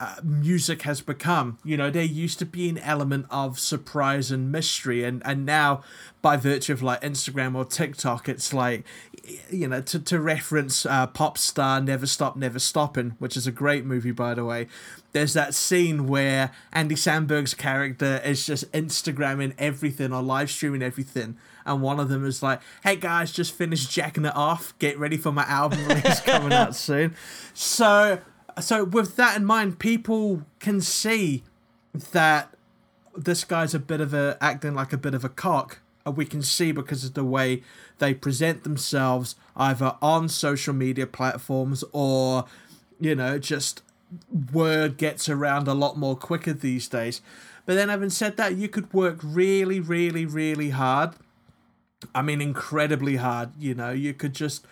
uh, 0.00 0.14
music 0.22 0.82
has 0.82 1.00
become. 1.00 1.58
You 1.64 1.76
know, 1.76 1.90
there 1.90 2.04
used 2.04 2.38
to 2.38 2.46
be 2.46 2.68
an 2.68 2.78
element 2.78 3.26
of 3.30 3.58
surprise 3.58 4.30
and 4.30 4.52
mystery, 4.52 5.02
and 5.02 5.22
and 5.24 5.44
now 5.44 5.82
by 6.22 6.36
virtue 6.36 6.72
of 6.72 6.82
like 6.82 7.00
Instagram 7.00 7.56
or 7.56 7.64
TikTok, 7.64 8.28
it's 8.28 8.52
like 8.52 8.84
you 9.50 9.66
know 9.66 9.80
to 9.80 9.98
to 9.98 10.20
reference 10.20 10.86
uh, 10.86 11.08
pop 11.08 11.36
star 11.36 11.80
Never 11.80 12.06
Stop 12.06 12.36
Never 12.36 12.60
Stopping, 12.60 13.16
which 13.18 13.36
is 13.36 13.48
a 13.48 13.52
great 13.52 13.84
movie 13.84 14.12
by 14.12 14.34
the 14.34 14.44
way. 14.44 14.68
There's 15.12 15.32
that 15.32 15.52
scene 15.54 16.06
where 16.06 16.52
Andy 16.72 16.94
Samberg's 16.94 17.54
character 17.54 18.20
is 18.24 18.46
just 18.46 18.70
Instagramming 18.72 19.54
everything 19.58 20.12
or 20.12 20.22
live 20.22 20.50
streaming 20.50 20.82
everything. 20.82 21.38
And 21.66 21.82
one 21.82 21.98
of 21.98 22.08
them 22.08 22.24
is 22.24 22.40
like, 22.40 22.60
"Hey 22.84 22.94
guys, 22.94 23.32
just 23.32 23.52
finished 23.52 23.90
jacking 23.90 24.26
it 24.26 24.36
off. 24.36 24.78
Get 24.78 24.96
ready 24.96 25.16
for 25.16 25.32
my 25.32 25.44
album 25.44 25.84
release 25.88 26.20
coming 26.24 26.52
out 26.52 26.76
soon." 26.76 27.16
So, 27.52 28.20
so 28.60 28.84
with 28.84 29.16
that 29.16 29.36
in 29.36 29.44
mind, 29.44 29.78
people 29.78 30.44
can 30.58 30.80
see 30.80 31.42
that 32.12 32.54
this 33.16 33.44
guy's 33.44 33.74
a 33.74 33.78
bit 33.78 34.00
of 34.00 34.14
a 34.14 34.38
acting 34.40 34.74
like 34.74 34.92
a 34.92 34.98
bit 34.98 35.14
of 35.14 35.24
a 35.24 35.28
cock. 35.28 35.80
We 36.06 36.24
can 36.24 36.42
see 36.42 36.72
because 36.72 37.04
of 37.04 37.12
the 37.12 37.24
way 37.24 37.62
they 37.98 38.14
present 38.14 38.64
themselves 38.64 39.36
either 39.56 39.96
on 40.00 40.30
social 40.30 40.72
media 40.72 41.06
platforms 41.06 41.84
or, 41.92 42.46
you 42.98 43.14
know, 43.14 43.38
just 43.38 43.82
word 44.52 44.96
gets 44.96 45.28
around 45.28 45.68
a 45.68 45.74
lot 45.74 45.98
more 45.98 46.16
quicker 46.16 46.54
these 46.54 46.88
days. 46.88 47.20
But 47.66 47.74
then, 47.74 47.90
having 47.90 48.08
said 48.08 48.38
that, 48.38 48.56
you 48.56 48.68
could 48.68 48.90
work 48.94 49.18
really, 49.22 49.80
really, 49.80 50.24
really 50.24 50.70
hard. 50.70 51.10
I 52.14 52.22
mean, 52.22 52.40
incredibly 52.40 53.16
hard. 53.16 53.50
You 53.58 53.74
know, 53.74 53.90
you 53.90 54.14
could 54.14 54.32
just 54.32 54.66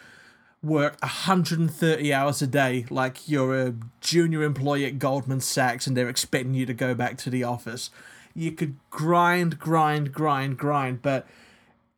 work 0.67 1.01
130 1.01 2.13
hours 2.13 2.43
a 2.43 2.47
day 2.47 2.85
like 2.91 3.29
you're 3.29 3.57
a 3.59 3.75
junior 4.01 4.43
employee 4.43 4.85
at 4.85 4.99
Goldman 4.99 5.41
Sachs 5.41 5.87
and 5.87 5.97
they're 5.97 6.09
expecting 6.09 6.55
you 6.55 6.67
to 6.67 6.75
go 6.75 6.95
back 6.95 7.17
to 7.19 7.31
the 7.31 7.45
office. 7.45 7.91
You 8.35 8.53
could 8.53 8.77
grind, 8.91 9.59
grind, 9.59 10.13
grind, 10.13 10.59
grind, 10.59 11.03
but 11.03 11.27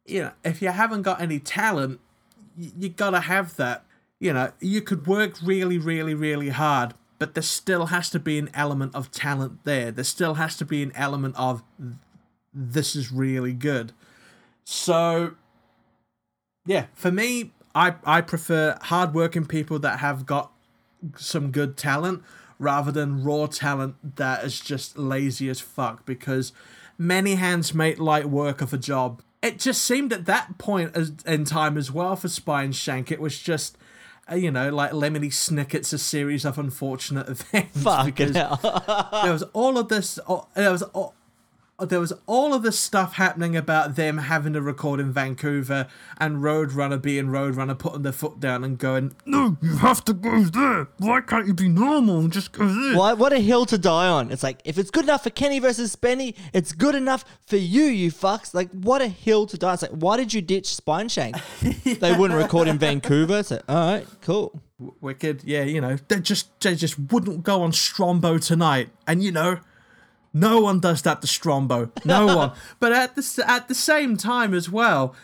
you 0.06 0.22
know, 0.22 0.32
if 0.44 0.62
you 0.62 0.68
haven't 0.68 1.02
got 1.02 1.20
any 1.20 1.38
talent, 1.38 2.00
y- 2.56 2.72
you 2.78 2.88
gotta 2.88 3.20
have 3.20 3.56
that. 3.56 3.84
You 4.20 4.32
know, 4.32 4.52
you 4.60 4.82
could 4.82 5.06
work 5.06 5.34
really, 5.42 5.78
really, 5.78 6.14
really 6.14 6.48
hard, 6.48 6.94
but 7.18 7.34
there 7.34 7.42
still 7.42 7.86
has 7.86 8.10
to 8.10 8.18
be 8.18 8.38
an 8.38 8.50
element 8.52 8.94
of 8.94 9.10
talent 9.10 9.60
there. 9.64 9.90
There 9.92 10.04
still 10.04 10.34
has 10.34 10.56
to 10.56 10.64
be 10.64 10.82
an 10.82 10.92
element 10.94 11.36
of 11.36 11.62
this 12.52 12.96
is 12.96 13.12
really 13.12 13.52
good. 13.52 13.92
So, 14.64 15.34
yeah, 16.66 16.86
for 16.94 17.12
me, 17.12 17.52
I 17.78 17.94
I 18.04 18.20
prefer 18.22 18.76
hardworking 18.82 19.46
people 19.46 19.78
that 19.78 20.00
have 20.00 20.26
got 20.26 20.50
some 21.16 21.52
good 21.52 21.76
talent 21.76 22.24
rather 22.58 22.90
than 22.90 23.22
raw 23.22 23.46
talent 23.46 24.16
that 24.16 24.44
is 24.44 24.58
just 24.58 24.98
lazy 24.98 25.48
as 25.48 25.60
fuck 25.60 26.04
because 26.04 26.52
many 26.98 27.36
hands 27.36 27.72
make 27.72 28.00
light 28.00 28.28
work 28.28 28.60
of 28.60 28.72
a 28.72 28.78
job. 28.78 29.22
It 29.40 29.60
just 29.60 29.82
seemed 29.82 30.12
at 30.12 30.26
that 30.26 30.58
point 30.58 31.22
in 31.24 31.44
time 31.44 31.78
as 31.78 31.92
well 31.92 32.16
for 32.16 32.26
Spine 32.26 32.72
Shank, 32.72 33.12
it 33.12 33.20
was 33.20 33.38
just, 33.38 33.78
uh, 34.28 34.34
you 34.34 34.50
know, 34.50 34.70
like 34.70 34.90
Lemony 34.90 35.32
Snicket's 35.32 35.92
a 35.92 35.98
series 35.98 36.44
of 36.44 36.58
unfortunate 36.58 37.28
events. 37.54 37.84
Because 38.04 38.34
hell. 38.34 38.58
there 39.22 39.32
was 39.32 39.44
all 39.52 39.78
of 39.78 39.88
this. 39.88 40.18
There 40.56 40.72
was 40.72 40.82
all, 40.82 41.14
there 41.86 42.00
was 42.00 42.12
all 42.26 42.54
of 42.54 42.62
this 42.62 42.78
stuff 42.78 43.14
happening 43.14 43.56
about 43.56 43.94
them 43.94 44.18
having 44.18 44.52
to 44.54 44.60
record 44.60 44.98
in 44.98 45.12
Vancouver 45.12 45.86
and 46.18 46.38
Roadrunner 46.38 47.00
being 47.00 47.26
Roadrunner 47.26 47.78
putting 47.78 48.02
their 48.02 48.12
foot 48.12 48.40
down 48.40 48.64
and 48.64 48.76
going, 48.78 49.14
"No, 49.24 49.56
you 49.62 49.76
have 49.76 50.04
to 50.06 50.12
go 50.12 50.42
there. 50.42 50.88
Why 50.98 51.20
can't 51.20 51.46
you 51.46 51.54
be 51.54 51.68
normal 51.68 52.18
and 52.18 52.32
just 52.32 52.50
go 52.50 52.66
there?" 52.66 52.96
What, 52.96 53.18
what 53.18 53.32
a 53.32 53.38
hill 53.38 53.64
to 53.66 53.78
die 53.78 54.08
on. 54.08 54.32
It's 54.32 54.42
like, 54.42 54.60
if 54.64 54.76
it's 54.76 54.90
good 54.90 55.04
enough 55.04 55.22
for 55.22 55.30
Kenny 55.30 55.60
versus 55.60 55.94
Spenny, 55.94 56.34
it's 56.52 56.72
good 56.72 56.96
enough 56.96 57.24
for 57.46 57.56
you, 57.56 57.84
you 57.84 58.10
fucks. 58.10 58.54
Like, 58.54 58.70
what 58.72 59.00
a 59.00 59.08
hill 59.08 59.46
to 59.46 59.56
die. 59.56 59.74
It's 59.74 59.82
like, 59.82 59.92
why 59.92 60.16
did 60.16 60.34
you 60.34 60.42
ditch 60.42 60.74
Spine 60.74 61.08
Shank? 61.08 61.36
They 61.98 62.14
wouldn't 62.14 62.38
record 62.40 62.68
in 62.68 62.78
Vancouver. 62.78 63.42
So, 63.42 63.60
all 63.68 63.92
right, 63.92 64.06
cool. 64.20 64.62
Wicked, 65.00 65.42
yeah, 65.44 65.62
you 65.64 65.80
know, 65.80 65.96
they 66.08 66.20
just 66.20 66.60
they 66.60 66.74
just 66.74 66.98
wouldn't 66.98 67.42
go 67.42 67.62
on 67.62 67.72
Strombo 67.72 68.44
tonight, 68.44 68.90
and 69.08 69.22
you 69.22 69.32
know, 69.32 69.58
no 70.40 70.60
one 70.60 70.80
does 70.80 71.02
that 71.02 71.20
to 71.22 71.26
Strombo, 71.26 71.90
no 72.04 72.26
one. 72.36 72.52
But 72.80 72.92
at 72.92 73.16
the 73.16 73.44
at 73.46 73.68
the 73.68 73.74
same 73.74 74.16
time 74.16 74.54
as 74.54 74.70
well, 74.70 75.14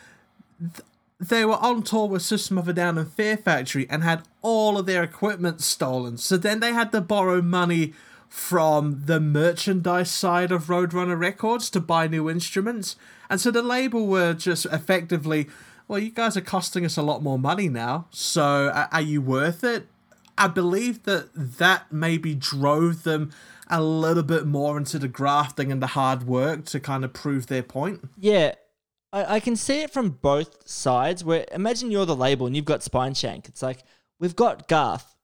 th- 0.60 0.80
they 1.20 1.44
were 1.44 1.56
on 1.56 1.82
tour 1.82 2.08
with 2.08 2.22
System 2.22 2.58
of 2.58 2.68
a 2.68 2.72
Down 2.72 2.98
and 2.98 3.10
Fear 3.10 3.36
Factory 3.38 3.86
and 3.88 4.02
had 4.02 4.22
all 4.42 4.76
of 4.78 4.86
their 4.86 5.02
equipment 5.02 5.60
stolen. 5.60 6.16
So 6.18 6.36
then 6.36 6.60
they 6.60 6.72
had 6.72 6.92
to 6.92 7.00
borrow 7.00 7.40
money 7.40 7.94
from 8.28 9.02
the 9.06 9.20
merchandise 9.20 10.10
side 10.10 10.50
of 10.50 10.64
Roadrunner 10.64 11.18
Records 11.18 11.70
to 11.70 11.80
buy 11.80 12.08
new 12.08 12.28
instruments, 12.28 12.96
and 13.30 13.40
so 13.40 13.50
the 13.50 13.62
label 13.62 14.06
were 14.06 14.34
just 14.34 14.66
effectively. 14.66 15.48
Well, 15.86 15.98
you 15.98 16.10
guys 16.10 16.34
are 16.34 16.40
costing 16.40 16.84
us 16.86 16.96
a 16.96 17.02
lot 17.02 17.22
more 17.22 17.38
money 17.38 17.68
now, 17.68 18.06
so 18.10 18.86
are 18.90 19.02
you 19.02 19.20
worth 19.20 19.62
it? 19.62 19.86
I 20.36 20.48
believe 20.48 21.04
that 21.04 21.28
that 21.34 21.92
maybe 21.92 22.34
drove 22.34 23.04
them 23.04 23.30
a 23.68 23.82
little 23.82 24.22
bit 24.22 24.46
more 24.46 24.76
into 24.76 24.98
the 24.98 25.08
grafting 25.08 25.72
and 25.72 25.82
the 25.82 25.88
hard 25.88 26.24
work 26.24 26.64
to 26.66 26.80
kind 26.80 27.04
of 27.04 27.12
prove 27.12 27.46
their 27.46 27.62
point. 27.62 28.00
Yeah, 28.18 28.54
I, 29.12 29.36
I 29.36 29.40
can 29.40 29.56
see 29.56 29.82
it 29.82 29.90
from 29.90 30.10
both 30.10 30.68
sides. 30.68 31.24
Where 31.24 31.46
imagine 31.52 31.90
you're 31.90 32.06
the 32.06 32.16
label 32.16 32.46
and 32.46 32.54
you've 32.54 32.64
got 32.64 32.82
Spine 32.82 33.14
Shank. 33.14 33.48
It's 33.48 33.62
like 33.62 33.82
we've 34.18 34.36
got 34.36 34.68
Garth. 34.68 35.16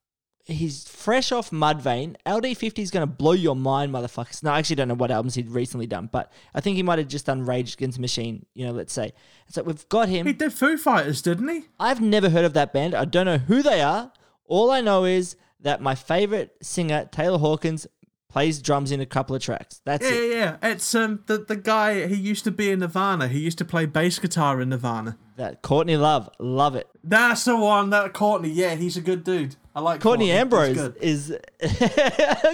he's 0.45 0.89
fresh 0.89 1.33
off 1.33 1.51
Mudvayne. 1.51 2.17
LD50 2.27 2.79
is 2.79 2.91
going 2.91 3.07
to 3.07 3.13
blow 3.13 3.33
your 3.33 3.57
mind, 3.57 3.93
motherfuckers. 3.93 4.43
No, 4.43 4.53
I 4.53 4.59
actually 4.59 4.77
don't 4.77 4.89
know 4.89 4.95
what 4.95 5.11
albums 5.11 5.35
he'd 5.35 5.49
recently 5.51 5.87
done, 5.87 6.09
but 6.11 6.33
I 6.55 6.61
think 6.61 6.77
he 6.77 6.83
might 6.83 6.99
have 6.99 7.09
just 7.09 7.27
done 7.27 7.45
Rage 7.45 7.75
Against 7.75 7.99
the 7.99 8.01
Machine, 8.03 8.47
you 8.55 8.67
know, 8.67 8.73
let's 8.73 8.93
say. 8.93 9.13
So 9.49 9.63
we've 9.63 9.89
got 9.89 10.09
him. 10.09 10.27
He 10.27 10.33
did 10.33 10.53
Foo 10.53 10.77
Fighters, 10.77 11.23
didn't 11.23 11.49
he? 11.49 11.65
I've 11.79 12.01
never 12.01 12.31
heard 12.31 12.45
of 12.45 12.55
that 12.55 12.73
band. 12.73 12.95
I 12.95 13.05
don't 13.05 13.27
know 13.27 13.39
who 13.39 13.63
they 13.63 13.81
are. 13.83 14.13
All 14.47 14.71
I 14.71 14.81
know 14.81 15.05
is 15.05 15.37
that 15.61 15.83
my 15.83 15.95
favorite 15.95 16.57
singer, 16.63 17.09
Taylor 17.13 17.39
Hawkins, 17.39 17.87
plays 18.31 18.63
drums 18.63 18.91
in 18.93 19.01
a 19.01 19.07
couple 19.07 19.37
of 19.37 19.43
tracks. 19.43 19.81
That's 19.85 20.05
Yeah, 20.05 20.17
it. 20.17 20.31
yeah, 20.31 20.57
yeah. 20.63 20.71
It's 20.71 20.95
um 20.95 21.23
the 21.27 21.39
the 21.39 21.57
guy 21.57 22.07
he 22.07 22.15
used 22.15 22.45
to 22.45 22.51
be 22.51 22.71
in 22.71 22.79
Nirvana. 22.81 23.29
He 23.29 23.41
used 23.41 23.59
to 23.59 23.65
play 23.65 23.87
bass 23.87 24.19
guitar 24.19 24.61
in 24.61 24.71
Nirvana. 24.71 25.19
That 25.37 25.63
Courtney 25.63 25.97
Love, 25.97 26.29
love 26.39 26.77
it. 26.77 26.87
That's 27.03 27.45
the 27.45 27.57
one. 27.57 27.91
That 27.91 28.13
Courtney. 28.13 28.51
Yeah, 28.51 28.75
he's 28.77 28.97
a 28.97 29.01
good 29.01 29.25
dude. 29.25 29.57
I 29.75 29.81
like 29.81 30.01
Courtney 30.01 30.27
He's 30.27 30.35
Ambrose 30.37 30.77
is 31.01 31.37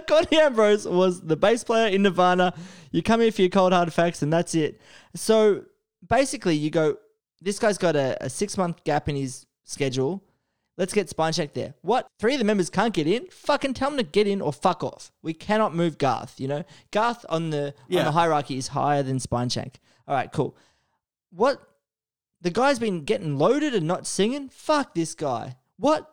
Courtney 0.09 0.39
Ambrose 0.39 0.87
was 0.87 1.21
the 1.23 1.37
bass 1.37 1.65
player 1.65 1.89
in 1.89 2.03
Nirvana. 2.03 2.55
You 2.93 3.03
come 3.03 3.21
here 3.21 3.33
for 3.33 3.43
your 3.43 3.51
cold 3.51 3.73
hard 3.73 3.93
facts, 3.93 4.23
and 4.23 4.33
that's 4.33 4.55
it. 4.55 4.81
So 5.15 5.62
basically, 6.09 6.57
you 6.57 6.71
go. 6.71 6.97
This 7.41 7.59
guy's 7.59 7.79
got 7.79 7.97
a, 7.97 8.17
a 8.25 8.31
six 8.31 8.57
month 8.57 8.83
gap 8.85 9.09
in 9.09 9.17
his 9.17 9.47
schedule. 9.65 10.23
Let's 10.79 10.93
get 10.93 11.09
Spine 11.09 11.33
Shank 11.33 11.55
there. 11.55 11.75
What? 11.81 12.07
Three 12.19 12.35
of 12.35 12.39
the 12.39 12.45
members 12.45 12.69
can't 12.69 12.93
get 12.93 13.07
in? 13.07 13.27
Fucking 13.31 13.73
tell 13.75 13.89
them 13.91 13.97
to 13.99 14.05
get 14.05 14.27
in 14.27 14.43
or 14.43 14.53
fuck 14.53 14.85
off. 14.85 15.11
We 15.23 15.33
cannot 15.33 15.75
move 15.75 15.97
Garth. 15.97 16.39
You 16.39 16.49
know, 16.49 16.65
Garth 16.91 17.25
on 17.31 17.51
the 17.51 17.75
on 18.01 18.05
the 18.05 18.12
hierarchy 18.12 18.59
is 18.59 18.69
higher 18.69 19.03
than 19.03 19.19
Spine 19.19 19.49
Shank. 19.49 19.79
All 20.07 20.15
right, 20.15 20.31
cool. 20.31 20.57
What? 21.31 21.61
The 22.43 22.51
guy's 22.51 22.79
been 22.79 23.05
getting 23.05 23.39
loaded 23.39 23.75
and 23.75 23.87
not 23.87 24.07
singing. 24.07 24.51
Fuck 24.51 24.95
this 24.95 25.15
guy. 25.15 25.57
What? 25.79 26.09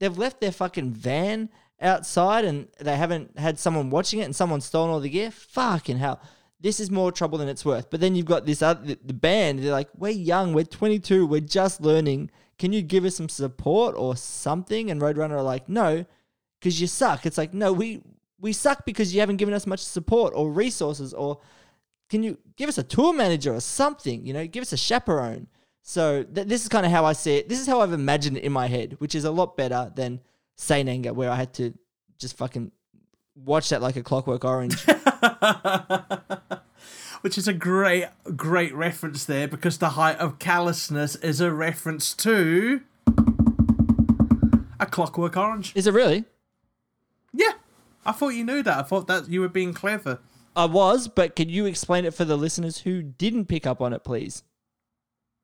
They've 0.00 0.18
left 0.18 0.40
their 0.40 0.52
fucking 0.52 0.90
van 0.92 1.48
outside 1.80 2.44
and 2.44 2.66
they 2.80 2.96
haven't 2.96 3.38
had 3.38 3.58
someone 3.58 3.88
watching 3.88 4.18
it 4.20 4.24
and 4.24 4.34
someone's 4.34 4.64
stolen 4.64 4.90
all 4.90 5.00
the 5.00 5.08
gear. 5.08 5.30
Fucking 5.30 5.98
hell. 5.98 6.20
This 6.60 6.80
is 6.80 6.90
more 6.90 7.12
trouble 7.12 7.38
than 7.38 7.48
it's 7.48 7.64
worth. 7.64 7.88
But 7.88 8.00
then 8.00 8.16
you've 8.16 8.26
got 8.26 8.44
this 8.44 8.62
other 8.62 8.84
the- 8.84 8.98
the 9.04 9.14
band. 9.14 9.60
They're 9.60 9.70
like, 9.70 9.88
we're 9.96 10.10
young, 10.10 10.52
we're 10.52 10.64
22, 10.64 11.24
we're 11.26 11.40
just 11.40 11.80
learning. 11.80 12.30
Can 12.58 12.72
you 12.72 12.82
give 12.82 13.04
us 13.04 13.16
some 13.16 13.28
support 13.28 13.94
or 13.96 14.16
something? 14.16 14.90
And 14.90 15.00
Roadrunner 15.00 15.32
are 15.32 15.42
like, 15.42 15.68
no, 15.68 16.04
because 16.58 16.80
you 16.80 16.86
suck. 16.86 17.24
It's 17.24 17.38
like, 17.38 17.54
no, 17.54 17.72
we 17.72 18.02
we 18.40 18.52
suck 18.52 18.84
because 18.84 19.14
you 19.14 19.20
haven't 19.20 19.36
given 19.36 19.54
us 19.54 19.66
much 19.66 19.80
support 19.80 20.32
or 20.34 20.50
resources 20.50 21.12
or 21.12 21.40
can 22.08 22.22
you 22.22 22.38
give 22.56 22.68
us 22.68 22.78
a 22.78 22.82
tour 22.82 23.12
manager 23.12 23.54
or 23.54 23.60
something? 23.60 24.24
You 24.24 24.32
know, 24.32 24.46
give 24.46 24.62
us 24.62 24.72
a 24.72 24.76
chaperone. 24.76 25.46
So 25.82 26.22
th- 26.22 26.46
this 26.46 26.62
is 26.62 26.68
kind 26.68 26.86
of 26.86 26.92
how 26.92 27.04
I 27.04 27.12
see 27.12 27.36
it. 27.36 27.48
This 27.48 27.60
is 27.60 27.66
how 27.66 27.80
I've 27.80 27.92
imagined 27.92 28.36
it 28.36 28.44
in 28.44 28.52
my 28.52 28.66
head, 28.66 28.96
which 28.98 29.14
is 29.14 29.24
a 29.24 29.30
lot 29.30 29.56
better 29.56 29.92
than 29.94 30.20
Saint 30.56 30.88
Anger, 30.88 31.12
where 31.12 31.30
I 31.30 31.36
had 31.36 31.52
to 31.54 31.74
just 32.18 32.36
fucking 32.36 32.72
watch 33.34 33.68
that 33.70 33.82
like 33.82 33.96
a 33.96 34.02
Clockwork 34.02 34.44
Orange. 34.44 34.84
Which 37.20 37.36
is 37.36 37.48
a 37.48 37.52
great, 37.52 38.06
great 38.36 38.74
reference 38.74 39.24
there 39.24 39.48
because 39.48 39.78
the 39.78 39.90
height 39.90 40.18
of 40.18 40.38
callousness 40.38 41.16
is 41.16 41.40
a 41.40 41.50
reference 41.50 42.14
to 42.14 42.82
a 44.80 44.86
Clockwork 44.86 45.36
Orange. 45.36 45.72
is 45.74 45.86
it 45.86 45.94
really? 45.94 46.24
Yeah, 47.32 47.52
I 48.06 48.12
thought 48.12 48.30
you 48.30 48.44
knew 48.44 48.62
that. 48.62 48.78
I 48.78 48.82
thought 48.82 49.08
that 49.08 49.28
you 49.28 49.40
were 49.40 49.48
being 49.48 49.74
clever. 49.74 50.20
I 50.54 50.64
was, 50.64 51.08
but 51.08 51.36
can 51.36 51.48
you 51.48 51.66
explain 51.66 52.04
it 52.04 52.14
for 52.14 52.24
the 52.24 52.36
listeners 52.36 52.78
who 52.78 53.02
didn't 53.02 53.46
pick 53.46 53.66
up 53.66 53.80
on 53.80 53.92
it, 53.92 54.04
please? 54.04 54.42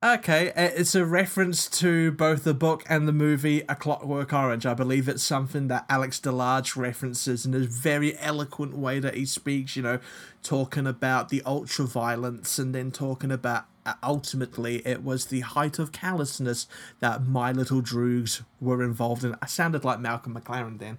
Okay, 0.05 0.53
it's 0.55 0.95
a 0.95 1.07
reference 1.07 1.67
to 1.79 2.13
both 2.13 2.45
the 2.45 2.53
book 2.53 2.85
and 2.91 3.09
the 3.09 3.13
movie 3.13 3.63
A 3.71 3.75
Clockwork 3.75 4.35
Orange. 4.35 4.67
I 4.67 4.75
believe 4.75 5.09
it's 5.09 5.23
something 5.23 5.69
that 5.69 5.87
Alex 5.89 6.21
DeLarge 6.21 6.77
references 6.77 7.47
in 7.47 7.55
a 7.55 7.61
very 7.61 8.15
eloquent 8.19 8.77
way 8.77 9.01
that 9.01 9.15
he 9.15 9.25
speaks, 9.25 9.77
you 9.77 9.83
know, 9.83 10.01
talking 10.43 10.87
about 10.87 11.31
the 11.31 11.41
ultra 11.47 11.87
violence 11.87 12.59
and 12.59 12.75
then 12.75 12.91
talking 12.91 13.33
about 13.33 13.65
uh, 13.87 13.95
ultimately 14.03 14.87
it 14.87 15.03
was 15.03 15.25
the 15.25 15.41
height 15.41 15.79
of 15.79 15.91
callousness 15.91 16.67
that 17.01 17.27
my 17.27 17.51
little 17.51 17.81
droogs 17.81 18.45
were 18.61 18.83
involved 18.83 19.25
in. 19.25 19.35
I 19.41 19.47
sounded 19.47 19.87
like 19.87 20.01
Malcolm 20.01 20.35
McLaren 20.35 20.81
then. 20.81 20.99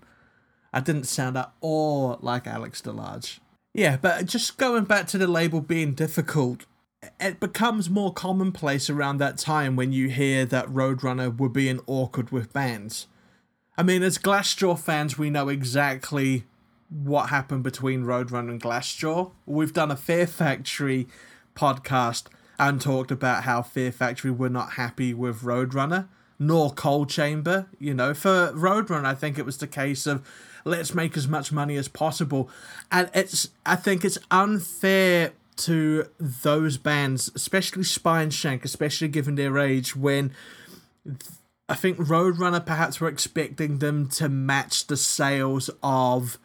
I 0.74 0.80
didn't 0.80 1.04
sound 1.04 1.38
at 1.38 1.52
all 1.62 2.18
like 2.24 2.48
Alex 2.48 2.82
DeLarge. 2.82 3.38
Yeah, 3.72 3.98
but 3.98 4.26
just 4.26 4.58
going 4.58 4.86
back 4.86 5.06
to 5.10 5.20
the 5.20 5.28
label 5.28 5.62
being 5.62 5.94
difficult, 5.94 6.66
it 7.20 7.40
becomes 7.40 7.90
more 7.90 8.14
commonplace 8.14 8.90
around 8.90 9.18
that 9.18 9.38
time 9.38 9.76
when 9.76 9.92
you 9.92 10.10
hear 10.10 10.46
that 10.46 10.68
Roadrunner 10.68 11.38
were 11.38 11.50
being 11.50 11.80
awkward 11.88 12.32
with 12.32 12.54
bands. 12.54 13.08
I 13.78 13.84
mean, 13.84 14.04
as 14.04 14.18
Glassjaw 14.18 14.80
fans, 14.80 15.18
we 15.18 15.30
know 15.30 15.50
exactly 15.50 16.46
what 16.90 17.30
happened 17.30 17.64
between 17.64 18.04
Roadrunner 18.04 18.50
and 18.50 18.62
Glassjaw. 18.62 19.32
We've 19.46 19.74
done 19.74 19.92
a 19.92 19.98
Fear 19.98 20.28
Factory 20.28 21.08
podcast 21.56 22.28
and 22.58 22.80
talked 22.80 23.12
about 23.12 23.44
how 23.44 23.62
Fear 23.62 23.92
Factory 23.92 24.32
were 24.32 24.50
not 24.50 24.74
happy 24.74 25.14
with 25.14 25.42
Roadrunner, 25.42 26.08
nor 26.40 26.72
Coal 26.72 27.06
Chamber. 27.06 27.68
You 27.80 27.94
know, 27.94 28.14
for 28.14 28.54
Roadrunner, 28.54 29.06
I 29.06 29.16
think 29.16 29.38
it 29.38 29.46
was 29.46 29.58
the 29.58 29.68
case 29.68 30.06
of 30.08 30.26
let's 30.64 30.94
make 30.94 31.18
as 31.18 31.28
much 31.28 31.52
money 31.52 31.76
as 31.76 31.88
possible. 31.88 32.50
And 32.92 33.10
it's, 33.14 33.50
I 33.66 33.76
think 33.76 34.06
it's 34.06 34.18
unfair 34.32 35.34
to 35.58 36.08
those 36.20 36.78
bands, 36.78 37.32
especially 37.36 37.84
Spine 37.84 38.30
Shank, 38.30 38.66
especially 38.66 39.08
given 39.08 39.36
their 39.36 39.58
age, 39.58 39.96
when 39.96 40.32
I 41.68 41.76
think 41.76 41.98
Roadrunner 41.98 42.66
perhaps 42.66 43.00
were 43.00 43.08
expecting 43.08 43.80
them 43.80 44.08
to 44.10 44.30
match 44.30 44.88
the 44.88 44.98
sales 44.98 45.70
of 45.82 46.38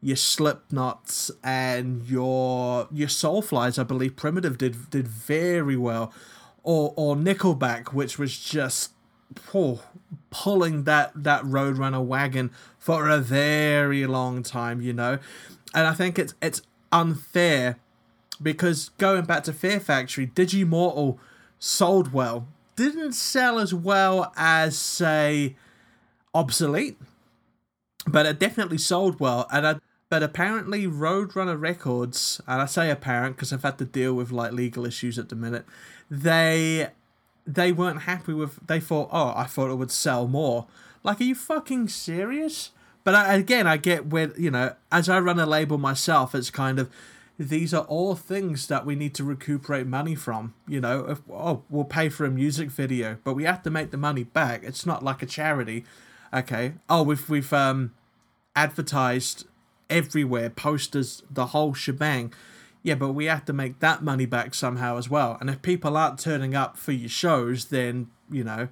your 0.00 0.16
Slipknots 0.16 1.30
and 1.42 2.04
your 2.04 2.88
your 2.92 3.08
Soulflies. 3.08 3.78
I 3.78 3.84
believe 3.84 4.16
Primitive 4.16 4.58
did 4.58 4.90
did 4.90 5.08
very 5.08 5.76
well, 5.76 6.12
or 6.62 6.92
or 6.96 7.16
Nickelback, 7.16 7.92
which 7.92 8.18
was 8.18 8.38
just 8.38 8.92
oh, 9.54 9.82
pulling 10.30 10.84
that 10.84 11.12
that 11.14 11.42
Roadrunner 11.44 12.04
wagon 12.04 12.50
for 12.78 13.08
a 13.08 13.18
very 13.18 14.06
long 14.06 14.42
time, 14.42 14.80
you 14.80 14.92
know, 14.92 15.18
and 15.72 15.86
I 15.86 15.94
think 15.94 16.18
it's 16.18 16.34
it's 16.42 16.62
unfair 16.92 17.78
because 18.42 18.90
going 18.98 19.24
back 19.24 19.44
to 19.44 19.52
Fear 19.52 19.80
Factory, 19.80 20.26
Digimortal 20.26 21.18
sold 21.58 22.12
well, 22.12 22.46
didn't 22.76 23.12
sell 23.12 23.58
as 23.58 23.72
well 23.72 24.32
as 24.36 24.76
say 24.76 25.56
Obsolete, 26.34 26.98
but 28.06 28.26
it 28.26 28.38
definitely 28.38 28.78
sold 28.78 29.20
well. 29.20 29.46
And 29.52 29.66
I, 29.66 29.76
but 30.08 30.22
apparently 30.22 30.86
Roadrunner 30.86 31.60
Records, 31.60 32.40
and 32.46 32.60
I 32.60 32.66
say 32.66 32.90
apparent 32.90 33.36
because 33.36 33.52
I've 33.52 33.62
had 33.62 33.78
to 33.78 33.84
deal 33.84 34.14
with 34.14 34.30
like 34.30 34.52
legal 34.52 34.84
issues 34.84 35.18
at 35.18 35.28
the 35.28 35.36
minute, 35.36 35.64
they 36.10 36.88
they 37.46 37.72
weren't 37.72 38.02
happy 38.02 38.32
with. 38.32 38.58
They 38.66 38.80
thought, 38.80 39.08
oh, 39.12 39.32
I 39.36 39.44
thought 39.44 39.70
it 39.70 39.76
would 39.76 39.90
sell 39.90 40.26
more. 40.26 40.66
Like, 41.02 41.20
are 41.20 41.24
you 41.24 41.34
fucking 41.34 41.88
serious? 41.88 42.70
But 43.04 43.14
I, 43.14 43.34
again, 43.34 43.66
I 43.66 43.76
get 43.76 44.06
where 44.06 44.32
you 44.38 44.50
know, 44.50 44.74
as 44.90 45.08
I 45.08 45.20
run 45.20 45.38
a 45.38 45.46
label 45.46 45.78
myself, 45.78 46.34
it's 46.34 46.50
kind 46.50 46.78
of 46.78 46.90
these 47.38 47.74
are 47.74 47.84
all 47.84 48.14
things 48.14 48.68
that 48.68 48.86
we 48.86 48.94
need 48.94 49.14
to 49.14 49.24
recuperate 49.24 49.86
money 49.86 50.14
from. 50.14 50.54
You 50.68 50.80
know, 50.80 51.06
if, 51.06 51.22
oh, 51.30 51.62
we'll 51.68 51.84
pay 51.84 52.08
for 52.08 52.24
a 52.24 52.30
music 52.30 52.70
video, 52.70 53.18
but 53.24 53.34
we 53.34 53.44
have 53.44 53.62
to 53.64 53.70
make 53.70 53.90
the 53.90 53.96
money 53.96 54.24
back. 54.24 54.62
It's 54.62 54.86
not 54.86 55.02
like 55.02 55.22
a 55.22 55.26
charity. 55.26 55.84
Okay. 56.32 56.74
Oh, 56.88 57.02
we've 57.02 57.28
we've 57.28 57.52
um 57.52 57.92
advertised 58.56 59.46
everywhere, 59.90 60.50
posters, 60.50 61.22
the 61.30 61.46
whole 61.46 61.74
shebang. 61.74 62.32
Yeah, 62.82 62.96
but 62.96 63.12
we 63.12 63.24
have 63.26 63.44
to 63.46 63.52
make 63.52 63.80
that 63.80 64.02
money 64.02 64.26
back 64.26 64.54
somehow 64.54 64.98
as 64.98 65.08
well. 65.08 65.38
And 65.40 65.48
if 65.48 65.62
people 65.62 65.96
aren't 65.96 66.18
turning 66.18 66.54
up 66.54 66.76
for 66.76 66.92
your 66.92 67.08
shows, 67.08 67.66
then, 67.66 68.08
you 68.30 68.44
know, 68.44 68.68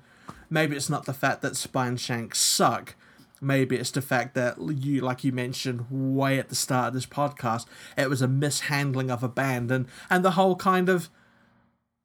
maybe 0.51 0.77
it's 0.77 0.91
not 0.91 1.07
the 1.07 1.15
fact 1.15 1.41
that 1.43 1.57
Spine 1.57 1.97
Shanks 1.97 2.39
suck. 2.39 2.95
Maybe 3.43 3.77
it's 3.77 3.91
the 3.91 4.01
fact 4.01 4.35
that 4.35 4.57
you, 4.59 5.01
like 5.01 5.25
you 5.25 5.33
mentioned 5.33 5.87
way 5.91 6.39
at 6.39 6.49
the 6.49 6.55
start 6.55 6.89
of 6.89 6.95
this 6.95 7.07
podcast, 7.07 7.67
it 7.99 8.09
was 8.09 8.23
a 8.23 8.29
mishandling 8.29 9.11
of 9.11 9.23
a 9.23 9.29
band 9.29 9.71
and, 9.71 9.87
and 10.09 10.25
the 10.25 10.33
whole 10.33 10.55
kind 10.55 10.89
of, 10.89 11.09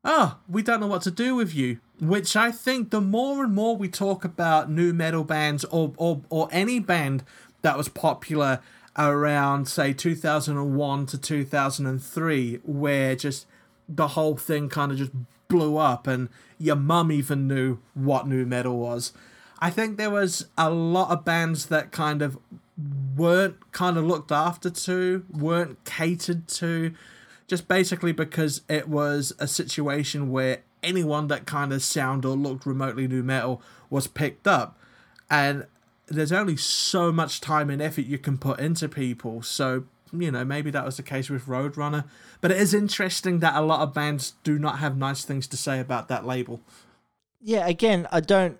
oh, 0.03 0.39
we 0.49 0.63
don't 0.63 0.79
know 0.79 0.87
what 0.87 1.03
to 1.03 1.11
do 1.11 1.35
with 1.35 1.53
you. 1.53 1.79
Which 1.99 2.35
I 2.35 2.51
think 2.51 2.89
the 2.89 3.01
more 3.01 3.43
and 3.43 3.53
more 3.53 3.77
we 3.77 3.87
talk 3.87 4.25
about 4.25 4.69
new 4.69 4.93
metal 4.93 5.23
bands 5.23 5.63
or, 5.65 5.93
or, 5.97 6.21
or 6.29 6.49
any 6.51 6.79
band 6.79 7.23
that 7.61 7.77
was 7.77 7.87
popular 7.87 8.59
around, 8.97 9.67
say, 9.67 9.93
2001 9.93 11.05
to 11.05 11.17
2003, 11.17 12.59
where 12.63 13.15
just 13.15 13.45
the 13.87 14.09
whole 14.09 14.37
thing 14.37 14.69
kind 14.69 14.91
of 14.91 14.97
just 14.97 15.11
blew 15.47 15.77
up 15.77 16.07
and 16.07 16.29
your 16.57 16.75
mum 16.75 17.11
even 17.11 17.47
knew 17.47 17.77
what 17.93 18.27
new 18.27 18.45
metal 18.45 18.77
was. 18.77 19.13
I 19.59 19.69
think 19.69 19.97
there 19.97 20.09
was 20.09 20.47
a 20.57 20.69
lot 20.69 21.11
of 21.11 21.25
bands 21.25 21.67
that 21.67 21.91
kind 21.91 22.21
of 22.21 22.37
weren't 23.15 23.71
kind 23.71 23.97
of 23.97 24.05
looked 24.05 24.31
after 24.31 24.69
to, 24.69 25.25
weren't 25.31 25.83
catered 25.83 26.47
to, 26.47 26.93
just 27.47 27.67
basically 27.67 28.11
because 28.11 28.61
it 28.69 28.87
was 28.87 29.33
a 29.39 29.47
situation 29.47 30.29
where 30.31 30.63
anyone 30.83 31.27
that 31.27 31.45
kind 31.45 31.73
of 31.73 31.81
sound 31.81 32.23
or 32.23 32.35
looked 32.35 32.65
remotely 32.65 33.07
new 33.07 33.23
metal 33.23 33.61
was 33.89 34.05
picked 34.07 34.47
up. 34.47 34.79
And 35.29 35.65
there's 36.05 36.31
only 36.31 36.55
so 36.55 37.11
much 37.11 37.41
time 37.41 37.69
and 37.69 37.81
effort 37.81 38.05
you 38.05 38.17
can 38.17 38.37
put 38.37 38.59
into 38.59 38.87
people. 38.87 39.41
So 39.41 39.85
you 40.13 40.31
know 40.31 40.45
maybe 40.45 40.71
that 40.71 40.85
was 40.85 40.97
the 40.97 41.03
case 41.03 41.29
with 41.29 41.45
Roadrunner, 41.45 42.05
but 42.41 42.51
it 42.51 42.57
is 42.57 42.73
interesting 42.73 43.39
that 43.39 43.55
a 43.55 43.61
lot 43.61 43.81
of 43.81 43.93
bands 43.93 44.33
do 44.43 44.57
not 44.59 44.79
have 44.79 44.97
nice 44.97 45.25
things 45.25 45.47
to 45.47 45.57
say 45.57 45.79
about 45.79 46.07
that 46.07 46.25
label. 46.25 46.61
Yeah, 47.41 47.67
again, 47.67 48.07
I 48.11 48.19
don't 48.21 48.59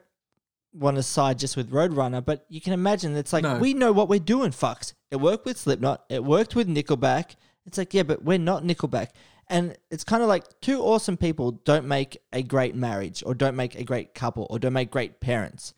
want 0.78 0.98
to 0.98 1.04
side 1.04 1.40
just 1.40 1.58
with 1.58 1.72
Roadrunner, 1.72 2.24
but 2.24 2.46
you 2.50 2.62
can 2.62 2.74
imagine 2.74 3.16
it's 3.16 3.34
like 3.34 3.44
No. 3.44 3.58
we 3.58 3.74
know 3.74 3.92
what 3.92 4.10
we're 4.10 4.20
doing, 4.20 4.52
fucks. 4.52 4.94
It 5.12 5.18
worked 5.18 5.46
with 5.46 5.58
Slipknot, 5.58 6.04
it 6.10 6.24
worked 6.24 6.56
with 6.56 6.68
Nickelback. 6.68 7.36
It's 7.66 7.78
like, 7.78 7.94
yeah, 7.94 8.04
but 8.04 8.24
we're 8.24 8.38
not 8.38 8.64
Nickelback. 8.64 9.10
And 9.50 9.78
it's 9.90 10.04
kind 10.04 10.22
of 10.22 10.30
like 10.30 10.44
two 10.62 10.82
awesome 10.82 11.18
people 11.18 11.52
don't 11.52 11.88
make 11.88 12.18
a 12.34 12.44
great 12.44 12.76
marriage 12.76 13.24
or 13.26 13.34
don't 13.34 13.56
make 13.56 13.76
a 13.76 13.84
great 13.84 14.14
couple 14.14 14.46
or 14.50 14.60
don't 14.60 14.74
make 14.74 14.92
great 14.92 15.20
parents. 15.20 15.74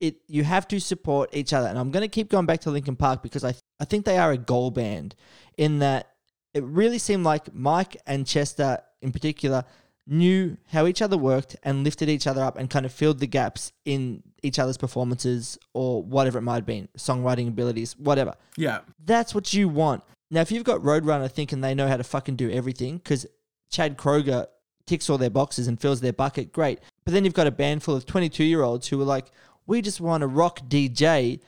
It 0.00 0.16
you 0.28 0.44
have 0.44 0.68
to 0.68 0.78
support 0.78 1.30
each 1.32 1.52
other. 1.52 1.68
And 1.68 1.78
I'm 1.78 1.90
going 1.90 2.02
to 2.02 2.08
keep 2.08 2.28
going 2.30 2.46
back 2.46 2.60
to 2.60 2.70
Linkin 2.70 2.96
Park 2.96 3.22
because 3.22 3.44
I 3.44 3.54
I 3.80 3.84
think 3.84 4.04
they 4.04 4.18
are 4.18 4.30
a 4.32 4.38
goal 4.38 4.70
band 4.70 5.14
in 5.56 5.78
that 5.80 6.10
it 6.54 6.62
really 6.64 6.98
seemed 6.98 7.24
like 7.24 7.52
Mike 7.54 7.96
and 8.06 8.26
Chester 8.26 8.78
in 9.00 9.10
particular 9.12 9.64
knew 10.08 10.56
how 10.68 10.86
each 10.86 11.02
other 11.02 11.18
worked 11.18 11.54
and 11.62 11.84
lifted 11.84 12.08
each 12.08 12.26
other 12.26 12.42
up 12.42 12.56
and 12.56 12.70
kind 12.70 12.86
of 12.86 12.92
filled 12.92 13.18
the 13.18 13.26
gaps 13.26 13.72
in 13.84 14.22
each 14.42 14.58
other's 14.58 14.78
performances 14.78 15.58
or 15.74 16.02
whatever 16.02 16.38
it 16.38 16.42
might 16.42 16.56
have 16.56 16.66
been, 16.66 16.88
songwriting 16.96 17.48
abilities, 17.48 17.96
whatever. 17.98 18.34
Yeah, 18.56 18.80
That's 19.04 19.34
what 19.34 19.52
you 19.52 19.68
want. 19.68 20.02
Now, 20.30 20.40
if 20.40 20.50
you've 20.50 20.64
got 20.64 20.80
Roadrunner 20.80 21.30
thinking 21.30 21.60
they 21.60 21.74
know 21.74 21.88
how 21.88 21.96
to 21.96 22.04
fucking 22.04 22.36
do 22.36 22.50
everything, 22.50 22.98
because 22.98 23.26
Chad 23.70 23.96
Kroeger 23.96 24.46
ticks 24.86 25.08
all 25.08 25.18
their 25.18 25.30
boxes 25.30 25.68
and 25.68 25.80
fills 25.80 26.00
their 26.00 26.12
bucket, 26.12 26.52
great. 26.52 26.80
But 27.04 27.12
then 27.12 27.24
you've 27.24 27.34
got 27.34 27.46
a 27.46 27.52
band 27.52 27.82
full 27.82 27.94
of 27.94 28.06
22 28.06 28.44
year 28.44 28.62
olds 28.62 28.88
who 28.88 29.00
are 29.00 29.04
like, 29.04 29.26
we 29.66 29.82
just 29.82 30.00
want 30.00 30.22
a 30.22 30.26
rock 30.26 30.60
DJ, 30.68 31.40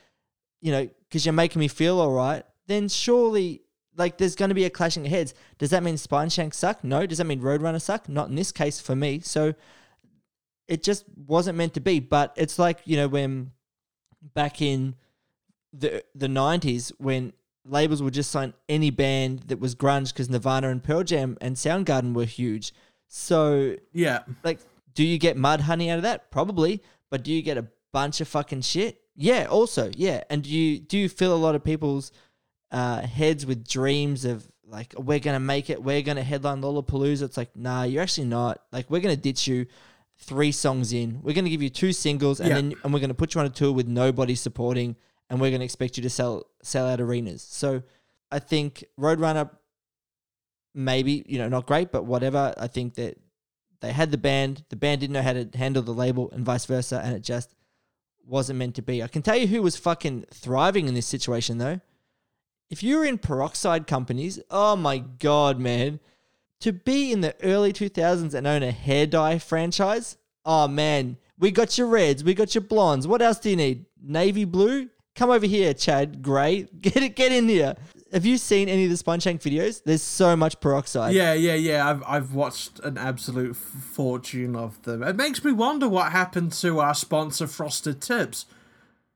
you 0.61 0.71
know, 0.71 0.87
because 1.09 1.25
you're 1.25 1.33
making 1.33 1.59
me 1.59 1.67
feel 1.67 1.99
all 1.99 2.11
right, 2.11 2.43
then 2.67 2.87
surely, 2.87 3.61
like, 3.95 4.17
there's 4.17 4.35
going 4.35 4.49
to 4.49 4.55
be 4.55 4.65
a 4.65 4.69
clashing 4.69 5.05
of 5.05 5.11
heads. 5.11 5.33
Does 5.57 5.69
that 5.71 5.83
mean 5.83 5.97
Spine 5.97 6.29
Shank 6.29 6.53
suck? 6.53 6.83
No. 6.83 7.05
Does 7.05 7.17
that 7.17 7.25
mean 7.25 7.41
Roadrunner 7.41 7.81
suck? 7.81 8.07
Not 8.07 8.29
in 8.29 8.35
this 8.35 8.51
case 8.51 8.79
for 8.79 8.95
me. 8.95 9.19
So 9.19 9.53
it 10.67 10.83
just 10.83 11.05
wasn't 11.27 11.57
meant 11.57 11.73
to 11.73 11.81
be. 11.81 11.99
But 11.99 12.33
it's 12.37 12.57
like, 12.57 12.79
you 12.85 12.97
know, 12.97 13.07
when 13.07 13.51
back 14.33 14.61
in 14.61 14.95
the 15.73 16.03
the 16.13 16.27
90s 16.27 16.91
when 16.97 17.33
labels 17.65 18.01
would 18.01 18.13
just 18.13 18.31
sign 18.31 18.53
any 18.67 18.89
band 18.89 19.39
that 19.47 19.59
was 19.59 19.75
grunge 19.75 20.13
because 20.13 20.29
Nirvana 20.29 20.69
and 20.69 20.83
Pearl 20.83 21.03
Jam 21.03 21.37
and 21.41 21.55
Soundgarden 21.55 22.13
were 22.13 22.25
huge. 22.25 22.73
So, 23.07 23.75
yeah, 23.91 24.19
like, 24.43 24.59
do 24.93 25.03
you 25.03 25.17
get 25.17 25.37
Mudhoney 25.37 25.89
out 25.89 25.97
of 25.97 26.03
that? 26.03 26.31
Probably. 26.31 26.81
But 27.09 27.23
do 27.23 27.31
you 27.31 27.41
get 27.41 27.57
a 27.57 27.67
bunch 27.91 28.21
of 28.21 28.27
fucking 28.27 28.61
shit? 28.61 29.01
Yeah, 29.15 29.45
also, 29.45 29.91
yeah. 29.95 30.23
And 30.29 30.43
do 30.43 30.49
you 30.49 30.79
do 30.79 30.97
you 30.97 31.09
fill 31.09 31.33
a 31.33 31.37
lot 31.37 31.55
of 31.55 31.63
people's 31.63 32.11
uh, 32.71 33.01
heads 33.01 33.45
with 33.45 33.67
dreams 33.67 34.25
of 34.25 34.47
like 34.65 34.93
we're 34.97 35.19
gonna 35.19 35.39
make 35.39 35.69
it, 35.69 35.83
we're 35.83 36.01
gonna 36.01 36.23
headline 36.23 36.61
Lollapalooza? 36.61 37.23
It's 37.23 37.37
like, 37.37 37.55
nah, 37.55 37.83
you're 37.83 38.01
actually 38.03 38.27
not. 38.27 38.61
Like, 38.71 38.89
we're 38.89 39.01
gonna 39.01 39.17
ditch 39.17 39.47
you 39.47 39.65
three 40.17 40.51
songs 40.51 40.93
in. 40.93 41.19
We're 41.21 41.33
gonna 41.35 41.49
give 41.49 41.61
you 41.61 41.69
two 41.69 41.91
singles, 41.93 42.39
and 42.39 42.49
Yeah. 42.49 42.55
then 42.55 42.73
and 42.83 42.93
we're 42.93 42.99
gonna 43.01 43.13
put 43.13 43.33
you 43.35 43.41
on 43.41 43.47
a 43.47 43.49
tour 43.49 43.71
with 43.73 43.87
nobody 43.87 44.35
supporting, 44.35 44.95
and 45.29 45.41
we're 45.41 45.51
gonna 45.51 45.63
expect 45.65 45.97
you 45.97 46.03
to 46.03 46.09
sell 46.09 46.45
sell 46.63 46.87
out 46.87 47.01
arenas. 47.01 47.41
So, 47.41 47.83
I 48.31 48.39
think 48.39 48.85
Roadrunner, 48.99 49.49
maybe 50.73 51.23
you 51.27 51.37
know 51.37 51.49
not 51.49 51.65
great, 51.65 51.91
but 51.91 52.05
whatever. 52.05 52.53
I 52.57 52.67
think 52.67 52.95
that 52.95 53.17
they 53.81 53.91
had 53.91 54.11
the 54.11 54.17
band, 54.17 54.63
the 54.69 54.75
band 54.75 55.01
didn't 55.01 55.13
know 55.13 55.21
how 55.21 55.33
to 55.33 55.49
handle 55.55 55.83
the 55.83 55.93
label, 55.93 56.29
and 56.31 56.45
vice 56.45 56.65
versa, 56.65 57.01
and 57.03 57.15
it 57.15 57.23
just 57.23 57.53
wasn't 58.25 58.59
meant 58.59 58.75
to 58.75 58.81
be. 58.81 59.01
I 59.03 59.07
can 59.07 59.21
tell 59.23 59.35
you 59.35 59.47
who 59.47 59.61
was 59.61 59.75
fucking 59.75 60.25
thriving 60.31 60.87
in 60.87 60.93
this 60.93 61.07
situation 61.07 61.57
though. 61.57 61.81
If 62.71 62.81
you 62.81 62.97
were 62.97 63.05
in 63.05 63.17
peroxide 63.17 63.85
companies, 63.85 64.39
oh 64.49 64.77
my 64.77 64.99
god, 64.99 65.59
man. 65.59 65.99
To 66.61 66.71
be 66.71 67.11
in 67.11 67.19
the 67.19 67.35
early 67.43 67.73
2000s 67.73 68.33
and 68.33 68.47
own 68.47 68.63
a 68.63 68.71
hair 68.71 69.05
dye 69.05 69.39
franchise, 69.39 70.17
oh 70.45 70.69
man, 70.69 71.17
we 71.37 71.51
got 71.51 71.77
your 71.77 71.87
reds, 71.87 72.23
we 72.23 72.33
got 72.33 72.55
your 72.55 72.61
blondes. 72.61 73.07
What 73.07 73.21
else 73.21 73.39
do 73.39 73.49
you 73.49 73.57
need? 73.57 73.87
Navy 74.01 74.45
blue? 74.45 74.89
Come 75.15 75.31
over 75.31 75.45
here, 75.45 75.73
Chad 75.73 76.21
Gray. 76.21 76.69
Get 76.81 76.95
it, 77.03 77.17
get 77.17 77.33
in 77.33 77.49
here. 77.49 77.75
Have 78.13 78.25
you 78.25 78.37
seen 78.37 78.69
any 78.69 78.85
of 78.85 78.89
the 78.89 78.95
Spine 78.95 79.19
Shank 79.19 79.41
videos? 79.41 79.83
There's 79.83 80.01
so 80.01 80.37
much 80.37 80.61
peroxide. 80.61 81.13
yeah, 81.13 81.33
yeah, 81.33 81.55
yeah. 81.55 81.89
I've 81.89 82.03
I've 82.07 82.33
watched 82.33 82.79
an 82.79 82.97
absolute 82.97 83.55
fortune 83.55 84.55
of 84.55 84.81
them. 84.83 85.03
It 85.03 85.17
makes 85.17 85.43
me 85.43 85.51
wonder 85.51 85.89
what 85.89 86.13
happened 86.13 86.53
to 86.53 86.79
our 86.79 86.93
sponsor, 86.93 87.47
Frosted 87.47 88.01
Tips. 88.01 88.45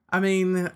I 0.10 0.20
mean, 0.20 0.72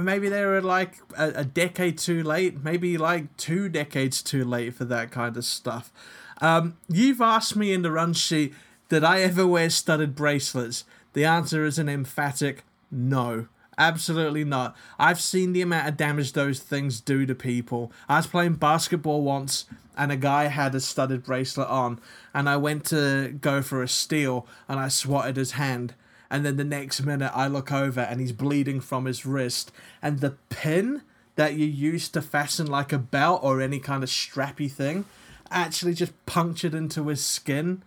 maybe 0.00 0.28
they 0.28 0.44
were 0.44 0.62
like 0.62 0.96
a, 1.16 1.28
a 1.36 1.44
decade 1.44 1.98
too 1.98 2.22
late, 2.22 2.64
maybe 2.64 2.96
like 2.98 3.36
two 3.36 3.68
decades 3.68 4.22
too 4.22 4.44
late 4.44 4.74
for 4.74 4.84
that 4.86 5.10
kind 5.10 5.36
of 5.36 5.44
stuff. 5.44 5.92
Um, 6.40 6.76
you've 6.88 7.20
asked 7.20 7.56
me 7.56 7.72
in 7.72 7.82
the 7.82 7.90
run 7.90 8.14
sheet, 8.14 8.54
did 8.88 9.04
I 9.04 9.20
ever 9.20 9.46
wear 9.46 9.70
studded 9.70 10.14
bracelets? 10.14 10.84
The 11.12 11.24
answer 11.24 11.64
is 11.64 11.78
an 11.78 11.88
emphatic 11.88 12.64
no. 12.90 13.46
Absolutely 13.78 14.44
not. 14.44 14.76
I've 14.98 15.20
seen 15.20 15.52
the 15.52 15.62
amount 15.62 15.88
of 15.88 15.96
damage 15.96 16.32
those 16.32 16.60
things 16.60 17.00
do 17.00 17.24
to 17.24 17.34
people. 17.34 17.90
I 18.08 18.16
was 18.16 18.26
playing 18.26 18.54
basketball 18.54 19.22
once 19.22 19.64
and 19.96 20.12
a 20.12 20.16
guy 20.16 20.44
had 20.46 20.74
a 20.74 20.80
studded 20.80 21.24
bracelet 21.24 21.68
on 21.68 22.00
and 22.34 22.48
I 22.48 22.56
went 22.56 22.84
to 22.86 23.36
go 23.40 23.62
for 23.62 23.82
a 23.82 23.88
steal 23.88 24.46
and 24.68 24.78
I 24.78 24.88
swatted 24.88 25.36
his 25.36 25.52
hand 25.52 25.94
and 26.30 26.44
then 26.44 26.56
the 26.56 26.64
next 26.64 27.02
minute 27.02 27.32
I 27.34 27.48
look 27.48 27.72
over 27.72 28.00
and 28.00 28.20
he's 28.20 28.32
bleeding 28.32 28.80
from 28.80 29.06
his 29.06 29.26
wrist 29.26 29.72
and 30.00 30.20
the 30.20 30.36
pin 30.48 31.02
that 31.36 31.54
you 31.54 31.66
use 31.66 32.08
to 32.10 32.22
fasten 32.22 32.66
like 32.66 32.92
a 32.92 32.98
belt 32.98 33.40
or 33.42 33.60
any 33.60 33.78
kind 33.78 34.02
of 34.02 34.08
strappy 34.08 34.70
thing 34.70 35.04
actually 35.50 35.94
just 35.94 36.12
punctured 36.26 36.74
into 36.74 37.08
his 37.08 37.24
skin. 37.24 37.82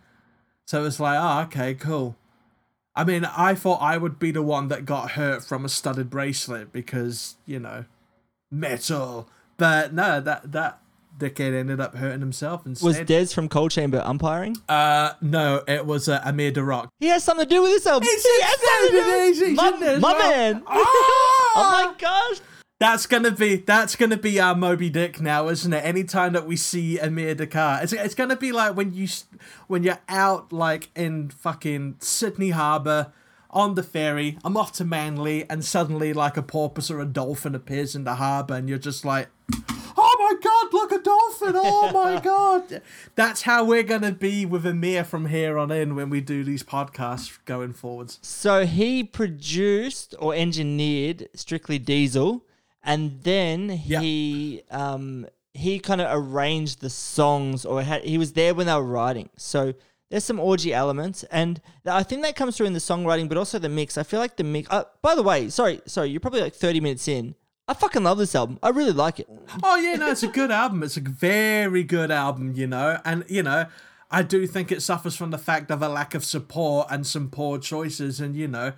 So 0.66 0.86
it's 0.86 1.00
like, 1.00 1.18
oh, 1.20 1.44
okay, 1.48 1.74
cool. 1.74 2.16
I 2.96 3.04
mean, 3.04 3.26
I 3.26 3.56
thought 3.56 3.82
I 3.82 3.98
would 3.98 4.20
be 4.20 4.32
the 4.32 4.44
one 4.44 4.68
that 4.68 4.86
got 4.86 5.12
hurt 5.12 5.44
from 5.44 5.66
a 5.66 5.70
studded 5.70 6.10
bracelet 6.10 6.72
because, 6.72 7.36
you 7.46 7.60
know, 7.60 7.86
metal. 8.52 9.28
But 9.58 9.94
no, 9.94 10.22
that 10.22 10.52
that 10.52 10.80
dickhead 11.18 11.54
ended 11.54 11.80
up 11.80 11.96
hurting 11.96 12.20
himself 12.22 12.66
Was 12.66 12.84
instead. 12.84 13.06
Des 13.08 13.28
from 13.28 13.48
Coal 13.50 13.70
Chamber 13.70 14.02
umpiring? 14.06 14.58
uh, 14.70 15.14
no, 15.22 15.64
it 15.68 15.86
was 15.86 16.10
uh, 16.10 16.22
Amir 16.26 16.52
Derakh. 16.52 16.88
He 17.00 17.08
has 17.08 17.24
something 17.24 17.46
to 17.48 17.50
do 17.50 17.62
with 17.62 17.72
this 17.72 17.86
album. 17.88 18.08
He 18.08 18.14
has 18.14 18.60
something 18.62 18.92
to 18.92 19.04
do 19.04 19.46
with 19.48 19.56
my, 19.58 19.68
in 19.70 19.80
there 19.80 19.96
as 19.96 20.02
my 20.02 20.12
well. 20.14 20.30
man. 20.54 20.64
Ah! 20.68 21.52
oh 21.56 21.86
my 21.88 21.94
gosh. 22.00 22.38
That's 22.80 23.06
gonna 23.06 23.32
be 23.32 23.58
that's 23.58 23.96
gonna 23.96 24.18
be 24.18 24.40
our 24.42 24.56
Moby 24.56 24.90
Dick 24.90 25.22
now, 25.22 25.48
isn't 25.48 25.72
it? 25.72 25.86
Anytime 25.86 26.34
that 26.34 26.46
we 26.46 26.58
see 26.58 27.00
Amir 27.00 27.36
Derakh, 27.36 27.84
it's 27.84 27.94
it's 27.94 28.16
gonna 28.16 28.36
be 28.36 28.52
like 28.52 28.76
when 28.76 28.94
you 28.94 29.08
when 29.68 29.84
you're 29.84 30.02
out 30.10 30.52
like 30.52 30.90
in 30.96 31.30
fucking 31.30 31.96
Sydney 32.00 32.50
Harbour 32.50 33.14
on 33.52 33.76
the 33.76 33.84
ferry. 33.84 34.38
I'm 34.44 34.58
off 34.58 34.74
to 34.74 34.84
Manly, 34.84 35.48
and 35.50 35.64
suddenly 35.64 36.12
like 36.12 36.36
a 36.36 36.42
porpoise 36.42 36.90
or 36.92 37.00
a 37.00 37.06
dolphin 37.06 37.56
appears 37.56 37.96
in 37.96 38.04
the 38.04 38.16
harbour, 38.16 38.56
and 38.56 38.68
you're 38.68 38.80
just 38.80 39.06
like, 39.06 39.30
oh 39.93 39.93
my 40.24 40.40
god, 40.42 40.74
look 40.74 40.92
a 40.92 41.00
dolphin! 41.00 41.54
Oh 41.56 41.92
my 41.94 42.20
god! 42.20 42.82
That's 43.16 43.44
how 43.44 43.64
we're 43.64 43.84
gonna 43.84 44.12
be 44.12 44.46
with 44.46 44.66
Amir 44.66 45.04
from 45.04 45.28
here 45.28 45.58
on 45.58 45.72
in 45.72 45.96
when 45.96 46.10
we 46.10 46.22
do 46.22 46.44
these 46.44 46.64
podcasts 46.64 47.38
going 47.46 47.74
forwards. 47.74 48.20
So 48.22 48.66
he 48.66 49.04
produced 49.04 50.16
or 50.20 50.34
engineered 50.34 51.30
Strictly 51.36 51.80
Diesel, 51.80 52.46
and 52.84 53.22
then 53.24 53.70
he 53.70 54.64
um 54.72 55.28
he 55.54 55.80
kind 55.80 56.02
of 56.02 56.08
arranged 56.12 56.82
the 56.82 56.90
songs, 56.90 57.66
or 57.66 57.84
had, 57.84 58.04
he 58.04 58.18
was 58.18 58.34
there 58.34 58.54
when 58.54 58.66
they 58.66 58.74
were 58.74 58.84
writing. 58.84 59.30
So 59.38 59.74
there's 60.10 60.24
some 60.24 60.40
orgy 60.40 60.74
elements, 60.74 61.24
and 61.26 61.62
I 61.86 62.04
think 62.04 62.24
that 62.24 62.36
comes 62.36 62.58
through 62.58 62.68
in 62.68 62.74
the 62.74 62.80
songwriting, 62.80 63.28
but 63.30 63.38
also 63.38 63.60
the 63.60 63.70
mix. 63.70 63.98
I 63.98 64.04
feel 64.04 64.20
like 64.20 64.36
the 64.36 64.44
mix. 64.44 64.70
Uh, 64.72 64.84
by 65.02 65.16
the 65.16 65.24
way, 65.24 65.50
sorry, 65.50 65.82
sorry, 65.86 66.10
you're 66.10 66.20
probably 66.20 66.42
like 66.42 66.56
30 66.56 66.80
minutes 66.80 67.08
in. 67.08 67.36
I 67.68 67.74
fucking 67.74 68.04
love 68.04 68.18
this 68.18 68.36
album. 68.36 68.60
I 68.62 68.70
really 68.70 68.92
like 68.92 69.20
it. 69.20 69.30
Oh 69.64 69.78
yeah, 69.78 69.96
no, 69.96 70.12
it's 70.12 70.24
a 70.24 70.28
good 70.28 70.52
album. 70.52 70.84
It's 70.84 70.98
a 70.98 71.02
very 71.02 71.84
good 71.84 72.12
album, 72.12 72.54
you 72.56 72.68
know, 72.68 73.00
and 73.06 73.24
you 73.30 73.42
know, 73.42 73.68
I 74.12 74.22
do 74.22 74.46
think 74.46 74.72
it 74.72 74.82
suffers 74.82 75.16
from 75.16 75.32
the 75.32 75.38
fact 75.38 75.72
of 75.72 75.82
a 75.82 75.88
lack 75.88 76.14
of 76.14 76.26
support 76.26 76.88
and 76.90 77.08
some 77.08 77.30
poor 77.30 77.58
choices, 77.60 78.20
and 78.20 78.36
you 78.36 78.50
know, 78.50 78.74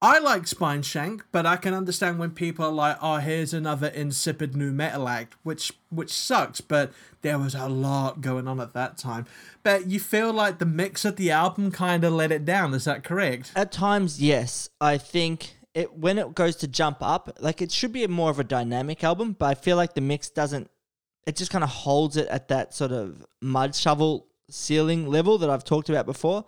I 0.00 0.20
like 0.20 0.46
Spine 0.46 0.82
Shank, 0.82 1.24
but 1.32 1.44
I 1.44 1.56
can 1.56 1.72
understand 1.74 2.18
when 2.18 2.30
people 2.30 2.64
are 2.64 2.72
like, 2.72 2.98
"Oh, 3.00 3.16
here's 3.16 3.54
another 3.54 3.88
insipid 3.88 4.54
new 4.54 4.70
metal 4.70 5.08
act," 5.08 5.34
which 5.42 5.72
which 5.88 6.12
sucks. 6.12 6.60
But 6.60 6.92
there 7.22 7.38
was 7.38 7.54
a 7.54 7.68
lot 7.68 8.20
going 8.20 8.46
on 8.46 8.60
at 8.60 8.74
that 8.74 8.98
time. 8.98 9.24
But 9.62 9.86
you 9.86 9.98
feel 9.98 10.32
like 10.32 10.58
the 10.58 10.66
mix 10.66 11.04
of 11.04 11.16
the 11.16 11.30
album 11.30 11.72
kind 11.72 12.04
of 12.04 12.12
let 12.12 12.30
it 12.30 12.44
down. 12.44 12.74
Is 12.74 12.84
that 12.84 13.02
correct? 13.02 13.50
At 13.56 13.72
times, 13.72 14.20
yes. 14.22 14.68
I 14.80 14.98
think 14.98 15.57
it 15.74 15.94
when 15.96 16.18
it 16.18 16.34
goes 16.34 16.56
to 16.56 16.68
jump 16.68 16.98
up, 17.00 17.38
like 17.40 17.62
it 17.62 17.70
should 17.70 17.92
be 17.92 18.06
more 18.06 18.30
of 18.30 18.38
a 18.40 18.44
dynamic 18.44 19.04
album, 19.04 19.36
but 19.38 19.46
I 19.46 19.54
feel 19.54 19.76
like 19.76 19.94
the 19.94 20.00
mix 20.00 20.28
doesn't. 20.30 20.70
It 21.26 21.36
just 21.36 21.50
kind 21.50 21.62
of 21.62 21.70
holds 21.70 22.16
it 22.16 22.26
at 22.28 22.48
that 22.48 22.74
sort 22.74 22.90
of 22.92 23.24
mud 23.42 23.74
shovel 23.74 24.26
ceiling 24.50 25.06
level 25.08 25.36
that 25.38 25.50
I've 25.50 25.64
talked 25.64 25.90
about 25.90 26.06
before. 26.06 26.44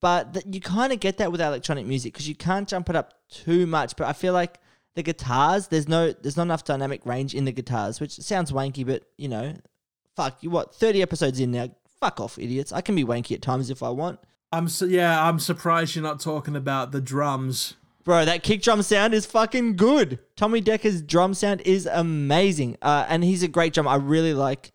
but 0.00 0.34
th- 0.34 0.46
you 0.50 0.60
kind 0.60 0.92
of 0.92 1.00
get 1.00 1.18
that 1.18 1.30
with 1.32 1.40
electronic 1.40 1.86
music 1.86 2.12
because 2.12 2.28
you 2.28 2.34
can't 2.34 2.68
jump 2.68 2.88
it 2.90 2.96
up 2.96 3.14
too 3.28 3.66
much. 3.66 3.96
But 3.96 4.08
I 4.08 4.12
feel 4.12 4.32
like 4.32 4.58
the 4.94 5.02
guitars, 5.02 5.68
there's 5.68 5.88
no, 5.88 6.12
there's 6.12 6.36
not 6.36 6.44
enough 6.44 6.64
dynamic 6.64 7.04
range 7.04 7.34
in 7.34 7.44
the 7.44 7.52
guitars, 7.52 8.00
which 8.00 8.12
sounds 8.12 8.52
wanky, 8.52 8.86
but 8.86 9.04
you 9.18 9.28
know, 9.28 9.54
fuck 10.16 10.42
you. 10.42 10.50
What 10.50 10.74
thirty 10.74 11.02
episodes 11.02 11.40
in 11.40 11.50
now? 11.52 11.70
Fuck 12.00 12.20
off, 12.20 12.38
idiots! 12.38 12.72
I 12.72 12.80
can 12.82 12.94
be 12.94 13.04
wanky 13.04 13.32
at 13.34 13.42
times 13.42 13.70
if 13.70 13.82
I 13.82 13.88
want. 13.88 14.20
I'm 14.52 14.68
so, 14.68 14.84
yeah, 14.84 15.26
I'm 15.26 15.38
surprised 15.38 15.96
you're 15.96 16.02
not 16.02 16.20
talking 16.20 16.54
about 16.54 16.92
the 16.92 17.00
drums. 17.00 17.74
Bro, 18.04 18.26
that 18.26 18.42
kick 18.42 18.60
drum 18.60 18.82
sound 18.82 19.14
is 19.14 19.24
fucking 19.24 19.76
good. 19.76 20.18
Tommy 20.36 20.60
Decker's 20.60 21.00
drum 21.00 21.32
sound 21.32 21.62
is 21.62 21.86
amazing. 21.86 22.76
Uh, 22.82 23.06
and 23.08 23.24
he's 23.24 23.42
a 23.42 23.48
great 23.48 23.72
drummer. 23.72 23.90
I 23.90 23.96
really 23.96 24.34
like 24.34 24.72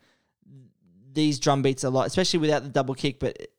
these 1.14 1.40
drum 1.40 1.62
beats 1.62 1.84
a 1.84 1.92
lot, 1.92 2.08
especially 2.08 2.40
without 2.40 2.64
the 2.64 2.70
double 2.70 2.96
kick, 2.96 3.20
but 3.20 3.38
it, 3.40 3.54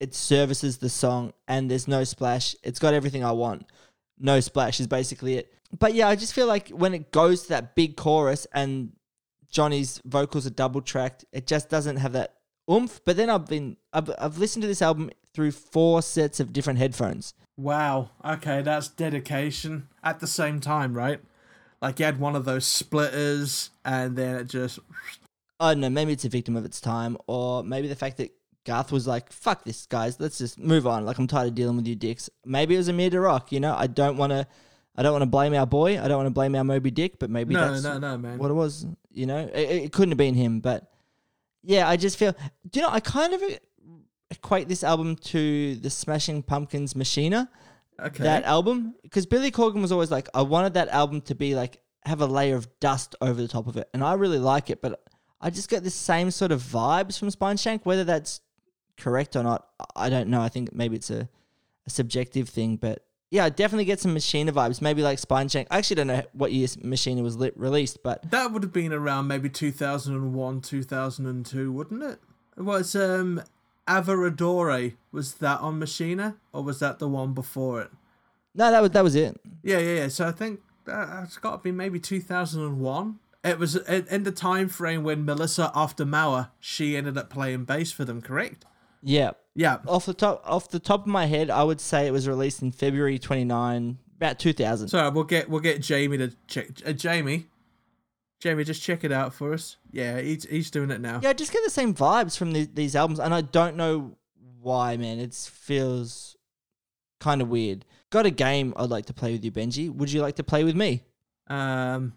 it 0.00 0.14
services 0.14 0.78
the 0.78 0.90
song 0.90 1.32
and 1.48 1.70
there's 1.70 1.88
no 1.88 2.04
splash. 2.04 2.54
It's 2.62 2.78
got 2.78 2.92
everything 2.92 3.24
I 3.24 3.32
want. 3.32 3.64
No 4.18 4.40
splash 4.40 4.80
is 4.80 4.86
basically 4.86 5.36
it. 5.38 5.52
But 5.78 5.94
yeah, 5.94 6.08
I 6.08 6.16
just 6.16 6.34
feel 6.34 6.46
like 6.46 6.68
when 6.68 6.92
it 6.92 7.10
goes 7.10 7.44
to 7.44 7.48
that 7.50 7.74
big 7.74 7.96
chorus 7.96 8.46
and 8.52 8.92
Johnny's 9.48 10.00
vocals 10.04 10.46
are 10.46 10.50
double 10.50 10.82
tracked, 10.82 11.24
it 11.32 11.46
just 11.46 11.70
doesn't 11.70 11.96
have 11.96 12.12
that 12.12 12.34
oomph. 12.70 13.00
But 13.04 13.16
then 13.16 13.30
I've 13.30 13.46
been 13.46 13.78
I've, 13.92 14.10
I've 14.18 14.38
listened 14.38 14.62
to 14.62 14.68
this 14.68 14.82
album 14.82 15.10
through 15.32 15.52
four 15.52 16.02
sets 16.02 16.40
of 16.40 16.52
different 16.52 16.78
headphones. 16.78 17.34
Wow. 17.56 18.10
Okay, 18.24 18.62
that's 18.62 18.88
dedication 18.88 19.88
at 20.02 20.20
the 20.20 20.26
same 20.26 20.60
time, 20.60 20.94
right? 20.94 21.20
Like 21.80 21.98
you 21.98 22.04
had 22.04 22.18
one 22.20 22.36
of 22.36 22.44
those 22.44 22.66
splitters 22.66 23.70
and 23.84 24.16
then 24.16 24.36
it 24.36 24.48
just 24.48 24.78
I 25.58 25.72
don't 25.72 25.80
know, 25.80 25.90
maybe 25.90 26.12
it's 26.12 26.24
a 26.24 26.28
victim 26.28 26.56
of 26.56 26.64
its 26.64 26.80
time, 26.80 27.16
or 27.26 27.64
maybe 27.64 27.88
the 27.88 27.96
fact 27.96 28.18
that 28.18 28.30
Garth 28.64 28.92
was 28.92 29.06
like, 29.06 29.32
fuck 29.32 29.64
this, 29.64 29.86
guys, 29.86 30.20
let's 30.20 30.36
just 30.38 30.58
move 30.58 30.86
on. 30.86 31.06
Like, 31.06 31.18
I'm 31.18 31.26
tired 31.26 31.48
of 31.48 31.54
dealing 31.54 31.76
with 31.76 31.86
you 31.86 31.94
dicks. 31.94 32.28
Maybe 32.44 32.74
it 32.74 32.78
was 32.78 32.88
Amir 32.88 33.10
Derakh, 33.10 33.52
you 33.52 33.60
know? 33.60 33.74
I 33.74 33.86
don't 33.86 34.16
want 34.16 34.32
to. 34.32 34.46
I 34.98 35.02
don't 35.02 35.12
want 35.12 35.22
to 35.22 35.26
blame 35.26 35.52
our 35.54 35.66
boy. 35.66 36.00
I 36.02 36.08
don't 36.08 36.16
want 36.16 36.26
to 36.26 36.30
blame 36.32 36.54
our 36.54 36.64
Moby 36.64 36.90
Dick, 36.90 37.18
but 37.18 37.28
maybe 37.28 37.52
No, 37.52 37.70
that's 37.70 37.84
no, 37.84 37.98
no, 37.98 38.16
man. 38.16 38.38
what 38.38 38.50
it 38.50 38.54
was. 38.54 38.86
You 39.12 39.26
know, 39.26 39.40
it, 39.52 39.84
it 39.84 39.92
couldn't 39.92 40.12
have 40.12 40.18
been 40.18 40.34
him. 40.34 40.60
But 40.60 40.90
yeah, 41.62 41.86
I 41.86 41.98
just 41.98 42.16
feel. 42.18 42.32
Do 42.70 42.80
you 42.80 42.86
know? 42.86 42.90
I 42.90 43.00
kind 43.00 43.34
of 43.34 43.42
equate 44.30 44.68
this 44.68 44.82
album 44.84 45.16
to 45.16 45.76
the 45.76 45.90
Smashing 45.90 46.42
Pumpkins 46.42 46.96
Machina 46.96 47.48
Okay. 47.98 48.24
that 48.24 48.44
album 48.44 48.94
because 49.02 49.24
Billy 49.24 49.50
Corgan 49.50 49.80
was 49.80 49.90
always 49.90 50.10
like, 50.10 50.28
I 50.34 50.42
wanted 50.42 50.74
that 50.74 50.88
album 50.88 51.22
to 51.22 51.34
be 51.34 51.54
like 51.54 51.80
have 52.04 52.20
a 52.20 52.26
layer 52.26 52.54
of 52.54 52.68
dust 52.78 53.16
over 53.22 53.40
the 53.40 53.48
top 53.48 53.66
of 53.66 53.76
it, 53.78 53.88
and 53.94 54.04
I 54.04 54.14
really 54.14 54.38
like 54.38 54.68
it, 54.68 54.82
but 54.82 55.02
I 55.40 55.48
just 55.50 55.70
get 55.70 55.82
the 55.82 55.90
same 55.90 56.30
sort 56.30 56.52
of 56.52 56.60
vibes 56.62 57.18
from 57.18 57.30
Spine 57.30 57.56
Shank. 57.56 57.86
Whether 57.86 58.04
that's 58.04 58.40
correct 58.98 59.34
or 59.34 59.42
not, 59.42 59.66
I 59.94 60.10
don't 60.10 60.28
know. 60.28 60.40
I 60.42 60.48
think 60.50 60.74
maybe 60.74 60.96
it's 60.96 61.10
a, 61.10 61.28
a 61.86 61.90
subjective 61.90 62.48
thing, 62.50 62.76
but 62.76 63.02
yeah, 63.30 63.44
I 63.46 63.48
definitely 63.48 63.86
get 63.86 63.98
some 64.00 64.12
Machina 64.12 64.52
vibes. 64.52 64.80
Maybe 64.82 65.02
like 65.02 65.18
Spine 65.18 65.48
Shank. 65.48 65.66
I 65.70 65.78
actually 65.78 65.96
don't 65.96 66.06
know 66.08 66.22
what 66.32 66.52
year 66.52 66.68
Machina 66.82 67.22
was 67.22 67.36
lit, 67.36 67.56
released, 67.58 68.02
but 68.02 68.30
that 68.30 68.52
would 68.52 68.62
have 68.62 68.72
been 68.74 68.92
around 68.92 69.26
maybe 69.26 69.48
2001, 69.48 70.60
2002, 70.60 71.72
wouldn't 71.72 72.02
it? 72.02 72.18
It 72.58 72.62
was 72.62 72.94
um 72.94 73.42
Ava 73.88 74.20
Adore 74.24 74.92
was 75.12 75.34
that 75.34 75.60
on 75.60 75.78
Machina 75.78 76.36
or 76.52 76.62
was 76.62 76.80
that 76.80 76.98
the 76.98 77.08
one 77.08 77.32
before 77.34 77.82
it? 77.82 77.90
no, 78.54 78.70
that 78.70 78.80
was 78.80 78.90
that 78.92 79.04
was 79.04 79.14
it. 79.14 79.38
Yeah, 79.62 79.78
yeah, 79.78 79.94
yeah. 79.96 80.08
So 80.08 80.26
I 80.26 80.32
think 80.32 80.60
that, 80.86 81.22
it's 81.24 81.36
got 81.38 81.52
to 81.52 81.58
be 81.58 81.72
maybe 81.72 81.98
2001. 82.00 83.18
It 83.44 83.58
was 83.58 83.76
in 83.76 84.24
the 84.24 84.32
time 84.32 84.68
frame 84.68 85.04
when 85.04 85.24
Melissa 85.24 85.70
Auf 85.72 85.94
der 85.94 86.04
Maur, 86.04 86.48
she 86.58 86.96
ended 86.96 87.16
up 87.16 87.30
playing 87.30 87.64
bass 87.64 87.92
for 87.92 88.04
them, 88.04 88.20
correct? 88.20 88.64
Yeah, 89.02 89.32
Yeah. 89.54 89.78
off 89.86 90.06
the 90.06 90.14
top 90.14 90.42
off 90.44 90.68
the 90.68 90.80
top 90.80 91.02
of 91.02 91.06
my 91.06 91.26
head, 91.26 91.48
I 91.50 91.62
would 91.62 91.80
say 91.80 92.06
it 92.06 92.12
was 92.12 92.26
released 92.26 92.60
in 92.62 92.72
February 92.72 93.18
twenty 93.20 93.44
nine, 93.44 93.98
about 94.16 94.38
two 94.40 94.52
thousand. 94.52 94.88
So 94.88 95.08
we'll 95.10 95.24
get 95.24 95.48
we'll 95.48 95.60
get 95.60 95.80
Jamie 95.80 96.16
to 96.18 96.32
check. 96.48 96.68
Uh, 96.84 96.92
Jamie, 96.92 97.46
Jamie, 98.40 98.64
just 98.64 98.82
check 98.82 99.02
it 99.02 99.12
out 99.12 99.32
for 99.32 99.52
us. 99.52 99.76
Yeah, 99.90 100.20
he's 100.20 100.44
he's 100.44 100.70
doing 100.70 100.90
it 100.90 101.00
now. 101.00 101.20
Yeah, 101.22 101.30
I 101.30 101.32
just 101.32 101.52
get 101.52 101.64
the 101.64 101.70
same 101.70 101.94
vibes 101.94 102.36
from 102.36 102.52
the, 102.52 102.68
these 102.72 102.94
albums, 102.94 103.18
and 103.18 103.32
I 103.32 103.40
don't 103.40 103.76
know 103.76 104.16
why, 104.60 104.96
man. 104.96 105.18
It 105.18 105.34
feels 105.34 106.36
kind 107.18 107.40
of 107.40 107.48
weird. 107.48 107.84
Got 108.10 108.26
a 108.26 108.30
game 108.30 108.74
I'd 108.76 108.90
like 108.90 109.06
to 109.06 109.14
play 109.14 109.32
with 109.32 109.44
you, 109.44 109.50
Benji. 109.50 109.92
Would 109.92 110.12
you 110.12 110.20
like 110.20 110.36
to 110.36 110.44
play 110.44 110.64
with 110.64 110.76
me? 110.76 111.02
Um, 111.48 112.12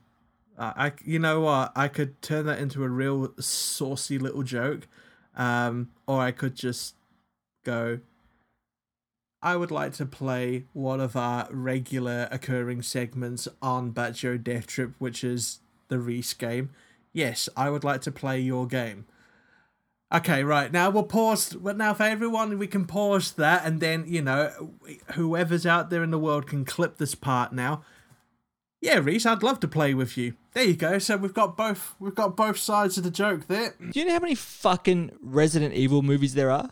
I, 0.58 0.92
you 1.06 1.20
know 1.20 1.40
what? 1.40 1.72
I 1.76 1.88
could 1.88 2.22
turn 2.22 2.46
that 2.48 2.60
into 2.60 2.84
a 2.84 2.90
real 2.90 3.34
saucy 3.40 4.20
little 4.20 4.44
joke, 4.44 4.88
um, 5.36 5.90
or 6.06 6.22
I 6.22 6.32
could 6.32 6.56
just 6.56 6.96
go. 7.64 8.00
I 9.42 9.56
would 9.56 9.72
like 9.72 9.94
to 9.94 10.06
play 10.06 10.66
one 10.74 11.00
of 11.00 11.16
our 11.16 11.48
regular 11.50 12.28
occurring 12.30 12.82
segments 12.82 13.48
on 13.62 13.94
Batjo 13.94 14.44
Death 14.44 14.68
Trip, 14.68 14.94
which 15.00 15.24
is 15.24 15.62
the 15.90 16.00
Reese 16.00 16.34
game. 16.34 16.72
Yes, 17.12 17.50
I 17.58 17.70
would 17.70 17.84
like 17.84 18.02
to 18.02 18.12
play 18.12 18.40
your 18.40 18.66
game. 18.66 19.06
Okay, 20.12 20.44
right 20.44 20.72
now 20.72 20.90
we'll 20.90 21.04
pause. 21.04 21.54
But 21.54 21.78
now 21.78 21.94
for 21.94 22.04
everyone, 22.04 22.58
we 22.58 22.68
can 22.68 22.86
pause 22.86 23.34
that, 23.34 23.66
and 23.66 23.80
then 23.80 24.06
you 24.08 24.22
know, 24.22 24.74
whoever's 25.14 25.66
out 25.66 25.90
there 25.90 26.04
in 26.04 26.12
the 26.12 26.18
world 26.18 26.48
can 26.48 26.66
clip 26.66 26.98
this 26.98 27.14
part 27.14 27.54
now. 27.54 27.84
Yeah, 28.82 29.00
Reese, 29.00 29.26
I'd 29.26 29.44
love 29.44 29.60
to 29.60 29.68
play 29.68 29.94
with 29.94 30.18
you. 30.18 30.36
There 30.54 30.64
you 30.64 30.76
go. 30.76 31.00
So 31.00 31.18
we've 31.18 31.34
got 31.34 31.58
both. 31.58 31.96
We've 32.00 32.16
got 32.16 32.36
both 32.36 32.58
sides 32.58 32.98
of 32.98 33.04
the 33.04 33.12
joke 33.12 33.48
there. 33.48 33.76
Do 33.92 34.00
you 34.00 34.06
know 34.06 34.14
how 34.14 34.20
many 34.20 34.36
fucking 34.36 35.12
Resident 35.22 35.74
Evil 35.74 36.02
movies 36.02 36.34
there 36.34 36.50
are? 36.50 36.72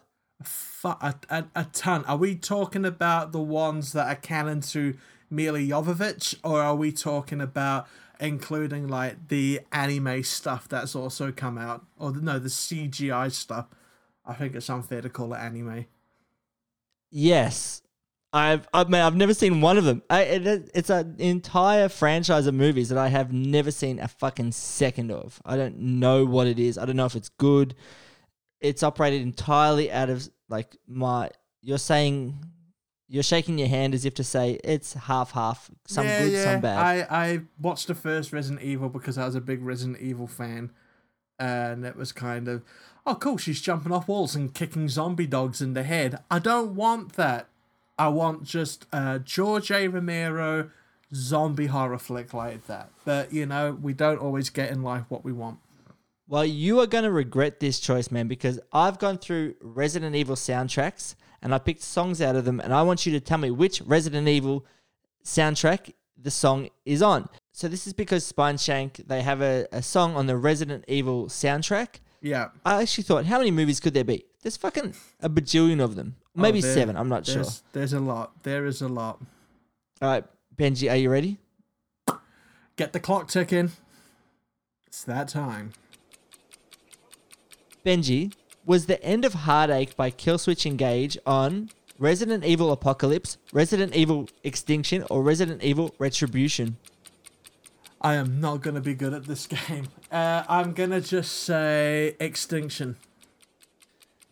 A, 0.84 1.15
a, 1.30 1.45
a 1.56 1.65
ton. 1.73 2.06
Are 2.06 2.17
we 2.17 2.36
talking 2.36 2.86
about 2.86 3.34
the 3.34 3.41
ones 3.41 3.93
that 3.93 4.08
are 4.08 4.15
canon 4.15 4.62
to 4.62 4.95
Milla 5.30 5.60
Jovovich, 5.60 6.36
or 6.43 6.62
are 6.62 6.75
we 6.75 6.91
talking 6.91 7.41
about 7.41 7.88
including 8.19 8.88
like 8.88 9.27
the 9.27 9.62
anime 9.71 10.23
stuff 10.23 10.67
that's 10.67 10.95
also 10.95 11.32
come 11.32 11.58
out, 11.58 11.86
or 11.97 12.12
the, 12.12 12.21
no, 12.21 12.39
the 12.39 12.49
CGI 12.49 13.32
stuff? 13.32 13.67
I 14.25 14.34
think 14.34 14.56
it's 14.56 14.69
unfair 14.69 15.01
to 15.01 15.10
call 15.10 15.34
it 15.34 15.38
anime. 15.38 15.86
Yes. 17.12 17.82
I've 18.34 18.67
I 18.73 18.84
mean, 18.84 19.01
I've 19.01 19.15
never 19.15 19.34
seen 19.34 19.62
one 19.62 19.77
of 19.77 19.86
them. 19.86 20.03
I, 20.10 20.21
it, 20.23 20.71
it's 20.75 20.89
an 20.89 21.15
entire 21.17 21.88
franchise 21.88 22.45
of 22.45 22.53
movies 22.53 22.89
that 22.89 22.97
I 22.97 23.08
have 23.08 23.32
never 23.32 23.71
seen 23.71 23.99
a 23.99 24.08
fucking 24.08 24.51
second 24.51 25.12
of. 25.12 25.41
I 25.45 25.56
don't 25.56 25.80
know 25.80 26.25
what 26.25 26.47
it 26.47 26.60
is. 26.60 26.77
I 26.77 26.86
don't 26.86 26.97
know 26.97 27.06
if 27.06 27.15
it's 27.15 27.30
good. 27.30 27.73
It's 28.60 28.84
operated 28.84 29.21
entirely 29.21 29.91
out 29.91 30.10
of 30.10 30.30
like 30.49 30.75
my. 30.88 31.30
You're 31.62 31.77
saying, 31.77 32.38
you're 33.08 33.24
shaking 33.24 33.58
your 33.58 33.70
hand 33.70 33.93
as 33.93 34.06
if 34.06 34.13
to 34.15 34.24
say 34.24 34.60
it's 34.63 34.93
half 34.93 35.32
half. 35.32 35.72
Some 35.86 36.06
good, 36.06 36.43
some 36.43 36.62
bad. 36.62 37.08
I, 37.10 37.26
I 37.26 37.41
watched 37.60 37.88
the 37.88 37.96
first 37.96 38.34
Resident 38.34 38.62
Evil 38.62 38.89
because 38.89 39.17
I 39.17 39.26
was 39.26 39.36
a 39.36 39.41
big 39.41 39.63
Resident 39.63 40.00
Evil 40.02 40.28
fan. 40.28 40.72
And 41.39 41.86
it 41.86 41.96
was 41.96 42.12
kind 42.12 42.48
of, 42.48 42.63
oh, 43.06 43.13
cool, 43.13 43.38
she's 43.38 43.62
jumping 43.62 43.91
off 43.91 44.08
walls 44.08 44.36
and 44.36 44.54
kicking 44.54 44.89
zombie 44.89 45.28
dogs 45.28 45.62
in 45.62 45.74
the 45.74 45.84
head. 45.84 46.20
I 46.32 46.39
don't 46.39 46.74
want 46.74 47.13
that. 47.13 47.48
I 47.96 48.08
want 48.08 48.43
just 48.43 48.88
a 48.91 49.20
George 49.20 49.70
A. 49.70 49.88
Romero 49.88 50.72
zombie 51.13 51.67
horror 51.67 52.00
flick 52.00 52.34
like 52.34 52.65
that. 52.65 52.89
But, 53.06 53.32
you 53.32 53.46
know, 53.46 53.78
we 53.80 53.93
don't 53.93 54.17
always 54.17 54.50
get 54.50 54.72
in 54.72 54.82
life 54.82 55.04
what 55.10 55.24
we 55.24 55.32
want. 55.32 55.60
Well, 56.28 56.43
you 56.43 56.80
are 56.80 56.88
going 56.88 57.04
to 57.04 57.12
regret 57.12 57.60
this 57.60 57.80
choice, 57.80 58.10
man, 58.10 58.28
because 58.28 58.60
I've 58.74 58.98
gone 58.98 59.20
through 59.20 59.56
Resident 59.62 60.15
Evil 60.15 60.36
soundtracks 60.36 61.13
and 61.41 61.54
I 61.54 61.60
picked 61.60 61.82
songs 61.82 62.21
out 62.21 62.36
of 62.36 62.45
them, 62.45 62.60
and 62.60 62.73
I 62.73 62.82
want 62.84 63.06
you 63.06 63.12
to 63.13 63.19
tell 63.19 63.38
me 63.38 63.52
which 63.52 63.82
Resident 63.82 64.28
Evil 64.28 64.65
soundtrack 65.23 65.93
the 66.19 66.32
song 66.32 66.69
is 66.86 67.02
on. 67.02 67.30
So 67.52 67.67
this 67.67 67.86
is 67.88 67.93
because 67.93 68.26
Spine 68.26 68.58
Shank 68.58 68.95
they 69.08 69.21
have 69.21 69.41
a, 69.41 69.67
a 69.71 69.82
song 69.82 70.15
on 70.15 70.28
the 70.28 70.36
Resident 70.38 70.84
Evil 70.88 71.26
soundtrack. 71.28 72.00
Yeah. 72.21 72.50
I 72.65 72.82
actually 72.82 73.04
thought, 73.04 73.26
how 73.26 73.38
many 73.38 73.52
movies 73.52 73.80
could 73.80 73.93
there 73.93 74.04
be? 74.04 74.26
There's 74.41 74.58
fucking 74.58 74.95
a 75.21 75.30
bajillion 75.30 75.80
of 75.82 75.95
them, 75.95 76.15
oh, 76.36 76.41
maybe 76.41 76.60
Oh, 76.60 76.62
there- 76.62 76.73
seven. 76.73 76.95
I'm 76.97 77.10
not 77.10 77.26
sure. 77.26 77.36
There's, 77.36 77.63
there's 77.73 77.93
a 77.93 78.00
lot. 78.00 78.43
There 78.43 78.65
is 78.65 78.82
a 78.82 78.88
lot. 78.88 79.19
All 80.02 80.10
right, 80.10 80.23
Benji, 80.56 80.89
are 80.91 80.95
you 80.95 81.10
ready? 81.12 81.38
Get 82.76 82.93
the 82.93 83.00
clock 83.00 83.28
ticking. 83.28 83.71
It's 84.88 85.04
that 85.04 85.28
time. 85.28 85.73
Benji, 87.85 88.33
was 88.68 88.86
the 88.86 89.02
end 89.02 89.24
of 89.24 89.34
Heartache 89.34 89.96
by 89.96 90.12
Killswitch 90.12 90.65
Engage 90.65 91.18
on 91.26 91.70
Resident 91.98 92.44
Evil 92.44 92.74
Apocalypse, 92.74 93.38
Resident 93.54 93.96
Evil 93.96 94.28
Extinction, 94.44 95.06
or 95.10 95.24
Resident 95.24 95.63
Evil 95.63 95.96
Retribution? 95.98 96.76
I 98.02 98.15
am 98.15 98.42
not 98.42 98.62
going 98.62 98.76
to 98.76 98.82
be 98.82 98.94
good 98.94 99.13
at 99.13 99.24
this 99.24 99.48
game. 99.48 99.88
Uh, 100.12 100.44
I'm 100.50 100.74
going 100.74 100.90
to 100.90 101.02
just 101.02 101.44
say 101.44 102.15
Extinction. 102.20 102.98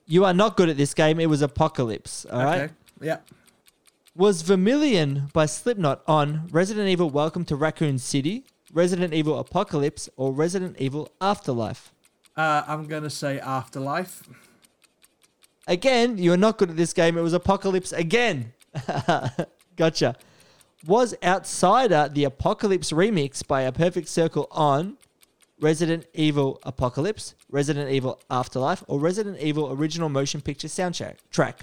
You 0.05 0.25
are 0.25 0.33
not 0.33 0.57
good 0.57 0.67
at 0.67 0.77
this 0.77 0.93
game. 0.93 1.19
It 1.19 1.29
was 1.29 1.41
Apocalypse. 1.41 2.25
All 2.25 2.43
right. 2.43 2.61
Okay. 2.63 2.73
Yeah. 3.01 3.17
Was 4.15 4.41
Vermilion 4.43 5.29
by 5.33 5.45
Slipknot 5.45 6.03
on 6.07 6.47
Resident 6.51 6.89
Evil 6.89 7.09
Welcome 7.09 7.45
to 7.45 7.55
Raccoon 7.55 7.97
City, 7.99 8.45
Resident 8.71 9.13
Evil 9.13 9.39
Apocalypse, 9.39 10.09
or 10.17 10.33
Resident 10.33 10.75
Evil 10.77 11.09
Afterlife? 11.21 11.94
Uh, 12.37 12.63
I'm 12.67 12.85
going 12.85 13.03
to 13.03 13.09
say 13.09 13.39
Afterlife. 13.39 14.27
Again, 15.67 16.17
you 16.17 16.31
are 16.33 16.37
not 16.37 16.57
good 16.57 16.69
at 16.69 16.75
this 16.75 16.93
game. 16.93 17.17
It 17.17 17.21
was 17.21 17.33
Apocalypse 17.33 17.91
again. 17.91 18.53
gotcha. 19.75 20.15
Was 20.85 21.15
Outsider 21.23 22.09
the 22.13 22.25
Apocalypse 22.25 22.91
remix 22.91 23.45
by 23.45 23.61
A 23.61 23.71
Perfect 23.71 24.07
Circle 24.07 24.47
on 24.51 24.97
Resident 25.59 26.05
Evil 26.13 26.59
Apocalypse, 26.63 27.33
Resident 27.49 27.89
Evil 27.89 28.19
Afterlife, 28.29 28.83
or 28.87 28.99
Resident 28.99 29.39
Evil 29.39 29.71
Original 29.71 30.09
Motion 30.09 30.41
Picture 30.41 30.67
soundtrack? 30.67 31.15
Track. 31.31 31.61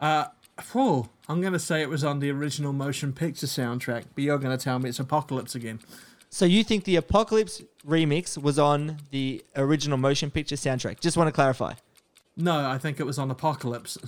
Uh, 0.00 0.26
oh, 0.74 1.08
I'm 1.28 1.40
gonna 1.40 1.60
say 1.60 1.80
it 1.80 1.88
was 1.88 2.04
on 2.04 2.18
the 2.18 2.30
original 2.30 2.72
motion 2.72 3.12
picture 3.12 3.46
soundtrack, 3.46 4.04
but 4.14 4.24
you're 4.24 4.38
gonna 4.38 4.58
tell 4.58 4.78
me 4.78 4.90
it's 4.90 4.98
Apocalypse 4.98 5.54
again. 5.54 5.78
So 6.28 6.44
you 6.44 6.64
think 6.64 6.84
the 6.84 6.96
Apocalypse 6.96 7.62
remix 7.86 8.40
was 8.40 8.58
on 8.58 8.98
the 9.10 9.44
original 9.56 9.98
motion 9.98 10.30
picture 10.30 10.56
soundtrack? 10.56 11.00
Just 11.00 11.16
want 11.16 11.28
to 11.28 11.32
clarify. 11.32 11.74
No, 12.36 12.68
I 12.68 12.78
think 12.78 12.98
it 13.00 13.04
was 13.04 13.18
on 13.18 13.30
Apocalypse. 13.30 13.98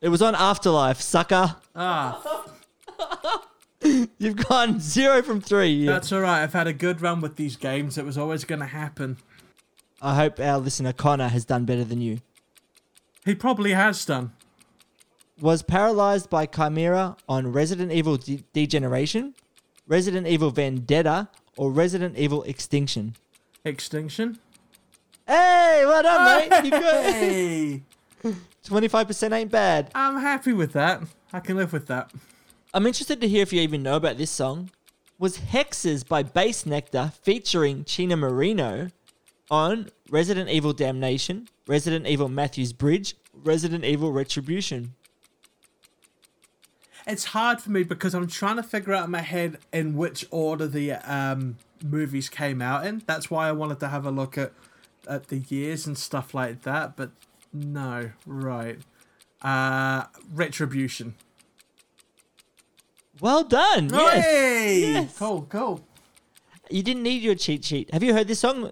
It 0.00 0.08
was 0.08 0.22
on 0.22 0.34
Afterlife, 0.34 1.00
sucker. 1.00 1.56
Ah, 1.74 2.44
You've 4.18 4.36
gone 4.48 4.80
zero 4.80 5.22
from 5.22 5.40
three. 5.40 5.86
that's 5.86 6.12
all 6.12 6.20
right. 6.20 6.42
I've 6.42 6.52
had 6.52 6.66
a 6.66 6.72
good 6.72 7.00
run 7.00 7.20
with 7.20 7.36
these 7.36 7.56
games. 7.56 7.96
It 7.96 8.04
was 8.04 8.18
always 8.18 8.44
gonna 8.44 8.66
happen. 8.66 9.18
I 10.02 10.14
hope 10.16 10.40
our 10.40 10.58
listener 10.58 10.92
Connor 10.92 11.28
has 11.28 11.44
done 11.44 11.64
better 11.64 11.84
than 11.84 12.00
you. 12.00 12.18
He 13.24 13.34
probably 13.34 13.72
has 13.72 14.04
done. 14.04 14.32
Was 15.40 15.62
paralyzed 15.62 16.28
by 16.28 16.46
Chimera 16.46 17.16
on 17.28 17.52
Resident 17.52 17.92
Evil 17.92 18.16
De- 18.16 18.42
Degeneration, 18.52 19.34
Resident 19.86 20.26
Evil 20.26 20.50
Vendetta, 20.50 21.28
or 21.58 21.70
Resident 21.70 22.16
Evil 22.16 22.42
Extinction? 22.44 23.14
Extinction. 23.64 24.38
Hey, 25.26 25.82
well 25.84 26.02
done, 26.02 26.48
mate. 26.48 26.64
You 26.64 26.80
Hey, 26.80 27.82
twenty-five 28.64 29.06
percent. 29.06 29.34
Ain't 29.34 29.50
bad. 29.50 29.90
I'm 29.94 30.18
happy 30.18 30.54
with 30.54 30.72
that. 30.72 31.02
I 31.32 31.40
can 31.40 31.56
live 31.56 31.72
with 31.74 31.86
that. 31.88 32.10
I'm 32.72 32.86
interested 32.86 33.20
to 33.20 33.28
hear 33.28 33.42
if 33.42 33.52
you 33.52 33.60
even 33.60 33.82
know 33.82 33.96
about 33.96 34.16
this 34.16 34.30
song. 34.30 34.70
Was 35.18 35.38
Hexes 35.38 36.06
by 36.06 36.22
Bassnectar 36.22 37.12
featuring 37.12 37.84
Chino 37.84 38.14
Moreno 38.14 38.90
on 39.50 39.90
Resident 40.10 40.48
Evil 40.48 40.72
Damnation, 40.72 41.48
Resident 41.66 42.06
Evil 42.06 42.28
Matthews 42.28 42.72
Bridge, 42.72 43.16
Resident 43.34 43.84
Evil 43.84 44.12
Retribution? 44.12 44.94
It's 47.08 47.24
hard 47.24 47.60
for 47.60 47.70
me 47.70 47.82
because 47.82 48.14
I'm 48.14 48.26
trying 48.28 48.56
to 48.56 48.62
figure 48.62 48.92
out 48.92 49.06
in 49.06 49.10
my 49.10 49.22
head 49.22 49.58
in 49.72 49.96
which 49.96 50.26
order 50.30 50.68
the 50.68 50.92
um, 50.92 51.56
movies 51.82 52.28
came 52.28 52.60
out 52.60 52.86
in. 52.86 53.02
That's 53.06 53.30
why 53.30 53.48
I 53.48 53.52
wanted 53.52 53.80
to 53.80 53.88
have 53.88 54.04
a 54.04 54.10
look 54.10 54.36
at 54.36 54.52
at 55.08 55.28
the 55.28 55.38
years 55.38 55.86
and 55.86 55.96
stuff 55.96 56.34
like 56.34 56.62
that. 56.62 56.96
But 56.96 57.10
no, 57.52 58.10
right. 58.26 58.78
Uh, 59.40 60.04
Retribution. 60.32 61.14
Well 63.20 63.42
done. 63.44 63.88
Yes. 63.88 64.24
Hey! 64.24 64.80
Yes. 64.92 65.18
Cool, 65.18 65.46
cool. 65.48 65.84
You 66.70 66.82
didn't 66.82 67.02
need 67.02 67.22
your 67.22 67.34
cheat 67.34 67.64
sheet. 67.64 67.90
Have 67.92 68.02
you 68.02 68.12
heard 68.12 68.28
this 68.28 68.40
song, 68.40 68.70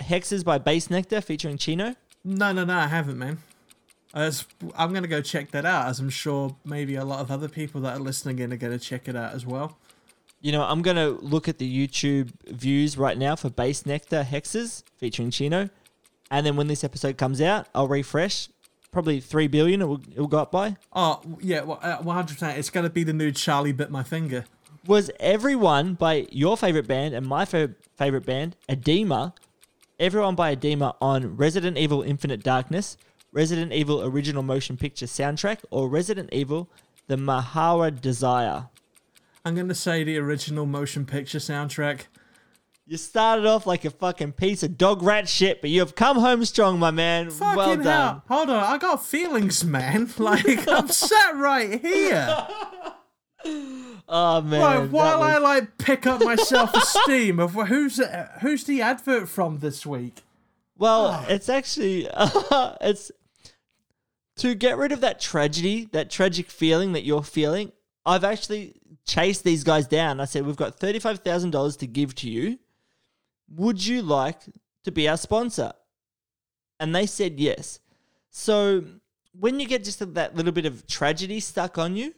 Hexes 0.00 0.44
by 0.44 0.58
Bassnectar 0.58 1.22
featuring 1.22 1.56
Chino? 1.56 1.94
No, 2.24 2.52
no, 2.52 2.64
no, 2.64 2.76
I 2.76 2.88
haven't, 2.88 3.18
man. 3.18 3.38
As 4.16 4.46
I'm 4.74 4.92
gonna 4.92 5.06
go 5.06 5.20
check 5.20 5.52
that 5.52 5.64
out, 5.64 5.86
as 5.86 6.00
I'm 6.00 6.10
sure 6.10 6.56
maybe 6.64 6.96
a 6.96 7.04
lot 7.04 7.20
of 7.20 7.30
other 7.30 7.48
people 7.48 7.80
that 7.82 7.96
are 7.96 8.00
listening 8.00 8.40
in 8.40 8.52
are 8.52 8.56
gonna 8.56 8.78
check 8.78 9.06
it 9.08 9.14
out 9.14 9.32
as 9.34 9.46
well. 9.46 9.76
You 10.40 10.52
know, 10.52 10.62
I'm 10.62 10.82
going 10.82 10.96
to 10.96 11.18
look 11.22 11.48
at 11.48 11.58
the 11.58 11.88
YouTube 11.88 12.30
views 12.46 12.96
right 12.98 13.16
now 13.16 13.36
for 13.36 13.48
Bassnectar 13.50 14.24
Hexes 14.24 14.84
featuring 14.96 15.30
Chino. 15.30 15.70
And 16.30 16.46
then 16.46 16.56
when 16.56 16.66
this 16.66 16.84
episode 16.84 17.16
comes 17.16 17.40
out, 17.40 17.66
I'll 17.74 17.88
refresh. 17.88 18.48
Probably 18.92 19.18
3 19.18 19.48
billion 19.48 19.82
it 19.82 19.86
will, 19.86 20.00
it 20.14 20.18
will 20.20 20.28
go 20.28 20.38
up 20.38 20.52
by. 20.52 20.76
Oh 20.92 21.20
yeah, 21.40 21.62
well, 21.62 21.80
uh, 21.82 21.98
100%. 21.98 22.58
It's 22.58 22.70
gonna 22.70 22.90
be 22.90 23.02
the 23.02 23.12
new 23.12 23.32
Charlie 23.32 23.72
bit 23.72 23.90
my 23.90 24.02
finger. 24.02 24.44
was 24.86 25.10
everyone 25.18 25.94
by 25.94 26.26
your 26.30 26.56
favorite 26.56 26.86
band 26.86 27.14
and 27.14 27.26
my 27.26 27.44
fa- 27.44 27.74
favorite 27.96 28.24
band, 28.24 28.56
Adema, 28.68 29.32
everyone 29.98 30.34
by 30.34 30.54
Adema 30.54 30.94
on 31.00 31.36
Resident 31.36 31.76
Evil 31.76 32.02
Infinite 32.02 32.42
Darkness, 32.42 32.96
Resident 33.36 33.70
Evil 33.70 34.02
Original 34.02 34.42
Motion 34.42 34.78
Picture 34.78 35.04
soundtrack, 35.04 35.58
or 35.70 35.90
Resident 35.90 36.30
Evil 36.32 36.70
The 37.06 37.16
Marhawa 37.16 38.00
Desire. 38.00 38.70
I'm 39.44 39.54
gonna 39.54 39.74
say 39.74 40.04
the 40.04 40.16
original 40.16 40.64
motion 40.64 41.04
picture 41.04 41.38
soundtrack. 41.38 42.06
You 42.86 42.96
started 42.96 43.44
off 43.44 43.66
like 43.66 43.84
a 43.84 43.90
fucking 43.90 44.32
piece 44.32 44.62
of 44.62 44.78
dog 44.78 45.02
rat 45.02 45.28
shit, 45.28 45.60
but 45.60 45.68
you 45.68 45.80
have 45.80 45.94
come 45.94 46.16
home 46.18 46.46
strong, 46.46 46.78
my 46.78 46.90
man. 46.90 47.28
Fucking 47.28 47.56
well 47.56 47.82
hell. 47.82 48.24
Hold 48.26 48.48
on, 48.48 48.64
I 48.64 48.78
got 48.78 49.04
feelings, 49.04 49.62
man. 49.62 50.08
Like 50.18 50.66
I'm 50.66 50.88
sat 50.88 51.36
right 51.36 51.80
here. 51.80 52.46
Oh 54.08 54.40
man. 54.40 54.60
That 54.60 54.90
while 54.90 55.22
I 55.22 55.38
like 55.38 55.78
pick 55.78 56.06
up 56.06 56.22
my 56.22 56.36
self-esteem 56.36 57.38
of 57.38 57.52
who's 57.54 58.00
uh, 58.00 58.28
who's 58.40 58.64
the 58.64 58.80
advert 58.82 59.28
from 59.28 59.58
this 59.58 59.84
week. 59.84 60.22
Well, 60.78 61.24
it's 61.28 61.48
actually 61.48 62.08
it's 62.80 63.10
to 64.36 64.54
get 64.54 64.76
rid 64.76 64.92
of 64.92 65.00
that 65.00 65.20
tragedy, 65.20 65.88
that 65.92 66.10
tragic 66.10 66.50
feeling 66.50 66.92
that 66.92 67.04
you're 67.04 67.22
feeling. 67.22 67.72
I've 68.04 68.24
actually 68.24 68.74
chased 69.04 69.44
these 69.44 69.64
guys 69.64 69.86
down. 69.86 70.20
I 70.20 70.26
said, 70.26 70.46
"We've 70.46 70.56
got 70.56 70.78
thirty-five 70.78 71.20
thousand 71.20 71.50
dollars 71.50 71.76
to 71.78 71.86
give 71.86 72.14
to 72.16 72.30
you. 72.30 72.58
Would 73.48 73.84
you 73.84 74.02
like 74.02 74.42
to 74.84 74.92
be 74.92 75.08
our 75.08 75.16
sponsor?" 75.16 75.72
And 76.78 76.94
they 76.94 77.06
said 77.06 77.40
yes. 77.40 77.80
So 78.30 78.84
when 79.32 79.58
you 79.58 79.66
get 79.66 79.84
just 79.84 80.14
that 80.14 80.36
little 80.36 80.52
bit 80.52 80.66
of 80.66 80.86
tragedy 80.86 81.40
stuck 81.40 81.78
on 81.78 81.96
you, 81.96 82.14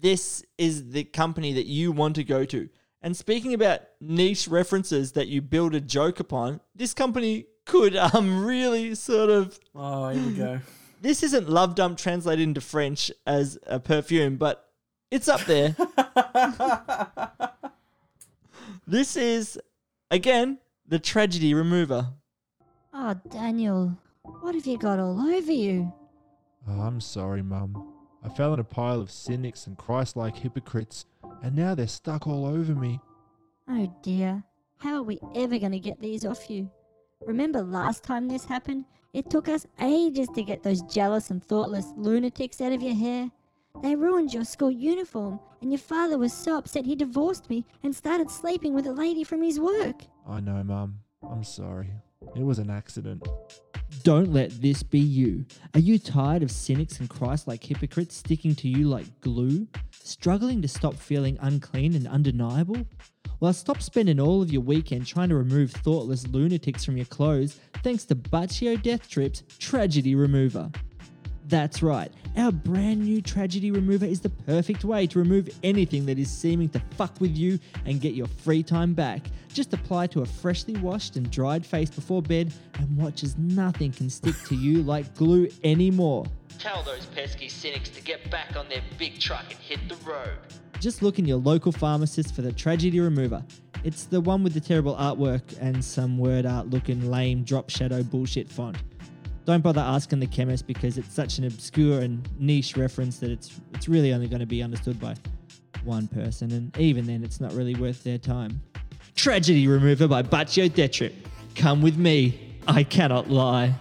this 0.00 0.44
is 0.58 0.90
the 0.90 1.04
company 1.04 1.52
that 1.52 1.66
you 1.66 1.92
want 1.92 2.16
to 2.16 2.24
go 2.24 2.44
to. 2.46 2.68
And 3.02 3.14
speaking 3.16 3.52
about 3.52 3.82
niche 4.00 4.48
references 4.48 5.12
that 5.12 5.28
you 5.28 5.42
build 5.42 5.74
a 5.74 5.80
joke 5.80 6.20
upon, 6.20 6.60
this 6.74 6.94
company 6.94 7.46
could 7.66 7.96
um 7.96 8.44
really 8.44 8.94
sort 8.94 9.30
of 9.30 9.58
Oh, 9.74 10.08
here 10.08 10.26
we 10.26 10.32
go. 10.32 10.60
this 11.04 11.22
isn't 11.22 11.50
love 11.50 11.74
dump 11.74 11.98
translated 11.98 12.42
into 12.42 12.62
French 12.62 13.12
as 13.26 13.58
a 13.66 13.78
perfume, 13.78 14.36
but 14.36 14.70
it's 15.10 15.28
up 15.28 15.42
there. 15.42 15.76
this 18.86 19.14
is 19.14 19.60
again 20.10 20.58
the 20.88 20.98
tragedy 20.98 21.52
remover. 21.52 22.08
Oh, 22.94 23.14
Daniel, 23.28 23.98
what 24.22 24.54
have 24.54 24.66
you 24.66 24.78
got 24.78 24.98
all 24.98 25.20
over 25.20 25.52
you? 25.52 25.92
Oh, 26.66 26.80
I'm 26.80 27.02
sorry, 27.02 27.42
Mum. 27.42 27.92
I 28.24 28.30
fell 28.30 28.54
in 28.54 28.60
a 28.60 28.64
pile 28.64 29.02
of 29.02 29.10
cynics 29.10 29.66
and 29.66 29.76
Christ 29.76 30.16
like 30.16 30.34
hypocrites, 30.34 31.04
and 31.42 31.54
now 31.54 31.74
they're 31.74 31.86
stuck 31.86 32.26
all 32.26 32.46
over 32.46 32.74
me. 32.74 32.98
Oh 33.68 33.94
dear, 34.02 34.42
how 34.78 34.96
are 34.96 35.02
we 35.02 35.18
ever 35.34 35.58
going 35.58 35.72
to 35.72 35.78
get 35.78 36.00
these 36.00 36.24
off 36.24 36.48
you? 36.48 36.70
Remember 37.26 37.62
last 37.62 38.04
time 38.04 38.26
this 38.26 38.46
happened? 38.46 38.86
It 39.14 39.30
took 39.30 39.48
us 39.48 39.64
ages 39.80 40.28
to 40.34 40.42
get 40.42 40.64
those 40.64 40.82
jealous 40.82 41.30
and 41.30 41.42
thoughtless 41.42 41.92
lunatics 41.96 42.60
out 42.60 42.72
of 42.72 42.82
your 42.82 42.96
hair. 42.96 43.30
They 43.80 43.94
ruined 43.94 44.34
your 44.34 44.44
school 44.44 44.72
uniform, 44.72 45.38
and 45.62 45.70
your 45.70 45.78
father 45.78 46.18
was 46.18 46.32
so 46.32 46.58
upset 46.58 46.84
he 46.84 46.96
divorced 46.96 47.48
me 47.48 47.64
and 47.84 47.94
started 47.94 48.28
sleeping 48.28 48.74
with 48.74 48.86
a 48.86 48.92
lady 48.92 49.22
from 49.22 49.40
his 49.40 49.60
work. 49.60 50.02
I 50.28 50.40
know, 50.40 50.64
Mum. 50.64 50.98
I'm 51.30 51.44
sorry. 51.44 51.90
It 52.34 52.42
was 52.42 52.58
an 52.58 52.70
accident. 52.70 53.26
Don't 54.02 54.32
let 54.32 54.50
this 54.60 54.82
be 54.82 54.98
you. 54.98 55.44
Are 55.74 55.80
you 55.80 56.00
tired 56.00 56.42
of 56.42 56.50
cynics 56.50 56.98
and 56.98 57.08
Christ 57.08 57.46
like 57.46 57.62
hypocrites 57.62 58.16
sticking 58.16 58.56
to 58.56 58.68
you 58.68 58.88
like 58.88 59.20
glue? 59.20 59.68
Struggling 59.92 60.60
to 60.62 60.68
stop 60.68 60.94
feeling 60.94 61.38
unclean 61.40 61.94
and 61.94 62.08
undeniable? 62.08 62.84
Well, 63.44 63.52
stop 63.52 63.82
spending 63.82 64.20
all 64.20 64.40
of 64.40 64.50
your 64.50 64.62
weekend 64.62 65.06
trying 65.06 65.28
to 65.28 65.34
remove 65.34 65.70
thoughtless 65.70 66.26
lunatics 66.28 66.82
from 66.82 66.96
your 66.96 67.04
clothes 67.04 67.60
thanks 67.82 68.06
to 68.06 68.14
Baccio 68.14 68.82
Death 68.82 69.06
Trip's 69.06 69.42
Tragedy 69.58 70.14
Remover. 70.14 70.70
That's 71.48 71.82
right, 71.82 72.10
our 72.38 72.50
brand 72.50 73.02
new 73.02 73.20
Tragedy 73.20 73.70
Remover 73.70 74.06
is 74.06 74.20
the 74.20 74.30
perfect 74.30 74.82
way 74.82 75.06
to 75.08 75.18
remove 75.18 75.50
anything 75.62 76.06
that 76.06 76.18
is 76.18 76.30
seeming 76.30 76.70
to 76.70 76.80
fuck 76.96 77.20
with 77.20 77.36
you 77.36 77.58
and 77.84 78.00
get 78.00 78.14
your 78.14 78.28
free 78.28 78.62
time 78.62 78.94
back. 78.94 79.20
Just 79.52 79.74
apply 79.74 80.06
to 80.06 80.22
a 80.22 80.24
freshly 80.24 80.78
washed 80.78 81.16
and 81.16 81.30
dried 81.30 81.66
face 81.66 81.90
before 81.90 82.22
bed 82.22 82.50
and 82.78 82.96
watch 82.96 83.22
as 83.22 83.36
nothing 83.36 83.92
can 83.92 84.08
stick 84.08 84.36
to 84.46 84.54
you 84.54 84.82
like 84.82 85.14
glue 85.16 85.50
anymore. 85.62 86.24
Tell 86.58 86.82
those 86.82 87.04
pesky 87.04 87.50
cynics 87.50 87.90
to 87.90 88.00
get 88.00 88.30
back 88.30 88.56
on 88.56 88.70
their 88.70 88.82
big 88.96 89.20
truck 89.20 89.44
and 89.50 89.58
hit 89.58 89.86
the 89.86 89.96
road. 89.96 90.38
Just 90.80 91.02
look 91.02 91.18
in 91.18 91.24
your 91.24 91.38
local 91.38 91.72
pharmacist 91.72 92.34
for 92.34 92.42
the 92.42 92.52
Tragedy 92.52 93.00
Remover. 93.00 93.44
It's 93.84 94.04
the 94.04 94.20
one 94.20 94.42
with 94.42 94.54
the 94.54 94.60
terrible 94.60 94.94
artwork 94.96 95.42
and 95.60 95.84
some 95.84 96.18
word 96.18 96.46
art 96.46 96.70
looking 96.70 97.10
lame 97.10 97.44
drop 97.44 97.70
shadow 97.70 98.02
bullshit 98.02 98.48
font. 98.50 98.76
Don't 99.44 99.62
bother 99.62 99.82
asking 99.82 100.20
the 100.20 100.26
chemist 100.26 100.66
because 100.66 100.96
it's 100.96 101.12
such 101.12 101.38
an 101.38 101.44
obscure 101.44 102.00
and 102.00 102.26
niche 102.38 102.76
reference 102.76 103.18
that 103.18 103.30
it's 103.30 103.60
it's 103.74 103.88
really 103.88 104.14
only 104.14 104.26
going 104.26 104.40
to 104.40 104.46
be 104.46 104.62
understood 104.62 104.98
by 104.98 105.14
one 105.84 106.08
person, 106.08 106.50
and 106.52 106.76
even 106.78 107.06
then, 107.06 107.22
it's 107.22 107.40
not 107.40 107.52
really 107.52 107.74
worth 107.74 108.02
their 108.04 108.18
time. 108.18 108.62
Tragedy 109.14 109.68
Remover 109.68 110.08
by 110.08 110.22
Baccio 110.22 110.68
Detrip. 110.68 111.12
Come 111.54 111.82
with 111.82 111.96
me. 111.96 112.56
I 112.66 112.82
cannot 112.82 113.30
lie. 113.30 113.74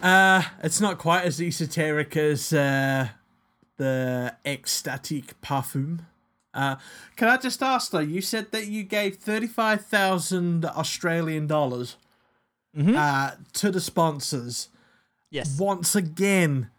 Uh, 0.00 0.42
it's 0.64 0.80
not 0.80 0.98
quite 0.98 1.24
as 1.24 1.40
esoteric 1.40 2.16
as 2.16 2.52
uh, 2.52 3.08
the 3.82 4.36
ecstatic 4.44 5.40
parfum. 5.40 6.00
Uh, 6.54 6.76
can 7.16 7.28
I 7.28 7.36
just 7.36 7.62
ask 7.62 7.90
though? 7.90 7.98
You 7.98 8.20
said 8.20 8.52
that 8.52 8.68
you 8.68 8.84
gave 8.84 9.16
thirty-five 9.16 9.84
thousand 9.86 10.64
Australian 10.64 11.46
dollars 11.48 11.96
uh, 12.78 13.32
to 13.54 13.70
the 13.70 13.80
sponsors. 13.80 14.68
Yes. 15.30 15.58
Once 15.58 15.96
again, 15.96 16.70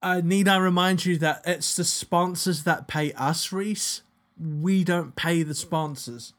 uh, 0.00 0.22
need 0.24 0.48
I 0.48 0.56
remind 0.58 1.04
you 1.04 1.18
that 1.18 1.42
it's 1.44 1.76
the 1.76 1.84
sponsors 1.84 2.62
that 2.62 2.86
pay 2.86 3.12
us, 3.12 3.52
Reese. 3.52 4.02
We 4.38 4.84
don't 4.84 5.14
pay 5.16 5.42
the 5.42 5.54
sponsors. 5.54 6.32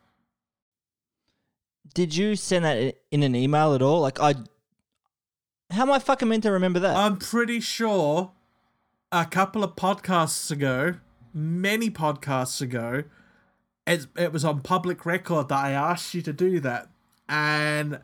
Did 1.93 2.15
you 2.15 2.35
send 2.35 2.63
that 2.65 2.95
in 3.11 3.23
an 3.23 3.35
email 3.35 3.73
at 3.73 3.81
all? 3.81 3.99
Like 3.99 4.19
I, 4.19 4.35
how 5.71 5.81
am 5.81 5.91
I 5.91 5.99
fucking 5.99 6.29
meant 6.29 6.43
to 6.43 6.51
remember 6.51 6.79
that? 6.79 6.95
I'm 6.95 7.17
pretty 7.17 7.59
sure 7.59 8.31
a 9.11 9.25
couple 9.25 9.63
of 9.63 9.75
podcasts 9.75 10.51
ago, 10.51 10.95
many 11.33 11.89
podcasts 11.89 12.61
ago, 12.61 13.03
it, 13.87 14.05
it 14.15 14.31
was 14.31 14.45
on 14.45 14.61
public 14.61 15.05
record 15.05 15.49
that 15.49 15.65
I 15.65 15.71
asked 15.71 16.13
you 16.13 16.21
to 16.21 16.33
do 16.33 16.59
that. 16.59 16.89
And 17.27 18.01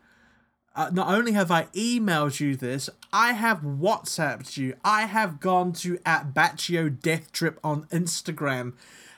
uh, 0.74 0.90
not 0.92 1.08
only 1.08 1.32
have 1.32 1.50
I 1.50 1.64
emailed 1.74 2.40
you 2.40 2.56
this, 2.56 2.90
I 3.12 3.34
have 3.34 3.60
WhatsApped 3.60 4.56
you. 4.56 4.74
I 4.84 5.02
have 5.02 5.38
gone 5.40 5.72
to 5.74 5.98
at 6.04 6.34
Baccio 6.34 6.88
Death 7.00 7.30
Trip 7.30 7.60
on 7.62 7.84
Instagram 7.84 8.72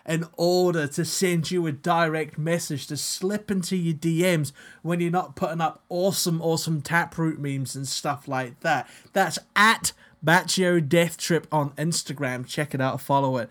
in 0.06 0.26
order 0.36 0.86
to 0.86 1.04
send 1.04 1.50
you 1.50 1.66
a 1.66 1.72
direct 1.72 2.38
message 2.38 2.86
to 2.86 2.96
slip 2.96 3.50
into 3.50 3.76
your 3.76 3.94
DMs 3.94 4.52
when 4.82 5.00
you're 5.00 5.10
not 5.10 5.36
putting 5.36 5.60
up 5.60 5.82
awesome, 5.88 6.40
awesome 6.40 6.80
taproot 6.80 7.38
memes 7.38 7.76
and 7.76 7.86
stuff 7.86 8.26
like 8.26 8.60
that. 8.60 8.88
That's 9.12 9.38
at 9.54 9.92
Baccio 10.24 10.86
Death 10.86 11.16
Trip 11.16 11.46
on 11.52 11.70
Instagram. 11.70 12.46
Check 12.46 12.74
it 12.74 12.80
out, 12.80 13.00
follow 13.00 13.36
it. 13.36 13.48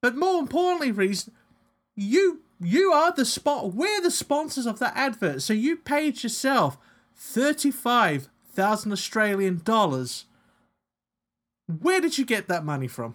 But 0.00 0.16
more 0.16 0.38
importantly, 0.40 0.92
Reese, 0.92 1.30
you 1.96 2.42
you 2.60 2.92
are 2.92 3.12
the 3.12 3.24
spot. 3.24 3.74
We're 3.74 4.00
the 4.00 4.10
sponsors 4.10 4.66
of 4.66 4.78
that 4.78 4.96
advert. 4.96 5.42
So 5.42 5.52
you 5.52 5.76
paid 5.76 6.22
yourself 6.22 6.78
thirty 7.16 7.70
five 7.70 8.28
thousand 8.52 8.92
Australian 8.92 9.60
dollars. 9.64 10.26
Where 11.66 12.00
did 12.00 12.18
you 12.18 12.24
get 12.24 12.48
that 12.48 12.64
money 12.64 12.88
from? 12.88 13.14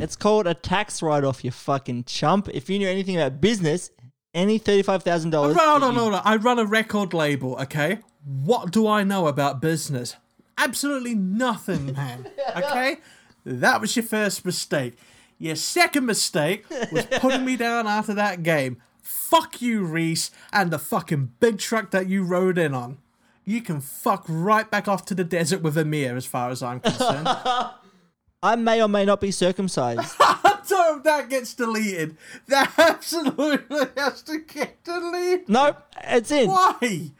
It's 0.00 0.16
called 0.16 0.46
a 0.46 0.54
tax 0.54 1.02
write-off. 1.02 1.44
You 1.44 1.50
fucking 1.50 2.04
chump. 2.04 2.48
If 2.52 2.70
you 2.70 2.78
knew 2.78 2.88
anything 2.88 3.16
about 3.16 3.40
business, 3.40 3.90
any 4.34 4.58
thirty-five 4.58 5.02
thousand 5.02 5.30
dollars. 5.30 5.56
hold 5.56 5.82
on, 5.82 5.94
hold 5.94 6.14
on. 6.14 6.22
I 6.24 6.36
run 6.36 6.58
a 6.58 6.64
record 6.64 7.12
label. 7.14 7.56
Okay, 7.60 7.98
what 8.24 8.70
do 8.70 8.86
I 8.86 9.04
know 9.04 9.26
about 9.26 9.60
business? 9.60 10.16
Absolutely 10.62 11.14
nothing, 11.14 11.92
man. 11.94 12.28
Okay, 12.56 12.96
that 13.44 13.80
was 13.80 13.94
your 13.94 14.02
first 14.04 14.44
mistake. 14.44 14.94
Your 15.38 15.54
second 15.56 16.04
mistake 16.04 16.64
was 16.90 17.06
putting 17.06 17.44
me 17.44 17.56
down 17.56 17.86
after 17.86 18.12
that 18.14 18.42
game. 18.42 18.82
Fuck 19.02 19.62
you, 19.62 19.84
Reese, 19.84 20.30
and 20.52 20.70
the 20.70 20.78
fucking 20.78 21.32
big 21.38 21.58
truck 21.58 21.92
that 21.92 22.08
you 22.08 22.24
rode 22.24 22.58
in 22.58 22.74
on. 22.74 22.98
You 23.44 23.62
can 23.62 23.80
fuck 23.80 24.24
right 24.28 24.68
back 24.70 24.88
off 24.88 25.04
to 25.06 25.14
the 25.14 25.24
desert 25.24 25.62
with 25.62 25.78
Amir, 25.78 26.16
as 26.16 26.26
far 26.26 26.50
as 26.50 26.62
I'm 26.62 26.80
concerned. 26.80 27.28
I 28.42 28.56
may 28.56 28.82
or 28.82 28.88
may 28.88 29.04
not 29.04 29.20
be 29.20 29.30
circumcised. 29.30 30.10
so 30.64 30.96
if 30.96 31.04
that 31.04 31.28
gets 31.30 31.54
deleted, 31.54 32.16
that 32.48 32.72
absolutely 32.78 33.86
has 33.96 34.22
to 34.22 34.38
get 34.40 34.82
deleted. 34.82 35.48
no, 35.48 35.76
it's 36.04 36.30
in. 36.30 36.50
Why? 36.50 37.12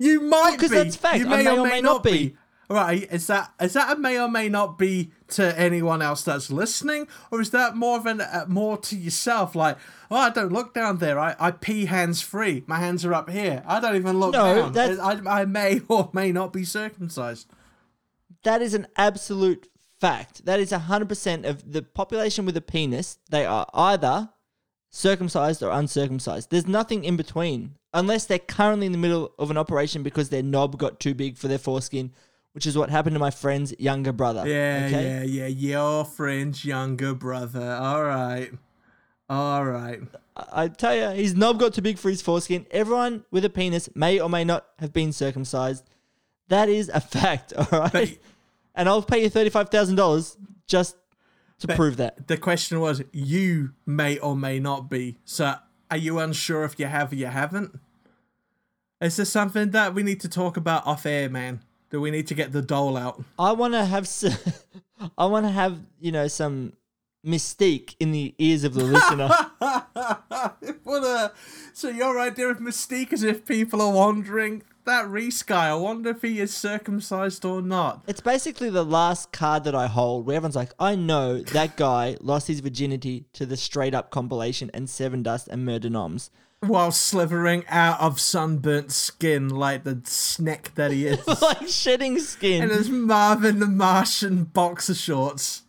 You 0.00 0.20
might 0.22 0.58
'cause 0.58 0.70
be. 0.70 0.76
that's 0.76 0.96
fact. 0.96 1.18
You 1.18 1.26
I 1.28 1.42
may, 1.42 1.58
or 1.58 1.64
may, 1.66 1.80
not 1.80 2.02
be. 2.02 2.10
be. 2.10 2.36
Right? 2.68 3.06
Is 3.12 3.26
that 3.26 3.52
is 3.60 3.74
that 3.74 3.96
a 3.96 4.00
may 4.00 4.18
or 4.18 4.28
may 4.28 4.48
not 4.48 4.78
be 4.78 5.10
to 5.28 5.56
anyone 5.60 6.00
else 6.02 6.22
that's 6.22 6.50
listening, 6.50 7.06
or 7.30 7.40
is 7.40 7.50
that 7.50 7.76
more 7.76 7.98
of 7.98 8.06
an 8.06 8.20
uh, 8.20 8.44
more 8.48 8.78
to 8.78 8.96
yourself? 8.96 9.54
Like, 9.54 9.76
oh, 10.10 10.16
I 10.16 10.30
don't 10.30 10.52
look 10.52 10.72
down 10.72 10.98
there. 10.98 11.18
I, 11.18 11.34
I 11.38 11.50
pee 11.50 11.84
hands 11.86 12.22
free. 12.22 12.62
My 12.66 12.78
hands 12.78 13.04
are 13.04 13.12
up 13.12 13.28
here. 13.28 13.62
I 13.66 13.78
don't 13.80 13.96
even 13.96 14.18
look 14.20 14.32
No, 14.32 14.54
down. 14.54 14.72
that's- 14.72 14.98
I, 14.98 15.40
I 15.42 15.44
may 15.44 15.80
or 15.88 16.10
may 16.12 16.32
not 16.32 16.52
be 16.52 16.64
circumcised. 16.64 17.46
That 18.44 18.62
is 18.62 18.72
an 18.72 18.86
absolute 18.96 19.68
fact. 20.00 20.46
That 20.46 20.60
is 20.60 20.70
100% 20.72 21.44
of 21.46 21.70
the 21.72 21.82
population 21.82 22.46
with 22.46 22.56
a 22.56 22.62
penis. 22.62 23.18
They 23.28 23.44
are 23.44 23.66
either 23.74 24.30
circumcised 24.90 25.62
or 25.62 25.70
uncircumcised. 25.72 26.50
There's 26.50 26.66
nothing 26.66 27.04
in 27.04 27.16
between. 27.18 27.74
Unless 27.92 28.26
they're 28.26 28.38
currently 28.38 28.86
in 28.86 28.92
the 28.92 28.98
middle 28.98 29.32
of 29.38 29.50
an 29.50 29.56
operation 29.58 30.02
because 30.02 30.28
their 30.28 30.42
knob 30.42 30.78
got 30.78 31.00
too 31.00 31.14
big 31.14 31.36
for 31.36 31.48
their 31.48 31.58
foreskin, 31.58 32.12
which 32.52 32.66
is 32.66 32.78
what 32.78 32.88
happened 32.90 33.14
to 33.14 33.20
my 33.20 33.30
friend's 33.30 33.74
younger 33.78 34.12
brother. 34.12 34.46
Yeah, 34.46 34.84
okay? 34.86 35.02
yeah, 35.04 35.22
yeah. 35.22 35.46
Your 35.46 36.04
friend's 36.04 36.64
younger 36.64 37.14
brother. 37.14 37.72
All 37.72 38.04
right. 38.04 38.50
All 39.28 39.64
right. 39.64 40.00
I 40.36 40.68
tell 40.68 40.94
you, 40.94 41.08
his 41.20 41.34
knob 41.34 41.58
got 41.58 41.74
too 41.74 41.82
big 41.82 41.98
for 41.98 42.10
his 42.10 42.22
foreskin. 42.22 42.66
Everyone 42.70 43.24
with 43.30 43.44
a 43.44 43.50
penis 43.50 43.88
may 43.94 44.18
or 44.20 44.28
may 44.30 44.44
not 44.44 44.66
have 44.78 44.92
been 44.92 45.12
circumcised. 45.12 45.84
That 46.48 46.68
is 46.68 46.88
a 46.92 47.00
fact, 47.00 47.52
all 47.52 47.66
right? 47.80 47.92
But- 47.92 48.18
and 48.74 48.88
I'll 48.88 49.02
pay 49.02 49.22
you 49.22 49.30
$35,000 49.30 50.36
just 50.66 50.96
to 51.58 51.68
prove 51.74 51.98
that. 51.98 52.28
The 52.28 52.36
question 52.36 52.80
was, 52.80 53.02
you 53.12 53.72
may 53.84 54.18
or 54.18 54.36
may 54.36 54.58
not 54.60 54.88
be. 54.88 55.18
So, 55.24 55.54
are 55.90 55.96
you 55.96 56.18
unsure 56.18 56.64
if 56.64 56.78
you 56.78 56.86
have 56.86 57.12
or 57.12 57.16
you 57.16 57.26
haven't? 57.26 57.78
Is 59.00 59.16
this 59.16 59.30
something 59.30 59.70
that 59.70 59.94
we 59.94 60.02
need 60.02 60.20
to 60.20 60.28
talk 60.28 60.56
about 60.56 60.86
off 60.86 61.06
air, 61.06 61.28
man? 61.28 61.60
Do 61.90 62.00
we 62.00 62.10
need 62.10 62.26
to 62.28 62.34
get 62.34 62.52
the 62.52 62.62
dole 62.62 62.96
out? 62.96 63.22
I 63.38 63.52
want 63.52 63.74
to 63.74 63.84
have 63.84 64.06
some. 64.06 64.34
I 65.18 65.26
want 65.26 65.46
to 65.46 65.50
have, 65.50 65.80
you 65.98 66.12
know, 66.12 66.28
some 66.28 66.74
mystique 67.26 67.96
in 67.98 68.12
the 68.12 68.34
ears 68.38 68.64
of 68.64 68.74
the 68.74 68.84
listener. 68.84 69.28
what 70.84 71.02
a 71.02 71.32
so 71.72 71.88
your 71.88 72.18
idea 72.20 72.48
of 72.48 72.58
mystique 72.58 73.12
is 73.12 73.22
if 73.22 73.46
people 73.46 73.80
are 73.82 73.92
wondering 73.92 74.62
that 74.84 75.08
Reese 75.08 75.42
guy. 75.42 75.68
I 75.68 75.74
wonder 75.74 76.10
if 76.10 76.22
he 76.22 76.40
is 76.40 76.54
circumcised 76.54 77.44
or 77.44 77.62
not. 77.62 78.02
It's 78.06 78.20
basically 78.20 78.70
the 78.70 78.84
last 78.84 79.32
card 79.32 79.64
that 79.64 79.74
I 79.74 79.86
hold 79.86 80.26
where 80.26 80.36
everyone's 80.36 80.56
like, 80.56 80.72
I 80.78 80.94
know 80.94 81.38
that 81.40 81.76
guy 81.76 82.16
lost 82.20 82.46
his 82.48 82.60
virginity 82.60 83.26
to 83.34 83.46
the 83.46 83.56
straight 83.56 83.94
up 83.94 84.10
compilation 84.10 84.70
and 84.74 84.86
Sevendust 84.88 85.48
and 85.48 85.64
Murder 85.64 85.90
Noms. 85.90 86.30
While 86.60 86.92
slithering 86.92 87.64
out 87.68 88.00
of 88.00 88.20
sunburnt 88.20 88.92
skin 88.92 89.48
like 89.48 89.84
the 89.84 90.00
snack 90.04 90.74
that 90.74 90.90
he 90.90 91.06
is. 91.08 91.26
like 91.40 91.68
shedding 91.68 92.18
skin. 92.18 92.62
and 92.64 92.70
his 92.72 92.90
Marvin 92.90 93.60
the 93.60 93.66
Martian 93.66 94.44
boxer 94.44 94.94
shorts. 94.94 95.62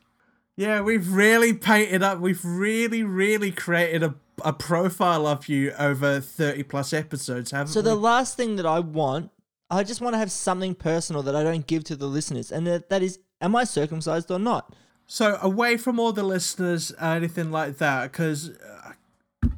Yeah, 0.58 0.82
we've 0.82 1.12
really 1.12 1.54
painted 1.54 2.04
up. 2.04 2.20
We've 2.20 2.44
really, 2.44 3.04
really 3.04 3.52
created 3.52 4.04
a, 4.04 4.16
a 4.44 4.54
profile 4.54 5.26
of 5.28 5.48
you 5.48 5.72
over 5.80 6.20
thirty 6.20 6.64
plus 6.64 6.94
episodes, 6.94 7.52
haven't 7.52 7.74
So 7.74 7.82
the 7.82 7.96
last 7.96 8.38
thing 8.38 8.56
that 8.58 8.66
I 8.66 8.80
want, 8.80 9.32
I 9.70 9.84
just 9.84 10.02
want 10.02 10.14
to 10.14 10.18
have 10.18 10.32
something 10.32 10.76
personal 10.76 11.24
that 11.24 11.36
I 11.36 11.44
don't 11.44 11.66
give 11.66 11.84
to 11.86 11.96
the 11.96 12.08
listeners, 12.08 12.52
and 12.52 12.68
that, 12.68 12.90
that 12.90 13.02
is, 13.02 13.20
am 13.40 13.56
I 13.56 13.64
circumcised 13.64 14.30
or 14.30 14.40
not? 14.40 14.74
So 15.08 15.38
away 15.42 15.78
from 15.78 16.00
all 16.00 16.14
the 16.14 16.24
listeners, 16.24 16.94
uh, 17.02 17.08
anything 17.08 17.52
like 17.52 17.78
that, 17.78 18.12
because 18.12 18.50
uh, 18.50 18.94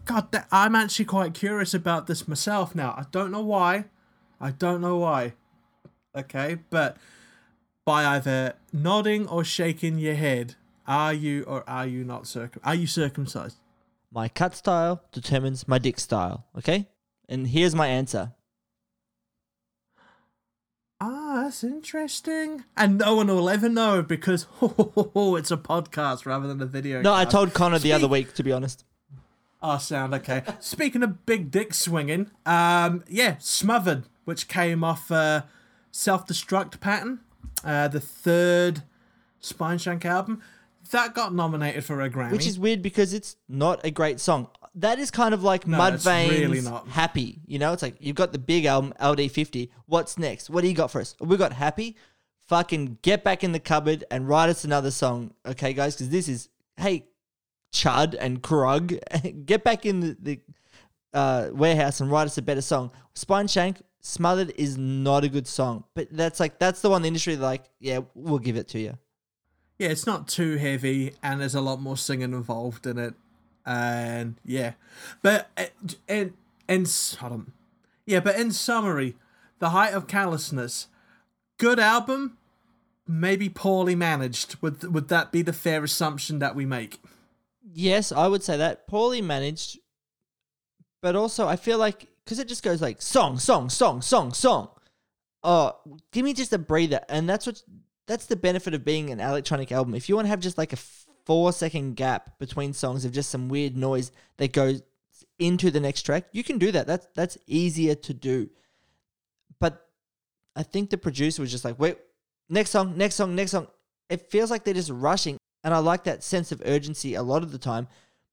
God, 0.05 0.31
da- 0.31 0.45
I'm 0.51 0.75
actually 0.75 1.05
quite 1.05 1.33
curious 1.33 1.73
about 1.73 2.07
this 2.07 2.27
myself 2.27 2.75
now. 2.75 2.91
I 2.97 3.05
don't 3.11 3.31
know 3.31 3.43
why. 3.43 3.85
I 4.41 4.51
don't 4.51 4.81
know 4.81 4.97
why. 4.97 5.33
Okay, 6.15 6.59
but 6.69 6.97
by 7.85 8.05
either 8.05 8.53
nodding 8.71 9.27
or 9.27 9.43
shaking 9.43 9.97
your 9.97 10.15
head, 10.15 10.55
are 10.87 11.13
you 11.13 11.43
or 11.43 11.63
are 11.67 11.87
you 11.87 12.03
not 12.03 12.27
circum? 12.27 12.61
Are 12.63 12.75
you 12.75 12.87
circumcised? 12.87 13.57
My 14.13 14.29
cut 14.29 14.55
style 14.55 15.01
determines 15.11 15.67
my 15.67 15.79
dick 15.79 15.99
style. 15.99 16.45
Okay, 16.55 16.87
and 17.27 17.47
here's 17.47 17.73
my 17.73 17.87
answer. 17.87 18.33
Ah, 21.01 21.41
that's 21.45 21.63
interesting. 21.63 22.63
And 22.77 22.99
no 22.99 23.15
one 23.15 23.25
will 23.25 23.49
ever 23.49 23.67
know 23.67 24.03
because 24.03 24.45
oh, 24.61 25.35
it's 25.39 25.49
a 25.49 25.57
podcast 25.57 26.27
rather 26.27 26.47
than 26.47 26.61
a 26.61 26.67
video. 26.67 27.01
No, 27.01 27.11
I 27.11 27.25
told 27.25 27.55
Connor 27.55 27.79
the 27.79 27.91
other 27.91 28.07
week, 28.07 28.35
to 28.35 28.43
be 28.43 28.51
honest. 28.51 28.85
Oh, 29.63 29.79
sound 29.79 30.13
okay. 30.13 30.43
Speaking 30.59 31.01
of 31.01 31.25
big 31.25 31.49
dick 31.49 31.73
swinging, 31.73 32.29
um, 32.45 33.03
yeah, 33.09 33.37
Smothered, 33.39 34.03
which 34.25 34.47
came 34.47 34.83
off 34.83 35.11
uh, 35.11 35.41
Self 35.89 36.27
Destruct 36.27 36.79
Pattern, 36.79 37.21
uh, 37.63 37.87
the 37.87 37.99
third 37.99 38.83
Spine 39.39 39.79
Shank 39.79 40.05
album, 40.05 40.43
that 40.91 41.13
got 41.13 41.33
nominated 41.33 41.83
for 41.83 42.01
a 42.01 42.09
Grammy. 42.09 42.31
Which 42.31 42.47
is 42.47 42.59
weird 42.59 42.81
because 42.81 43.13
it's 43.13 43.35
not 43.47 43.85
a 43.85 43.91
great 43.91 44.19
song. 44.19 44.47
That 44.75 44.99
is 44.99 45.11
kind 45.11 45.33
of 45.33 45.43
like 45.43 45.67
No, 45.67 45.77
Mudvayne's 45.77 46.29
really 46.31 46.61
not. 46.61 46.87
Happy. 46.87 47.41
You 47.45 47.59
know, 47.59 47.73
it's 47.73 47.81
like 47.81 47.95
you've 47.99 48.15
got 48.15 48.31
the 48.31 48.39
big 48.39 48.65
album 48.65 48.93
LD50. 48.99 49.69
What's 49.85 50.17
next? 50.17 50.49
What 50.49 50.61
do 50.61 50.67
you 50.67 50.73
got 50.73 50.91
for 50.91 51.01
us? 51.01 51.15
We 51.19 51.37
got 51.37 51.53
Happy. 51.53 51.95
Fucking 52.47 52.97
get 53.01 53.23
back 53.23 53.43
in 53.43 53.53
the 53.53 53.59
cupboard 53.59 54.03
and 54.11 54.27
write 54.27 54.49
us 54.49 54.65
another 54.65 54.91
song, 54.91 55.33
okay, 55.45 55.73
guys? 55.73 55.95
Because 55.95 56.09
this 56.09 56.27
is 56.27 56.49
hey, 56.77 57.05
Chud 57.71 58.15
and 58.19 58.41
Krug, 58.41 58.95
get 59.45 59.63
back 59.63 59.85
in 59.85 60.01
the, 60.01 60.17
the 60.19 60.39
uh, 61.13 61.49
warehouse 61.53 62.01
and 62.01 62.11
write 62.11 62.25
us 62.25 62.37
a 62.37 62.41
better 62.41 62.61
song. 62.61 62.91
Spine 63.15 63.47
Shank 63.47 63.81
Smothered 64.05 64.51
is 64.57 64.77
not 64.77 65.23
a 65.23 65.29
good 65.29 65.47
song, 65.47 65.85
but 65.95 66.09
that's 66.11 66.41
like 66.41 66.59
that's 66.59 66.81
the 66.81 66.89
one 66.89 67.03
the 67.03 67.07
industry 67.07 67.37
like, 67.37 67.63
yeah, 67.79 67.99
we'll 68.13 68.37
give 68.37 68.57
it 68.57 68.67
to 68.69 68.79
you. 68.79 68.97
Yeah, 69.83 69.89
it's 69.89 70.07
not 70.07 70.29
too 70.29 70.55
heavy, 70.55 71.13
and 71.21 71.41
there's 71.41 71.55
a 71.55 71.59
lot 71.59 71.81
more 71.81 71.97
singing 71.97 72.31
involved 72.31 72.87
in 72.87 72.97
it, 72.97 73.15
and 73.65 74.35
yeah, 74.45 74.75
but 75.21 75.49
uh, 75.57 75.65
in 76.07 76.35
in 76.69 76.85
hold 77.19 77.33
on. 77.33 77.51
yeah, 78.05 78.21
but 78.21 78.39
in 78.39 78.53
summary, 78.53 79.17
the 79.59 79.71
height 79.71 79.93
of 79.93 80.07
callousness, 80.07 80.87
good 81.57 81.79
album, 81.79 82.37
maybe 83.05 83.49
poorly 83.49 83.93
managed. 83.93 84.55
Would 84.61 84.93
would 84.93 85.09
that 85.09 85.33
be 85.33 85.41
the 85.41 85.51
fair 85.51 85.83
assumption 85.83 86.39
that 86.39 86.55
we 86.55 86.65
make? 86.65 87.01
Yes, 87.61 88.13
I 88.13 88.29
would 88.29 88.41
say 88.41 88.55
that 88.55 88.87
poorly 88.87 89.21
managed, 89.21 89.79
but 91.01 91.17
also 91.17 91.45
I 91.45 91.57
feel 91.57 91.77
like 91.77 92.07
because 92.23 92.39
it 92.39 92.47
just 92.47 92.63
goes 92.63 92.81
like 92.81 93.01
song, 93.01 93.37
song, 93.37 93.69
song, 93.69 94.01
song, 94.01 94.31
song. 94.31 94.69
Oh, 95.43 95.73
give 96.13 96.23
me 96.23 96.33
just 96.33 96.53
a 96.53 96.57
breather, 96.57 97.01
and 97.09 97.27
that's 97.27 97.45
what 97.45 97.61
that's 98.07 98.25
the 98.25 98.35
benefit 98.35 98.73
of 98.73 98.83
being 98.83 99.09
an 99.09 99.19
electronic 99.19 99.71
album. 99.71 99.95
If 99.95 100.09
you 100.09 100.15
want 100.15 100.25
to 100.25 100.29
have 100.29 100.39
just 100.39 100.57
like 100.57 100.73
a 100.73 100.77
four 101.25 101.53
second 101.53 101.95
gap 101.95 102.37
between 102.39 102.73
songs 102.73 103.05
of 103.05 103.11
just 103.11 103.29
some 103.29 103.49
weird 103.49 103.77
noise 103.77 104.11
that 104.37 104.51
goes 104.51 104.81
into 105.39 105.71
the 105.71 105.79
next 105.79 106.03
track, 106.03 106.25
you 106.31 106.43
can 106.43 106.57
do 106.57 106.71
that. 106.71 106.87
That's 106.87 107.07
that's 107.15 107.37
easier 107.47 107.95
to 107.95 108.13
do. 108.13 108.49
But 109.59 109.87
I 110.55 110.63
think 110.63 110.89
the 110.89 110.97
producer 110.97 111.41
was 111.41 111.51
just 111.51 111.65
like, 111.65 111.79
wait, 111.79 111.97
next 112.49 112.71
song, 112.71 112.97
next 112.97 113.15
song, 113.15 113.35
next 113.35 113.51
song. 113.51 113.67
It 114.09 114.29
feels 114.29 114.51
like 114.51 114.63
they're 114.63 114.73
just 114.73 114.89
rushing, 114.89 115.37
and 115.63 115.73
I 115.73 115.79
like 115.79 116.03
that 116.03 116.23
sense 116.23 116.51
of 116.51 116.61
urgency 116.65 117.15
a 117.15 117.23
lot 117.23 117.43
of 117.43 117.51
the 117.51 117.57
time. 117.57 117.87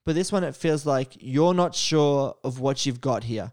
But 0.04 0.14
this 0.14 0.32
one, 0.32 0.44
it 0.44 0.56
feels 0.56 0.84
like 0.84 1.16
you're 1.20 1.54
not 1.54 1.74
sure 1.74 2.34
of 2.42 2.58
what 2.58 2.84
you've 2.84 3.00
got 3.00 3.24
here. 3.24 3.52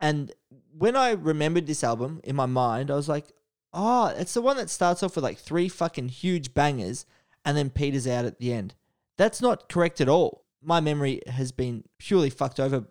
And 0.00 0.32
when 0.76 0.96
I 0.96 1.10
remembered 1.10 1.66
this 1.66 1.82
album 1.82 2.20
in 2.24 2.36
my 2.36 2.46
mind, 2.46 2.90
I 2.90 2.94
was 2.94 3.08
like, 3.08 3.32
oh, 3.78 4.06
it's 4.16 4.34
the 4.34 4.42
one 4.42 4.56
that 4.56 4.68
starts 4.68 5.02
off 5.02 5.14
with 5.14 5.22
like 5.22 5.38
three 5.38 5.68
fucking 5.68 6.08
huge 6.08 6.52
bangers 6.52 7.06
and 7.44 7.56
then 7.56 7.70
peters 7.70 8.08
out 8.08 8.24
at 8.24 8.38
the 8.38 8.52
end. 8.52 8.74
That's 9.16 9.40
not 9.40 9.68
correct 9.68 10.00
at 10.00 10.08
all. 10.08 10.44
My 10.60 10.80
memory 10.80 11.22
has 11.28 11.52
been 11.52 11.84
purely 11.98 12.28
fucked 12.28 12.58
over 12.58 12.86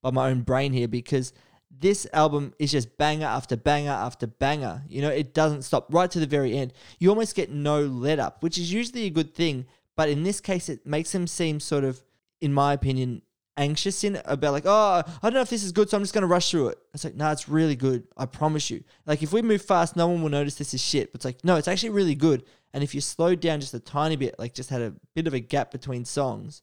by 0.00 0.12
my 0.12 0.30
own 0.30 0.42
brain 0.42 0.72
here 0.72 0.86
because 0.86 1.32
this 1.70 2.06
album 2.12 2.54
is 2.60 2.70
just 2.70 2.96
banger 2.96 3.26
after 3.26 3.56
banger 3.56 3.90
after 3.90 4.28
banger. 4.28 4.82
You 4.88 5.02
know, 5.02 5.10
it 5.10 5.34
doesn't 5.34 5.62
stop 5.62 5.92
right 5.92 6.10
to 6.12 6.20
the 6.20 6.26
very 6.26 6.56
end. 6.56 6.72
You 7.00 7.10
almost 7.10 7.34
get 7.34 7.50
no 7.50 7.80
let 7.80 8.20
up, 8.20 8.42
which 8.42 8.58
is 8.58 8.72
usually 8.72 9.04
a 9.06 9.10
good 9.10 9.34
thing. 9.34 9.66
But 9.96 10.08
in 10.08 10.22
this 10.22 10.40
case, 10.40 10.68
it 10.68 10.86
makes 10.86 11.10
them 11.10 11.26
seem 11.26 11.58
sort 11.58 11.82
of, 11.82 12.04
in 12.40 12.52
my 12.52 12.72
opinion, 12.72 13.22
anxious 13.58 14.04
in 14.04 14.20
about 14.24 14.52
like, 14.52 14.64
oh, 14.64 15.02
I 15.04 15.04
don't 15.22 15.34
know 15.34 15.42
if 15.42 15.50
this 15.50 15.64
is 15.64 15.72
good, 15.72 15.90
so 15.90 15.96
I'm 15.96 16.02
just 16.02 16.14
gonna 16.14 16.26
rush 16.26 16.50
through 16.50 16.68
it. 16.68 16.78
It's 16.94 17.04
like, 17.04 17.16
no, 17.16 17.26
nah, 17.26 17.32
it's 17.32 17.48
really 17.48 17.76
good. 17.76 18.04
I 18.16 18.24
promise 18.24 18.70
you. 18.70 18.84
Like 19.04 19.22
if 19.22 19.32
we 19.32 19.42
move 19.42 19.60
fast, 19.60 19.96
no 19.96 20.08
one 20.08 20.22
will 20.22 20.30
notice 20.30 20.54
this 20.54 20.72
is 20.72 20.80
shit. 20.80 21.12
But 21.12 21.18
it's 21.18 21.24
like, 21.26 21.44
no, 21.44 21.56
it's 21.56 21.68
actually 21.68 21.90
really 21.90 22.14
good. 22.14 22.44
And 22.72 22.82
if 22.82 22.94
you 22.94 23.00
slow 23.00 23.34
down 23.34 23.60
just 23.60 23.74
a 23.74 23.80
tiny 23.80 24.16
bit, 24.16 24.38
like 24.38 24.54
just 24.54 24.70
had 24.70 24.80
a 24.80 24.94
bit 25.14 25.26
of 25.26 25.34
a 25.34 25.40
gap 25.40 25.70
between 25.70 26.04
songs, 26.04 26.62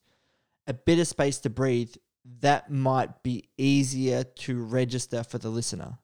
a 0.66 0.74
bit 0.74 0.98
of 0.98 1.06
space 1.06 1.38
to 1.38 1.50
breathe, 1.50 1.94
that 2.40 2.70
might 2.70 3.22
be 3.22 3.48
easier 3.56 4.24
to 4.24 4.62
register 4.62 5.22
for 5.22 5.38
the 5.38 5.48
listener. 5.48 5.98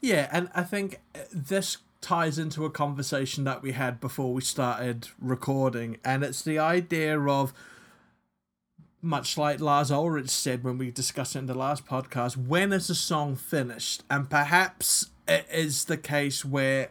Yeah, 0.00 0.28
and 0.32 0.48
I 0.54 0.62
think 0.62 1.00
uh, 1.14 1.20
this 1.32 1.78
ties 2.00 2.38
into 2.38 2.64
a 2.64 2.70
conversation 2.70 3.44
that 3.44 3.62
we 3.62 3.72
had 3.72 4.00
before 4.00 4.32
we 4.32 4.40
started 4.40 5.08
recording, 5.20 5.98
and 6.04 6.22
it's 6.22 6.42
the 6.42 6.58
idea 6.58 7.18
of 7.20 7.52
much 9.00 9.38
like 9.38 9.60
Lars 9.60 9.90
Ulrich 9.90 10.28
said 10.28 10.64
when 10.64 10.78
we 10.78 10.90
discussed 10.90 11.36
it 11.36 11.40
in 11.40 11.46
the 11.46 11.54
last 11.54 11.86
podcast, 11.86 12.36
when 12.36 12.72
is 12.72 12.90
a 12.90 12.94
song 12.94 13.36
finished? 13.36 14.02
And 14.10 14.28
perhaps 14.28 15.10
it 15.26 15.46
is 15.52 15.84
the 15.84 15.96
case 15.96 16.44
where, 16.44 16.90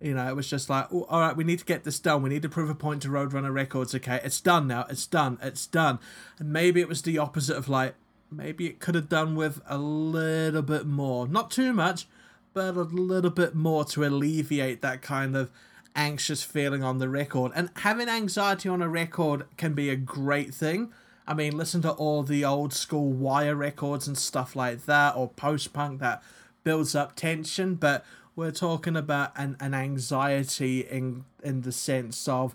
you 0.00 0.14
know, 0.14 0.28
it 0.28 0.36
was 0.36 0.48
just 0.48 0.68
like, 0.68 0.86
oh, 0.92 1.06
all 1.08 1.20
right, 1.20 1.36
we 1.36 1.44
need 1.44 1.58
to 1.58 1.64
get 1.64 1.84
this 1.84 1.98
done. 1.98 2.22
We 2.22 2.30
need 2.30 2.42
to 2.42 2.48
prove 2.48 2.70
a 2.70 2.74
point 2.74 3.02
to 3.02 3.08
Roadrunner 3.08 3.52
Records. 3.52 3.94
Okay, 3.94 4.20
it's 4.22 4.40
done 4.40 4.66
now. 4.66 4.86
It's 4.90 5.06
done. 5.06 5.38
It's 5.42 5.66
done. 5.66 5.98
And 6.38 6.52
maybe 6.52 6.80
it 6.80 6.88
was 6.88 7.02
the 7.02 7.18
opposite 7.18 7.56
of 7.56 7.68
like, 7.68 7.94
maybe 8.30 8.66
it 8.66 8.80
could 8.80 8.94
have 8.94 9.08
done 9.08 9.34
with 9.34 9.60
a 9.66 9.78
little 9.78 10.62
bit 10.62 10.86
more. 10.86 11.26
Not 11.26 11.50
too 11.50 11.72
much, 11.72 12.06
but 12.52 12.76
a 12.76 12.82
little 12.82 13.30
bit 13.30 13.54
more 13.54 13.84
to 13.86 14.04
alleviate 14.04 14.82
that 14.82 15.02
kind 15.02 15.36
of 15.36 15.50
anxious 15.94 16.42
feeling 16.42 16.82
on 16.82 16.98
the 16.98 17.08
record. 17.08 17.52
And 17.54 17.70
having 17.76 18.08
anxiety 18.08 18.68
on 18.68 18.82
a 18.82 18.88
record 18.88 19.46
can 19.56 19.74
be 19.74 19.90
a 19.90 19.96
great 19.96 20.54
thing. 20.54 20.92
I 21.26 21.34
mean, 21.34 21.56
listen 21.56 21.82
to 21.82 21.92
all 21.92 22.22
the 22.22 22.44
old 22.44 22.72
school 22.72 23.12
wire 23.12 23.54
records 23.54 24.08
and 24.08 24.18
stuff 24.18 24.56
like 24.56 24.86
that, 24.86 25.14
or 25.16 25.28
post 25.28 25.72
punk 25.72 26.00
that 26.00 26.22
builds 26.64 26.94
up 26.94 27.14
tension, 27.14 27.74
but 27.74 28.04
we're 28.36 28.50
talking 28.50 28.96
about 28.96 29.32
an, 29.36 29.56
an 29.60 29.74
anxiety 29.74 30.80
in 30.80 31.24
in 31.42 31.62
the 31.62 31.72
sense 31.72 32.26
of 32.28 32.54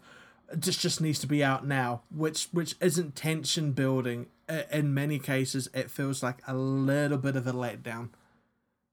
just 0.60 0.80
just 0.80 1.02
needs 1.02 1.20
to 1.20 1.28
be 1.28 1.44
out 1.44 1.66
now, 1.66 2.02
which 2.14 2.50
which 2.52 2.76
isn't 2.82 3.16
tension 3.16 3.72
building. 3.72 4.28
In 4.72 4.94
many 4.94 5.20
cases, 5.20 5.70
it 5.74 5.90
feels 5.90 6.22
like 6.22 6.38
a 6.48 6.54
little 6.54 7.18
bit 7.18 7.36
of 7.36 7.48
a 7.48 7.54
letdown 7.54 8.10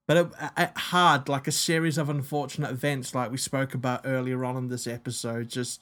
but 0.07 0.17
it, 0.17 0.27
it 0.59 0.71
hard 0.77 1.29
like 1.29 1.47
a 1.47 1.53
series 1.53 1.99
of 1.99 2.09
unfortunate 2.09 2.71
events 2.71 3.15
like 3.15 3.31
we 3.31 3.37
spoke 3.37 3.75
about 3.75 4.01
earlier 4.05 4.45
on 4.45 4.57
in 4.57 4.69
this 4.69 4.87
episode 4.87 5.49
just 5.49 5.81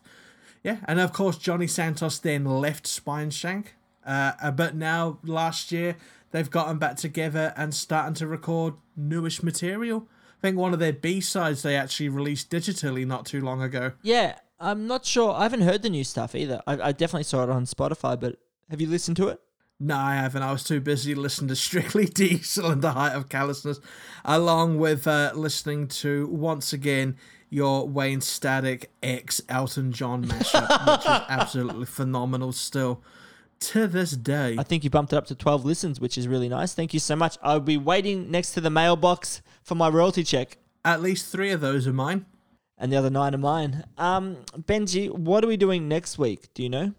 yeah 0.62 0.78
and 0.86 1.00
of 1.00 1.12
course 1.12 1.36
johnny 1.36 1.66
santos 1.66 2.18
then 2.18 2.44
left 2.44 2.84
spineshank 2.84 3.66
uh, 4.06 4.32
uh, 4.42 4.50
but 4.50 4.74
now 4.74 5.18
last 5.24 5.72
year 5.72 5.96
they've 6.30 6.50
gotten 6.50 6.78
back 6.78 6.96
together 6.96 7.52
and 7.56 7.74
starting 7.74 8.14
to 8.14 8.26
record 8.26 8.74
newish 8.96 9.42
material 9.42 10.06
i 10.38 10.40
think 10.40 10.56
one 10.56 10.72
of 10.72 10.78
their 10.78 10.92
b-sides 10.92 11.62
they 11.62 11.76
actually 11.76 12.08
released 12.08 12.50
digitally 12.50 13.06
not 13.06 13.24
too 13.26 13.40
long 13.40 13.62
ago 13.62 13.92
Yeah, 14.02 14.36
I'm 14.58 14.86
not 14.86 15.06
sure. 15.06 15.32
I 15.32 15.44
haven't 15.44 15.62
heard 15.62 15.80
the 15.80 15.88
new 15.88 16.04
stuff 16.04 16.34
either. 16.34 16.60
I, 16.66 16.88
I 16.88 16.92
definitely 16.92 17.24
saw 17.24 17.42
it 17.44 17.48
on 17.48 17.64
Spotify, 17.64 18.20
but 18.20 18.36
have 18.68 18.78
you 18.78 18.88
listened 18.88 19.16
to 19.16 19.28
it? 19.28 19.40
No, 19.82 19.96
I 19.96 20.14
haven't. 20.16 20.42
I 20.42 20.52
was 20.52 20.62
too 20.62 20.78
busy 20.80 21.14
listening 21.14 21.48
to 21.48 21.56
Strictly 21.56 22.04
Diesel 22.14 22.70
and 22.70 22.82
the 22.82 22.92
Height 22.92 23.12
of 23.14 23.30
Callousness, 23.30 23.80
along 24.26 24.78
with 24.78 25.06
uh, 25.06 25.32
listening 25.34 25.88
to, 25.88 26.26
once 26.26 26.74
again, 26.74 27.16
your 27.48 27.88
Wayne 27.88 28.20
Static 28.20 28.90
X 29.02 29.40
Elton 29.48 29.90
John 29.92 30.26
mashup, 30.26 30.86
which 30.92 31.00
is 31.00 31.22
absolutely 31.30 31.86
phenomenal 31.86 32.52
still 32.52 33.02
to 33.60 33.86
this 33.86 34.10
day. 34.12 34.56
I 34.58 34.62
think 34.62 34.84
you 34.84 34.90
bumped 34.90 35.12
it 35.14 35.16
up 35.16 35.26
to 35.26 35.34
12 35.34 35.64
listens, 35.64 35.98
which 35.98 36.18
is 36.18 36.28
really 36.28 36.48
nice. 36.50 36.74
Thank 36.74 36.92
you 36.92 37.00
so 37.00 37.16
much. 37.16 37.38
I'll 37.42 37.58
be 37.60 37.76
waiting 37.78 38.30
next 38.30 38.52
to 38.52 38.60
the 38.60 38.70
mailbox 38.70 39.40
for 39.62 39.74
my 39.74 39.88
royalty 39.88 40.24
check, 40.24 40.58
At 40.84 41.00
least 41.02 41.32
three 41.32 41.50
of 41.52 41.60
those 41.62 41.86
are 41.86 41.92
mine. 41.92 42.26
and 42.78 42.92
the 42.92 42.96
other 42.96 43.10
nine 43.10 43.34
are 43.34 43.38
mine. 43.38 43.84
Um, 43.98 44.36
Benji, 44.56 45.10
what 45.10 45.42
are 45.42 45.48
we 45.48 45.56
doing 45.56 45.88
next 45.88 46.18
week? 46.18 46.52
Do 46.54 46.62
you 46.62 46.68
know? 46.68 46.92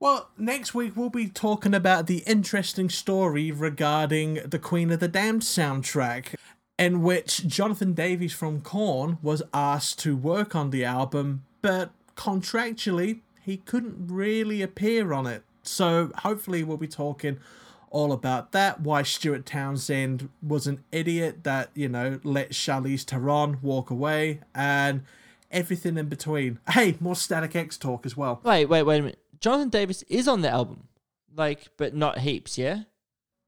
Well, 0.00 0.30
next 0.36 0.74
week 0.74 0.96
we'll 0.96 1.08
be 1.08 1.28
talking 1.28 1.72
about 1.72 2.06
the 2.06 2.18
interesting 2.26 2.90
story 2.90 3.52
regarding 3.52 4.34
the 4.44 4.58
Queen 4.58 4.90
of 4.90 5.00
the 5.00 5.08
Damned 5.08 5.42
soundtrack, 5.42 6.34
in 6.78 7.02
which 7.02 7.46
Jonathan 7.46 7.94
Davis 7.94 8.32
from 8.32 8.60
Korn 8.60 9.18
was 9.22 9.42
asked 9.52 10.00
to 10.00 10.16
work 10.16 10.54
on 10.54 10.70
the 10.70 10.84
album, 10.84 11.44
but 11.62 11.92
contractually 12.16 13.20
he 13.40 13.58
couldn't 13.58 14.08
really 14.08 14.62
appear 14.62 15.12
on 15.12 15.26
it. 15.26 15.44
So 15.62 16.10
hopefully 16.18 16.64
we'll 16.64 16.76
be 16.76 16.88
talking 16.88 17.38
all 17.90 18.12
about 18.12 18.52
that. 18.52 18.80
Why 18.80 19.04
Stuart 19.04 19.46
Townsend 19.46 20.28
was 20.42 20.66
an 20.66 20.82
idiot 20.90 21.44
that 21.44 21.70
you 21.74 21.88
know 21.88 22.18
let 22.24 22.50
Charlize 22.50 23.04
Theron 23.04 23.58
walk 23.62 23.88
away, 23.90 24.40
and 24.54 25.02
everything 25.50 25.96
in 25.96 26.08
between. 26.08 26.58
Hey, 26.70 26.96
more 27.00 27.16
Static 27.16 27.54
X 27.54 27.78
talk 27.78 28.04
as 28.04 28.16
well. 28.16 28.40
Wait, 28.42 28.66
wait, 28.66 28.82
wait 28.82 28.98
a 28.98 29.02
minute. 29.02 29.18
Jonathan 29.44 29.68
Davis 29.68 30.02
is 30.08 30.26
on 30.26 30.40
the 30.40 30.48
album, 30.48 30.88
like, 31.36 31.68
but 31.76 31.94
not 31.94 32.20
heaps, 32.20 32.56
yeah? 32.56 32.84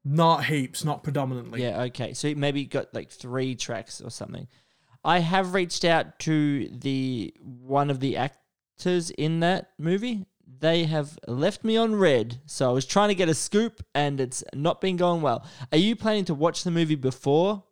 Not 0.05 0.45
heaps, 0.45 0.85
not 0.85 1.01
predominantly. 1.01 1.63
Yeah, 1.63 1.81
okay. 1.85 2.13
So 2.13 2.35
maybe 2.35 2.65
got 2.65 2.93
like 2.93 3.09
three 3.09 3.55
tracks 3.55 3.99
or 3.99 4.11
something. 4.11 4.47
I 5.03 5.17
have 5.17 5.55
reached 5.55 5.83
out 5.83 6.19
to 6.19 6.69
the 6.69 7.33
one 7.39 7.89
of 7.89 7.99
the 7.99 8.15
actors 8.15 9.09
in 9.09 9.39
that 9.39 9.71
movie. 9.79 10.27
They 10.59 10.83
have 10.83 11.17
left 11.27 11.63
me 11.63 11.77
on 11.77 11.95
read, 11.95 12.41
so 12.45 12.69
I 12.69 12.73
was 12.73 12.85
trying 12.85 13.09
to 13.09 13.15
get 13.15 13.27
a 13.27 13.33
scoop, 13.33 13.83
and 13.95 14.21
it's 14.21 14.43
not 14.53 14.81
been 14.81 14.97
going 14.97 15.23
well. 15.23 15.47
Are 15.71 15.79
you 15.79 15.95
planning 15.95 16.25
to 16.25 16.35
watch 16.35 16.63
the 16.63 16.69
movie 16.69 16.93
before 16.93 17.63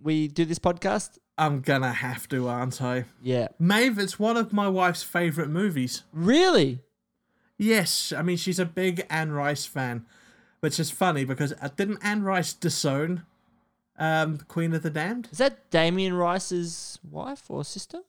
we 0.00 0.28
do 0.28 0.46
this 0.46 0.58
podcast? 0.58 1.18
I'm 1.36 1.60
gonna 1.60 1.92
have 1.92 2.30
to, 2.30 2.48
aren't 2.48 2.80
I? 2.80 3.04
Yeah. 3.20 3.48
Maeve, 3.58 3.98
it's 3.98 4.18
one 4.18 4.38
of 4.38 4.54
my 4.54 4.68
wife's 4.68 5.02
favourite 5.02 5.50
movies. 5.50 6.04
Really? 6.14 6.80
Yes, 7.58 8.12
I 8.16 8.22
mean 8.22 8.36
she's 8.36 8.58
a 8.58 8.64
big 8.66 9.06
Anne 9.08 9.32
Rice 9.32 9.64
fan, 9.66 10.04
which 10.60 10.80
is 10.80 10.90
funny 10.90 11.24
because 11.24 11.52
uh, 11.60 11.68
didn't 11.76 11.98
Anne 12.02 12.22
Rice 12.22 12.52
disown 12.52 13.24
um, 13.98 14.38
Queen 14.48 14.74
of 14.74 14.82
the 14.82 14.90
Damned? 14.90 15.28
Is 15.30 15.38
that 15.38 15.70
Damien 15.70 16.14
Rice's 16.14 16.98
wife 17.08 17.44
or 17.48 17.64
sister? 17.64 18.00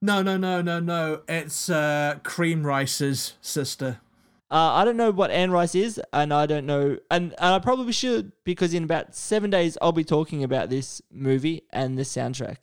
No, 0.00 0.22
no, 0.22 0.36
no, 0.36 0.60
no, 0.60 0.80
no. 0.80 1.22
It's 1.28 1.68
uh, 1.70 2.18
Cream 2.22 2.64
Rice's 2.64 3.34
sister. 3.40 4.00
Uh, 4.50 4.72
I 4.74 4.84
don't 4.84 4.98
know 4.98 5.10
what 5.10 5.30
Anne 5.30 5.50
Rice 5.50 5.74
is, 5.74 6.00
and 6.12 6.32
I 6.32 6.46
don't 6.46 6.66
know, 6.66 6.98
and, 7.10 7.32
and 7.32 7.54
I 7.54 7.58
probably 7.58 7.92
should 7.92 8.30
because 8.44 8.72
in 8.74 8.84
about 8.84 9.16
seven 9.16 9.50
days 9.50 9.76
I'll 9.82 9.90
be 9.90 10.04
talking 10.04 10.44
about 10.44 10.68
this 10.68 11.02
movie 11.10 11.62
and 11.70 11.98
the 11.98 12.02
soundtrack, 12.02 12.58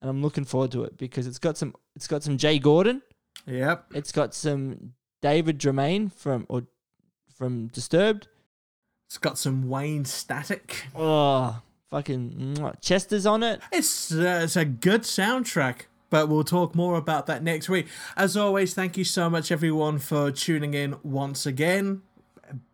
and 0.00 0.10
I'm 0.10 0.22
looking 0.22 0.44
forward 0.44 0.72
to 0.72 0.82
it 0.84 0.96
because 0.96 1.26
it's 1.28 1.38
got 1.38 1.56
some 1.58 1.76
it's 1.94 2.08
got 2.08 2.24
some 2.24 2.38
Jay 2.38 2.58
Gordon, 2.58 3.02
Yep. 3.46 3.92
it's 3.94 4.10
got 4.10 4.34
some 4.34 4.94
David 5.22 5.58
Draiman 5.58 6.12
from 6.12 6.44
or 6.48 6.64
from 7.34 7.68
Disturbed. 7.68 8.28
It's 9.06 9.18
got 9.18 9.38
some 9.38 9.68
Wayne 9.68 10.04
static. 10.04 10.84
Oh, 10.94 11.60
fucking. 11.90 12.58
Chester's 12.80 13.24
on 13.24 13.42
it. 13.42 13.60
It's 13.70 14.12
uh, 14.12 14.40
it's 14.44 14.56
a 14.56 14.64
good 14.64 15.02
soundtrack, 15.02 15.82
but 16.10 16.28
we'll 16.28 16.44
talk 16.44 16.74
more 16.74 16.96
about 16.96 17.26
that 17.26 17.42
next 17.42 17.68
week. 17.68 17.86
As 18.16 18.36
always, 18.36 18.74
thank 18.74 18.96
you 18.96 19.04
so 19.04 19.30
much 19.30 19.52
everyone 19.52 19.98
for 19.98 20.30
tuning 20.30 20.74
in 20.74 20.96
once 21.02 21.46
again. 21.46 22.02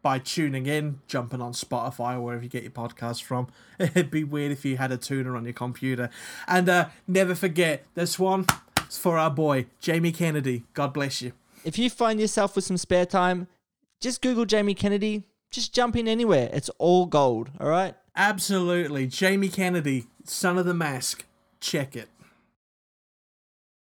By 0.02 0.18
tuning 0.18 0.66
in, 0.66 1.00
jumping 1.06 1.40
on 1.40 1.52
Spotify 1.52 2.16
or 2.16 2.20
wherever 2.20 2.42
you 2.42 2.48
get 2.48 2.64
your 2.64 2.72
podcasts 2.72 3.22
from. 3.22 3.46
It'd 3.78 4.10
be 4.10 4.24
weird 4.24 4.50
if 4.50 4.64
you 4.64 4.76
had 4.76 4.90
a 4.90 4.96
tuner 4.96 5.36
on 5.36 5.44
your 5.44 5.52
computer. 5.52 6.10
And 6.48 6.68
uh, 6.68 6.88
never 7.06 7.36
forget 7.36 7.84
this 7.94 8.18
one. 8.18 8.46
It's 8.78 8.98
for 8.98 9.18
our 9.18 9.30
boy 9.30 9.66
Jamie 9.78 10.10
Kennedy. 10.10 10.64
God 10.74 10.92
bless 10.92 11.22
you. 11.22 11.32
If 11.64 11.78
you 11.78 11.90
find 11.90 12.20
yourself 12.20 12.56
with 12.56 12.64
some 12.64 12.76
spare 12.76 13.06
time, 13.06 13.48
just 14.00 14.22
Google 14.22 14.44
Jamie 14.44 14.74
Kennedy. 14.74 15.24
Just 15.50 15.74
jump 15.74 15.96
in 15.96 16.06
anywhere. 16.06 16.50
It's 16.52 16.68
all 16.78 17.06
gold. 17.06 17.50
All 17.58 17.68
right. 17.68 17.94
Absolutely, 18.14 19.06
Jamie 19.06 19.48
Kennedy, 19.48 20.06
son 20.24 20.58
of 20.58 20.66
the 20.66 20.74
mask. 20.74 21.24
Check 21.60 21.94
it. 21.96 22.08